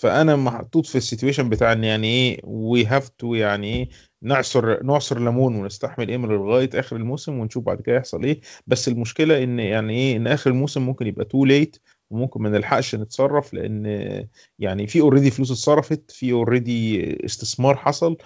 [0.00, 3.88] فأنا محطوط في ال situation بتاع إن يعني إيه we have to يعني إيه
[4.22, 8.40] نعصر نعصر ليمون ونستحمل إمري لغايه آخر الموسم ونشوف بعد كده يحصل إيه.
[8.66, 11.76] بس المشكلة إن يعني إيه إن آخر الموسم ممكن يبقى too late
[12.10, 13.86] وممكن ما نلحقش نتصرف لأن
[14.58, 18.16] يعني في already فلوس اتصرفت في already استثمار حصل.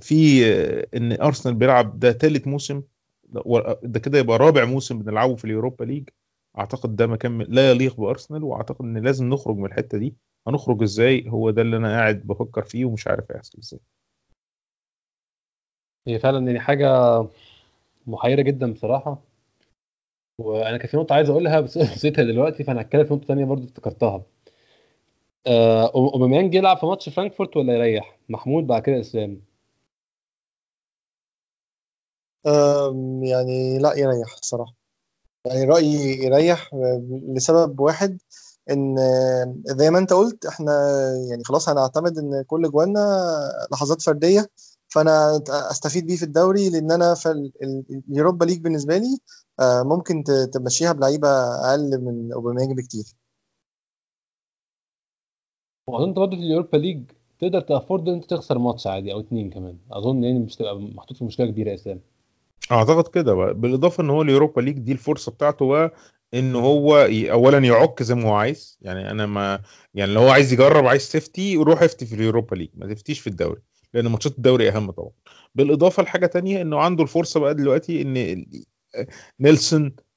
[0.00, 0.44] في
[0.96, 2.82] إن أرسنال بيلعب ده ثالث موسم
[3.82, 6.08] ده كده يبقى رابع موسم بنلعبه في اليوروبا ليج.
[6.58, 10.16] أعتقد ده مكان لا يليق بأرسنال وأعتقد إن لازم نخرج من الحتة دي.
[10.46, 13.80] هنخرج إزاي؟ هو ده اللي أنا قاعد بفكر فيه ومش عارف هيحصل إزاي.
[16.06, 16.88] هي فعلا يعني حاجة
[18.06, 19.22] محيرة جدا بصراحة.
[20.38, 23.64] وأنا كان في نقطة عايز أقولها بس نسيتها دلوقتي فأنا هتكلم في نقطة ثانية برضو
[23.64, 24.22] افتكرتها.
[25.46, 29.40] آه، أوباميانج يلعب في ماتش فرانكفورت ولا يريح؟ محمود بعد كده إسلام.
[33.22, 34.79] يعني لا يريح صراحة
[35.46, 37.02] يعني رأيي يريح آه،
[37.36, 38.18] لسبب واحد
[38.70, 40.72] إن آه، زي ما أنت قلت إحنا
[41.30, 43.00] يعني خلاص هنعتمد إن كل جوانا
[43.72, 44.50] لحظات فردية
[44.88, 49.18] فأنا أستفيد بيه في الدوري لأن أنا في ال- ال- اليوروبا ليج بالنسبة لي
[49.60, 53.04] آه، ممكن تمشيها بلعيبة أقل من أوباميانج بكتير.
[55.86, 57.10] وأظن أنت برضه في اليوروبا ليج
[57.40, 59.78] تقدر ت afford إن أنت تخسر ماتش عادي أو اتنين كمان.
[59.90, 62.00] أظن يعني مش تبقى محطوط في مشكلة كبيرة يا اسلام
[62.72, 65.94] أعتقد كده بقى بالاضافه إن هو اليوروبا ليج دي الفرصة بتاعته بقى
[66.34, 69.62] إن هو اولا يعك زي ما هو عايز يعني أنا ما
[69.94, 73.26] يعني لو هو عايز يجرب عايز تفتي روح افتي في اليوروبا ليج ما تفتيش في
[73.26, 73.62] الدوري
[73.94, 75.10] لأن ماتشات الدوري أهم طبعا.
[75.54, 78.44] بالإضافة لحاجة تانية إنه عنده الفرصة بقى دلوقتي إن
[79.40, 80.09] نيلسون أم، ما-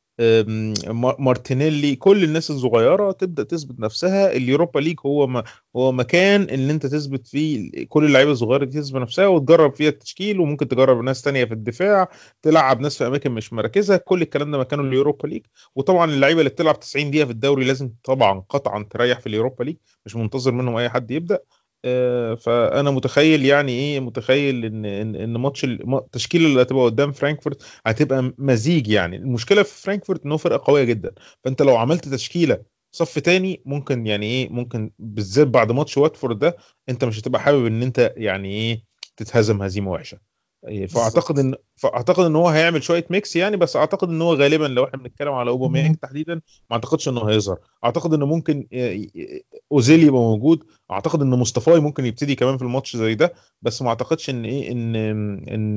[1.19, 4.31] مارتينيلي كل الناس الصغيرة تبدأ تثبت نفسها.
[4.31, 5.44] اليوروبا ليج هو ما
[5.76, 10.40] هو مكان اللي انت تثبت فيه كل اللعيبة الصغيرة دي تثبت نفسها وتجرب فيها التشكيل.
[10.40, 12.10] وممكن تجرب ناس تانية في الدفاع
[12.41, 15.45] تلعب ناس في أماكن مش مراكزها كل الكلام ده مكانه اليوروبا ليج.
[15.76, 19.76] وطبعا اللعيبة اللي بتلعب 90 دقيقة في الدوري لازم طبعا قطعا تريح في اليوروبا ليج.
[20.06, 21.40] مش منتظر منهم أي حد يبدأ.
[22.35, 27.64] فأنا متخيل يعني إيه متخيل إن إن إن ماتش ال- التشكيله اللي هتبقى قدام فرانكفورت
[27.85, 29.15] هتبقى مزيج يعني.
[29.18, 31.11] المشكلة في فرانكفورت إن هو فرقة قوية جدا.
[31.43, 36.57] فأنت لو عملت تشكيلة صف تاني ممكن يعني إيه ممكن بالذات بعد ماتش واتفورد ده
[36.89, 38.84] أنت مش هتبقى حابب إن أنت يعني إيه
[39.18, 40.32] تتهزم هزيمة وحشة.
[40.90, 44.84] فأعتقد ان فأعتقد إن هو هيعمل شوية mix يعني بس أعتقد إن هو غالبا لو
[44.84, 46.41] إحنا بنتكلم على اوباميانج تحديدا ما
[46.76, 47.57] أعتقدش إنه هيظهر.
[47.85, 50.64] أعتقد إنه ممكن ي- ي- أوزيل يبقى موجود.
[50.91, 54.72] أعتقد إن مصطفى ممكن يبتدي كمان في الماتش زي ده بس ما أعتقدش إن إيه
[54.72, 54.95] إن
[55.49, 55.76] إن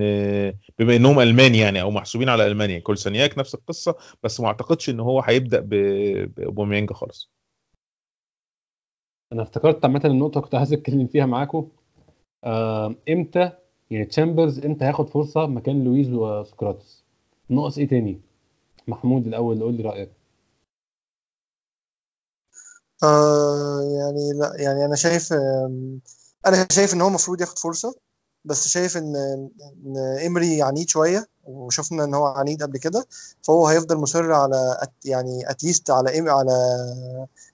[0.79, 2.79] بما إنهم ألمان يعني أو محسوبين على ألمانيا.
[2.79, 7.31] كولسانياك نفس القصة بس ما أعتقدش إن هو هيبدأ ب- باوباميانج خالص.
[9.33, 11.69] أنا افتكرت عامة النقطة كنت عايز أتكلم فيها معاكم
[12.45, 13.53] آه، إمتى
[13.91, 17.03] يعني تشامبرز إمتى هياخد فرصة؟ مكان لويز وسقراطس.
[17.49, 18.21] ناقص إيه تاني؟
[18.89, 20.11] محمود الأول قول لي رأيك.
[23.03, 25.33] آه يعني لا يعني أنا شايف
[26.47, 27.95] أنا شايف إن هو المفروض ياخد فرصة
[28.45, 29.17] بس شايف إن
[29.87, 29.97] إن
[30.27, 33.07] إمري عنيد شوية وشفنا إن هو عنيد قبل كده
[33.43, 36.53] فهو هيفضل مصر على يعني at least على إمري على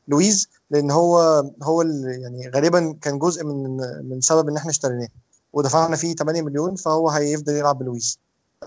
[0.09, 1.18] لويز لأن هو
[1.62, 3.76] هو يعني غالبا كان جزء من
[4.09, 5.09] من سبب إن إحنا اشتريناه.
[5.52, 8.18] ودفعنا فيه 8 مليون فهو هيفضل يلعب بلويز.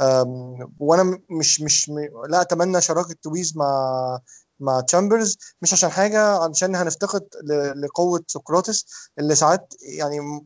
[0.01, 4.19] أم، وأنا مش مش م- لا أتمنى شراكة لويز مع
[4.59, 5.37] مع تشامبرز.
[5.61, 8.85] مش عشان حاجة عشان هنفتقد ل- لقوة سقراطس
[9.19, 10.45] اللي ساعات يعني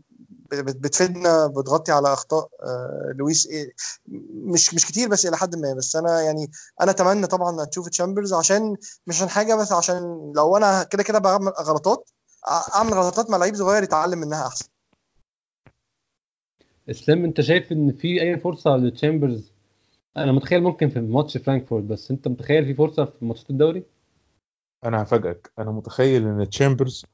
[0.51, 3.71] بتفيدنا بتغطي على أخطاء آه، لويز إيه،
[4.33, 5.73] مش مش كتير بس إلى حد ما.
[5.73, 6.51] بس أنا يعني
[6.81, 8.75] أنا أتمنى طبعا تشوف تشامبرز عشان
[9.07, 12.09] مش عشان حاجة بس عشان لو أنا كده كده بعمل غلطات
[12.47, 14.65] أعمل غلطات مع لعيب صغير يتعلم منها أحسن.
[16.89, 19.53] اسلام انت شايف إن في أي فرصة لتشامبرز؟
[20.17, 23.83] أنا متخيل ممكن في ماتش فرانكفورت بس أنت متخيل في فرصة في ماتشات الدوري؟
[24.83, 25.51] أنا هفاجئك.
[25.59, 27.05] أنا متخيل إن تشامبرز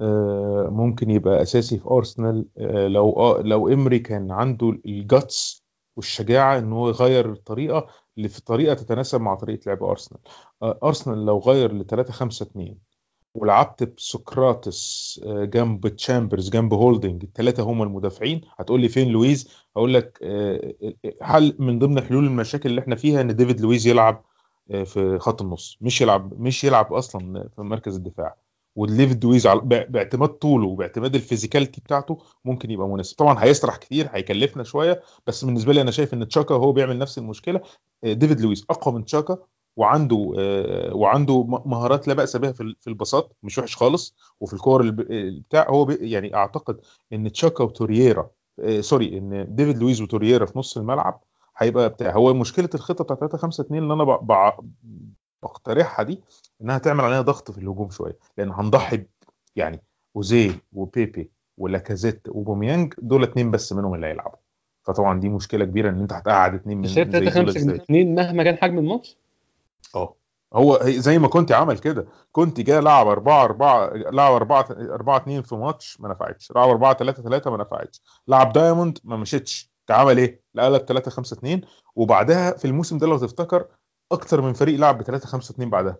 [0.00, 5.64] آه، ممكن يبقى أساسي في أرسنال آه، لو آه، لو إمري كان عنده ال guts
[5.96, 7.86] والشجاعة إن هو يغير الطريقة
[8.16, 10.20] اللي في طريقة تتناسب مع طريقة لعب أرسنال.
[10.62, 12.78] أرسنال لو غير ل 3 5 2
[13.34, 18.40] ولعبت بسقراطس آه، جنب تشامبرز جنب هولدنج الثلاثه هم المدافعين.
[18.58, 20.74] هتقول لي فين لويز؟ هقول لك آه،
[21.22, 24.24] حل من ضمن حلول المشاكل اللي إحنا فيها إن ديفيد لويز يلعب
[24.70, 28.36] آه، في خط النص مش يلعب مش يلعب أصلا في مركز الدفاع.
[28.76, 33.16] وديفيد لويز باعتماد طوله وباعتماد ال physicality بتاعته ممكن يبقى مناسب.
[33.16, 37.18] طبعا هيسرح كتير هيكلفنا شوية بس بالنسبة لي أنا شايف إن تشاكا هو بيعمل نفس
[37.18, 37.60] المشكلة
[38.04, 39.38] آه، ديفيد لويز أقوى من تشاكا
[39.78, 44.16] وعنده آه، وعنده مهارات لا بأس بها في ال- في ال passات مش وحش خالص.
[44.40, 46.80] وفي الكور بتاع هو يعني أعتقد
[47.12, 48.30] إن تشاكا وتورييرا
[48.60, 51.20] آه، sorry إن ديفيد لويز وتورييرا في نص الملعب
[51.56, 52.12] هيبقى بتاع.
[52.12, 54.04] هو مشكلة الخطة بتاعت 3 5 2 اللي أنا
[55.42, 56.20] بقترحها دي
[56.62, 58.16] إنها تعمل علينا ضغط في الهجوم شوية.
[58.38, 59.04] لأن هنضحي
[59.56, 59.82] يعني
[60.16, 64.38] اوزيل وبيبي ولاكازيت وأوباميانج دول اتنين بس منهم اللي هيلعبوا.
[64.86, 68.14] فطبعا دي مشكلة كبيرة إن أنت هتقعد اتنين من زي 3 دول 5 إزاي؟ 2
[68.14, 69.16] مهما كان حجم الماتش؟
[69.94, 70.14] آه.
[70.54, 72.06] هو زي ما كنت عمل كده.
[72.32, 76.52] كنت جاي لعب 4 4 لعب 4 4 2 في ماتش ما نفعتش.
[76.56, 78.02] لعب 4 3 3 ما نفعتش.
[78.28, 79.70] لعب diamond ما مشيتش.
[79.90, 81.60] عمل إيه؟ قلب 3 5 2
[81.96, 83.66] وبعدها في الموسم ده لو تفتكر
[84.12, 85.96] أكتر من فريق لعب ب 3 5 2 بعدها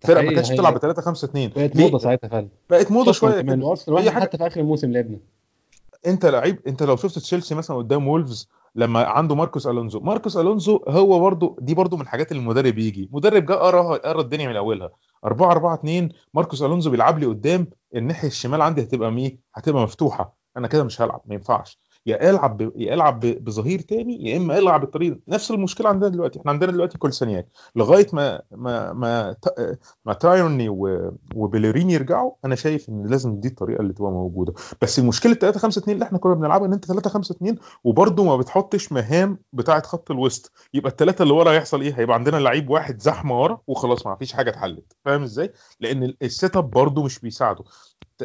[0.00, 2.48] فرق ما كانتش بتلعب ب 3 5 2 بقت؟ موضة ساعتها فعلا.
[2.70, 4.20] بقت موضة شوية كمان وإحنا حاجة.
[4.20, 5.18] حتى في آخر الموسم لعبنا
[6.06, 10.00] أنت لعيب أنت لو شفت تشيلسي مثلا قدام وولفز لما عنده ماركوس ألونزو.
[10.00, 14.20] ماركوس ألونزو هو برضو دي برضو من الحاجات اللي المدرب يجي مدرب جه قرا قرا
[14.20, 14.90] الدنيا من أولها.
[15.24, 20.36] 4 4 2 ماركوس ألونزو بيلعب لي قدام الناحية الشمال عندي هتبقى مين هتبقى مفتوحة.
[20.56, 21.80] أنا كده مش هلعب ما ينفعش.
[22.06, 22.72] يا العب.
[22.76, 23.20] يا العب.
[23.20, 28.06] بظهير تاني يا إما العب بالطريقة نفس المشكلة عندنا دلوقتي إحنا عندنا دلوقتي كولسانياك لغاية
[28.12, 29.36] ما ما ما.
[30.04, 31.12] ما تيرني و...
[31.34, 35.78] وبيليرين يرجعوا أنا شايف إن لازم دي الطريقة اللي تبقى موجودة بس المشكلة 3 5
[35.78, 39.82] 2 اللي إحنا كنا بنلعبها إن أنت 3 5 2 وبرده ما بتحطش مهام بتاعة
[39.82, 44.06] خط الوسط يبقى الثلاثه اللي ورا هيحصل إيه هيبقى عندنا لعيب واحد زحمة ورا وخلاص
[44.06, 47.64] ما فيش حاجة اتحلت فاهم إزاي لأن ال setup برده مش بيساعده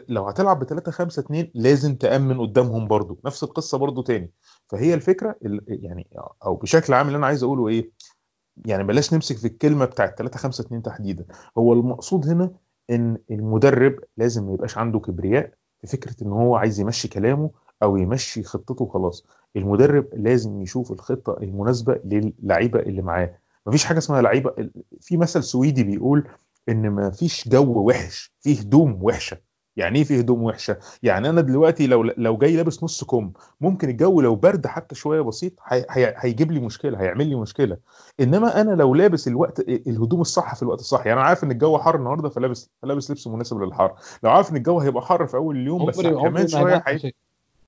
[0.07, 3.19] لو هتلعب ب 3 5 2 لازم تأمن قدامهم برضو.
[3.25, 4.31] نفس القصة برضو تاني.
[4.67, 6.07] فهي الفكرة ال- يعني
[6.45, 7.91] أو بشكل عام اللي أنا عايز أقوله إيه
[8.65, 11.25] يعني بلاش نمسك في الكلمة بتاعت 3 5 2 تحديدا.
[11.57, 12.51] هو المقصود هنا
[12.89, 17.51] إن المدرب لازم ما يبقاش عنده كبرياء في فكرة إن هو عايز يمشي كلامه
[17.83, 19.25] أو يمشي خطته وخلاص.
[19.55, 23.37] المدرب لازم يشوف الخطة المناسبة للعيبة اللي معاه.
[23.65, 24.69] مفيش حاجة اسمها لعيبة
[25.01, 26.27] في مثل سويدي بيقول
[26.69, 29.37] إن مفيش جو وحش في هدوم وحشة.
[29.77, 33.31] يعني إيه في هدوم وحشة؟ يعني أنا دلوقتي لو لو جاي لابس نص كم
[33.61, 37.77] ممكن الجو لو برد حتى شوية بسيط هي- هي- هيجيب لي مشكلة هيعمل لي مشكلة.
[38.19, 41.77] إنما أنا لو لابس الوقت الهدوم الصح في الوقت الصح يعني أنا عارف إن الجو
[41.77, 43.93] حر النهارده فلابس لابس لبس مناسب للحر.
[44.23, 47.11] لو عارف إن الجو هيبقى حر في أول اليوم بس كمان ما شوية مشاكل.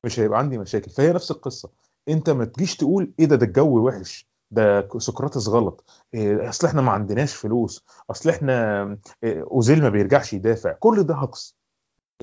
[0.03, 0.91] مش هيبقى عندي مشاكل.
[0.91, 1.69] فهي نفس القصة.
[2.09, 5.83] أنت ما تجيش تقول إيه ده ده الجو وحش ده سقراطس غلط.
[6.13, 8.83] إيه، أصل إحنا ما عندناش فلوس أصل إحنا
[9.23, 10.71] إيه، أوزيل ما بيرجعش يدافع.
[10.71, 11.55] كل ده هجص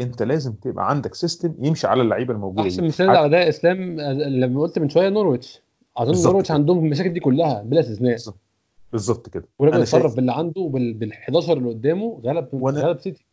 [0.00, 4.60] انت لازم تبقى عندك system يمشي على اللعيبة الموجودة أحسن مثال على ده إسلام لما
[4.60, 5.62] قلت من شوية نورويتش.
[5.96, 6.50] أظن نورويتش.
[6.50, 8.16] عندهم المشاكل دي كلها بلا استثناء.
[8.92, 9.28] بالظبط.
[9.28, 9.44] كده.
[9.60, 13.24] اتصرف شايف باللي عنده وبال بال 11 اللي قدامه غلب وأنا- غلب سيتي.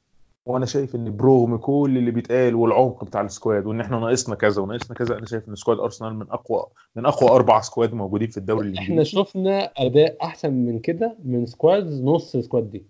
[0.46, 4.62] وأنا شايف إن برغم كل اللي بيتقال والعمق بتاع ال squad وإن إحنا ناقصنا كذا
[4.62, 6.66] وناقصنا كذا أنا شايف إن squad أرسنال من اقوى
[6.96, 12.04] من أقوى أربع squad موجودين في الدوري إحنا شفنا أداء أحسن من كده من squad
[12.04, 12.84] نص squad دي.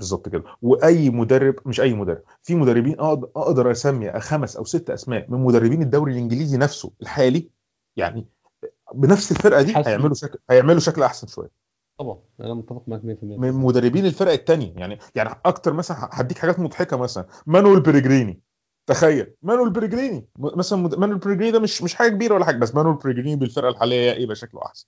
[0.00, 0.44] بالظبط كده.
[0.62, 5.82] وأي مدرب مش أي مدرب في مدربين أقدر أسمي خمس أو ست أسماء من مدربين
[5.82, 7.50] الدوري الإنجليزي نفسه الحالي
[7.96, 8.26] يعني
[8.94, 9.72] بنفس الفرقة دي.
[9.88, 11.50] هيعملوا شكل هيعملوا شكل أحسن شوية.
[11.98, 16.60] طبعا أنا متفق معاك 100% من مدربين الفرق الثانية يعني يعني أكتر مثلا هديك حاجات
[16.60, 18.40] مضحكة مثلا مانويل بيليجريني
[18.86, 22.74] تخيل مانويل بيليجريني م- مثلا مانويل بيليجريني ده مش مش حاجة كبيرة ولا حاجة بس
[22.74, 24.86] مانويل بيليجريني بالفرقة الحالية يبقى شكله أحسن.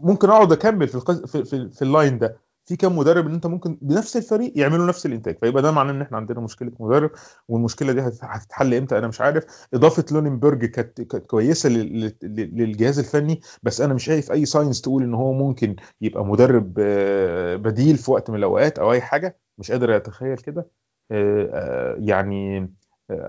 [0.00, 1.24] ممكن أقعد أكمل في القز...
[1.24, 2.36] في, في, في ال line ده.
[2.64, 5.38] في كام مدرب ان انت ممكن بنفس الفريق يعملوا نفس الإنتاج.
[5.40, 7.10] فيبقى ده معناه إن إحنا عندنا مشكلة مدرب
[7.48, 9.44] والمشكلة دي هت- هتتحل إمتى؟ أنا مش عارف.
[9.74, 15.02] إضافة ليونبرج كانت كويسة لل- لل- للجهاز الفني بس أنا مش شايف أي signs تقول
[15.02, 19.38] إن هو ممكن يبقى مدرب آه، بديل في وقت من الأوقات أو أي حاجة.
[19.58, 20.70] مش قادر أتخيل كده.
[21.10, 22.72] آه، آه، يعني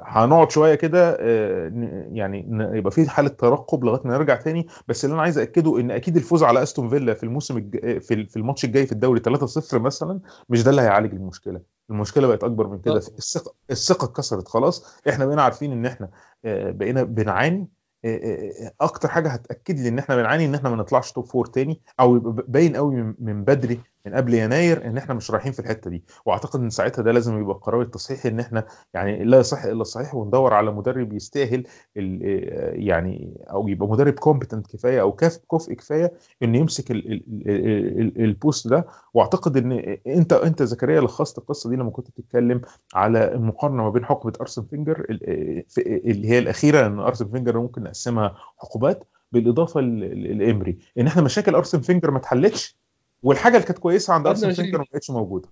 [0.04, 1.72] هنقعد شوية كده آه،
[2.12, 2.48] يعني
[2.78, 4.68] يبقى في حالة ترقب لغاية ما نرجع تاني.
[4.88, 7.98] بس اللي أنا عايز اكده إن أكيد الفوز على أستون فيلا في الموسم الج...
[8.00, 10.20] في ال- في الماتش الجاي في الدوري 3-0 مثلا
[10.50, 11.62] مش ده اللي هيعالج المشكلة.
[11.90, 12.94] المشكلة بقت أكبر من كده.
[12.94, 12.98] آه.
[12.98, 15.02] الثقة الثقة اتكسرت خلاص.
[15.10, 16.10] إحنا بقينا عارفين إن إحنا
[16.46, 17.68] آه، بقينا بنعاني
[18.06, 21.26] آه، آه، آه، أكتر حاجة هتأكد لي إن إحنا بنعاني إن إحنا ما نطلعش top
[21.26, 25.60] four تاني أو باين قوي من بدري من قبل يناير إن إحنا مش رايحين في
[25.60, 26.04] الحتة دي.
[26.26, 30.16] وأعتقد إن ساعتها ده لازم يبقى القرار التصحيحي إن إحنا يعني لا يصح الا الصحيح
[30.16, 31.64] وندور على مدرب يستاهل
[31.98, 36.14] آه، يعني أو يبقى مدرب competent كفاية أو كاف كفء كفاية
[36.44, 38.86] إنه يمسك ال- ال- ال- ال- ال post ده.
[39.14, 42.62] وأعتقد إن أنت أنت زكريا لخصت القصة دي لما كنت بتتكلم
[42.94, 47.60] على المقارنة ما بين حقبة أرسين فينجر ال- في- اللي هي الأخيرة إن أرسين فينجر
[47.60, 52.83] ممكن نقسمها حقبات بالإضافة لإيمري إن إحنا مشاكل أرسين فينجر ما اتحلتش
[53.24, 55.50] والحاجة اللي كانت كويسة عند خدنا ارسين مشاكل فينجر ما بقتش موجودة.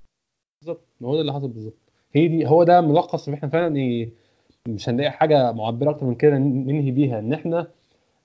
[0.62, 0.82] بالظبط.
[1.02, 1.78] ما هو ده اللي حصل بالظبط.
[2.14, 4.10] هي دي هو ده ملخص إن إحنا فعلا إيه
[4.68, 7.20] مش هنلاقي حاجة معبرة أكتر من كده ننهي بيها.
[7.20, 7.68] إن إحنا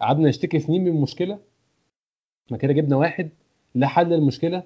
[0.01, 1.39] قعدنا نشتكي سنين من مشكله
[2.47, 3.31] إحنا كده جبنا واحد
[3.75, 4.63] لا حل المشكلة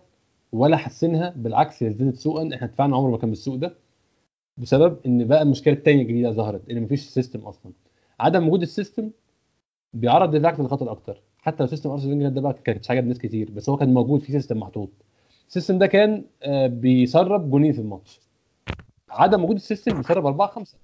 [0.52, 2.54] ولا حسنها بالعكس هي ازدادت سوءا.
[2.54, 3.74] إحنا دفعنا عمره ما كان بالسوء ده
[4.58, 7.72] بسبب إن بقى المشكلة الثانية الجديدة ظهرت إن مفيش system أصلا.
[8.20, 9.10] عدم وجود ال system
[9.94, 11.22] بيعرض دفاعك للخطر أكتر.
[11.42, 14.20] حتى لو system ارسين فينجر ده بقى كانت عجب ناس كتير بس هو كان موجود
[14.20, 14.90] في system محطوط.
[15.48, 18.20] ال system ده كان آه، بيسرب جونين في الماتش.
[19.10, 20.76] عدم وجود ال system بيسرب 4 5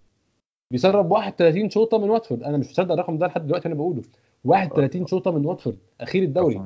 [0.71, 2.43] بيسرب 31 شوطة من واتفورد.
[2.43, 4.03] أنا مش مصدق الرقم ده لحد دلوقتي أنا بقوله.
[4.45, 6.63] 31 شوطة من واتفورد أخير الدوري.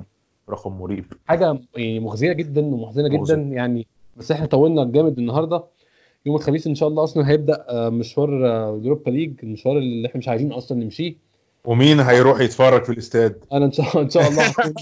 [0.51, 1.05] رقم- مريب.
[1.27, 3.35] حاجة يعني مخزيه جدا ومحزنة جدا.
[3.37, 3.87] يعني
[4.17, 5.65] بس إحنا طولنا جامد النهارده.
[6.27, 10.19] يوم الخميس إن شاء الله أصلا هيبدأ آه، مشوار آه، Europa League المشوار اللي إحنا
[10.19, 11.15] مش عايزين أصلا نمشيه.
[11.65, 14.75] ومين هيروح يتفرج في الاستاد؟ أنا إن شاء إن شاء الله هكون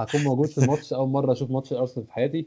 [0.00, 2.46] هكون موجود في الماتش أول مرة أشوف ماتش أرسنال في حياتي.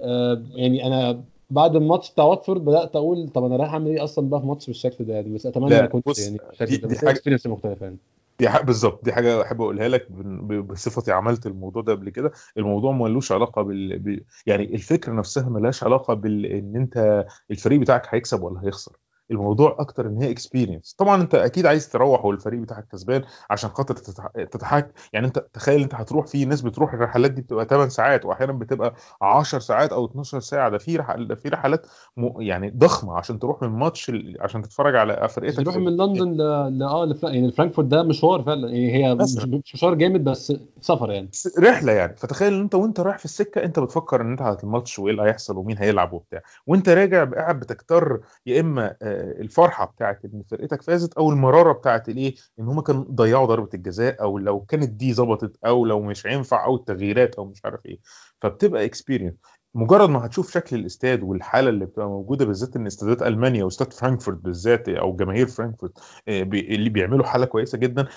[0.00, 4.30] آه، يعني أنا بعد الماتش بتاع واتفورد بدأت أقول طب أنا رايح أعمل إيه أصلا
[4.30, 7.84] بقى في ماتش بالشكل ده؟ يعني بس أتمنى كنتش بص، يعني دي- دي experience مختلفة
[7.86, 7.96] يعني.
[8.38, 12.32] دي حاجة بالظبط دي حاجة أحب أقولها لك بصفتي عملت الموضوع ده قبل كده.
[12.56, 13.98] الموضوع ملوش علاقة بال...
[13.98, 14.22] ب...
[14.46, 18.96] يعني الفكرة نفسها ملهاش علاقة بال إن أنت الفريق بتاعك هيكسب ولا هيخسر.
[19.30, 23.94] الموضوع أكتر إن هي experience طبعا أنت أكيد عايز تروح والفريق بتاعك كسبان عشان خاطر
[23.96, 28.24] تتح- تتحك يعني أنت تخيل أنت هتروح في ناس بتروح الرحلات دي بتبقى 8 ساعات
[28.24, 30.70] واحيانا بتبقى 10 ساعات أو 12 ساعة.
[30.70, 31.16] ده في رح...
[31.16, 31.86] ده في رحلات
[32.16, 32.40] م...
[32.40, 34.36] يعني ضخمة عشان تروح من ماتش ال...
[34.40, 38.68] عشان تتفرج على فرقتك بيروح من لندن ل آه لفرانك يعني فرانكفورت ده مشوار فعلا.
[38.68, 41.30] يعني هي مش مشوار جامد بس سفر يعني.
[41.58, 42.16] رحلة يعني.
[42.16, 45.22] فتخيل إن أنت وأنت رايح في السكة أنت بتفكر إن أنت على الماتش وإيه اللي
[45.22, 46.40] هيحصل ومين هيلعب وبتاع.
[46.66, 52.08] وأنت راجع قاعد بتكتر يا إما آه، الفرحة بتاعت إن فرقتك فازت أو المرارة بتاعت
[52.08, 56.26] الإيه؟ إن هم كانوا ضيعوا ضربة الجزاء أو لو كانت دي ظبطت أو لو مش
[56.26, 57.98] هينفع أو التغييرات أو مش عارف إيه.
[58.40, 59.34] فبتبقى experience
[59.74, 64.38] مجرد ما هتشوف شكل الاستاد والحالة اللي بتبقى موجودة بالذات إن استادات ألمانيا واستاد فرانكفورت
[64.38, 65.98] بالذات أو جماهير فرانكفورت
[66.28, 68.08] آه، اللي بيعملوا حالة كويسة جدا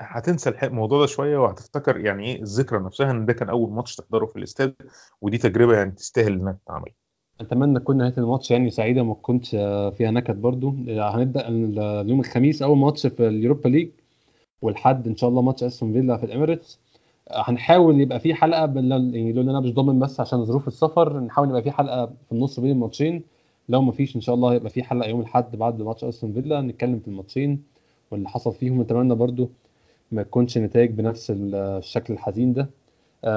[0.00, 4.26] هتنسى الموضوع ده شوية وهتفتكر يعني إيه الذكرى نفسها إن ده كان أول ماتش تحضره
[4.26, 4.74] في الاستاد
[5.20, 6.92] ودي تجربة يعني تستاهل إنها تتعمل.
[7.40, 10.74] أتمنى تكون نهاية الماتش يعني سعيدة وما تكونش آه، فيها نكد برضو.
[10.88, 13.88] آه، هنبدأ ال- اليوم الخميس أول ماتش في ال Europa League
[14.62, 16.80] والحد إن شاء الله ماتش أستون فيلا في الإميريتس.
[17.30, 21.20] آه، هنحاول يبقى في حلقة بال- يعني لو أنا مش ضامن بس عشان ظروف السفر
[21.20, 23.22] نحاول يبقى في حلقة في النص بين الماتشين.
[23.68, 26.60] لو ما فيش إن شاء الله هيبقى في حلقة يوم الأحد بعد ماتش أستون فيلا
[26.60, 27.62] نتكلم في الماتشين
[28.10, 28.80] واللي حصل فيهم.
[28.82, 29.50] نتمنى برضو
[30.12, 32.68] ما تكونش نتائج بنفس ال- الشكل الحزين ده.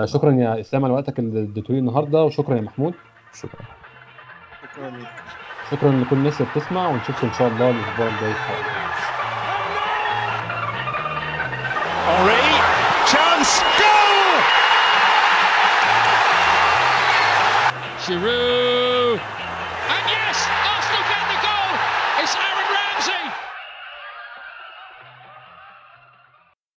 [0.06, 2.94] شكرا يا إسلام على وقتك اللي اديته النهارده وشكرا يا محمود.
[3.34, 3.81] شكرا.
[5.72, 8.82] شكرا لكل الناس اللي بتسمع ونشوفكم إن شاء الله الأسبوع الجاي في حلقه
[18.06, 18.41] Giroud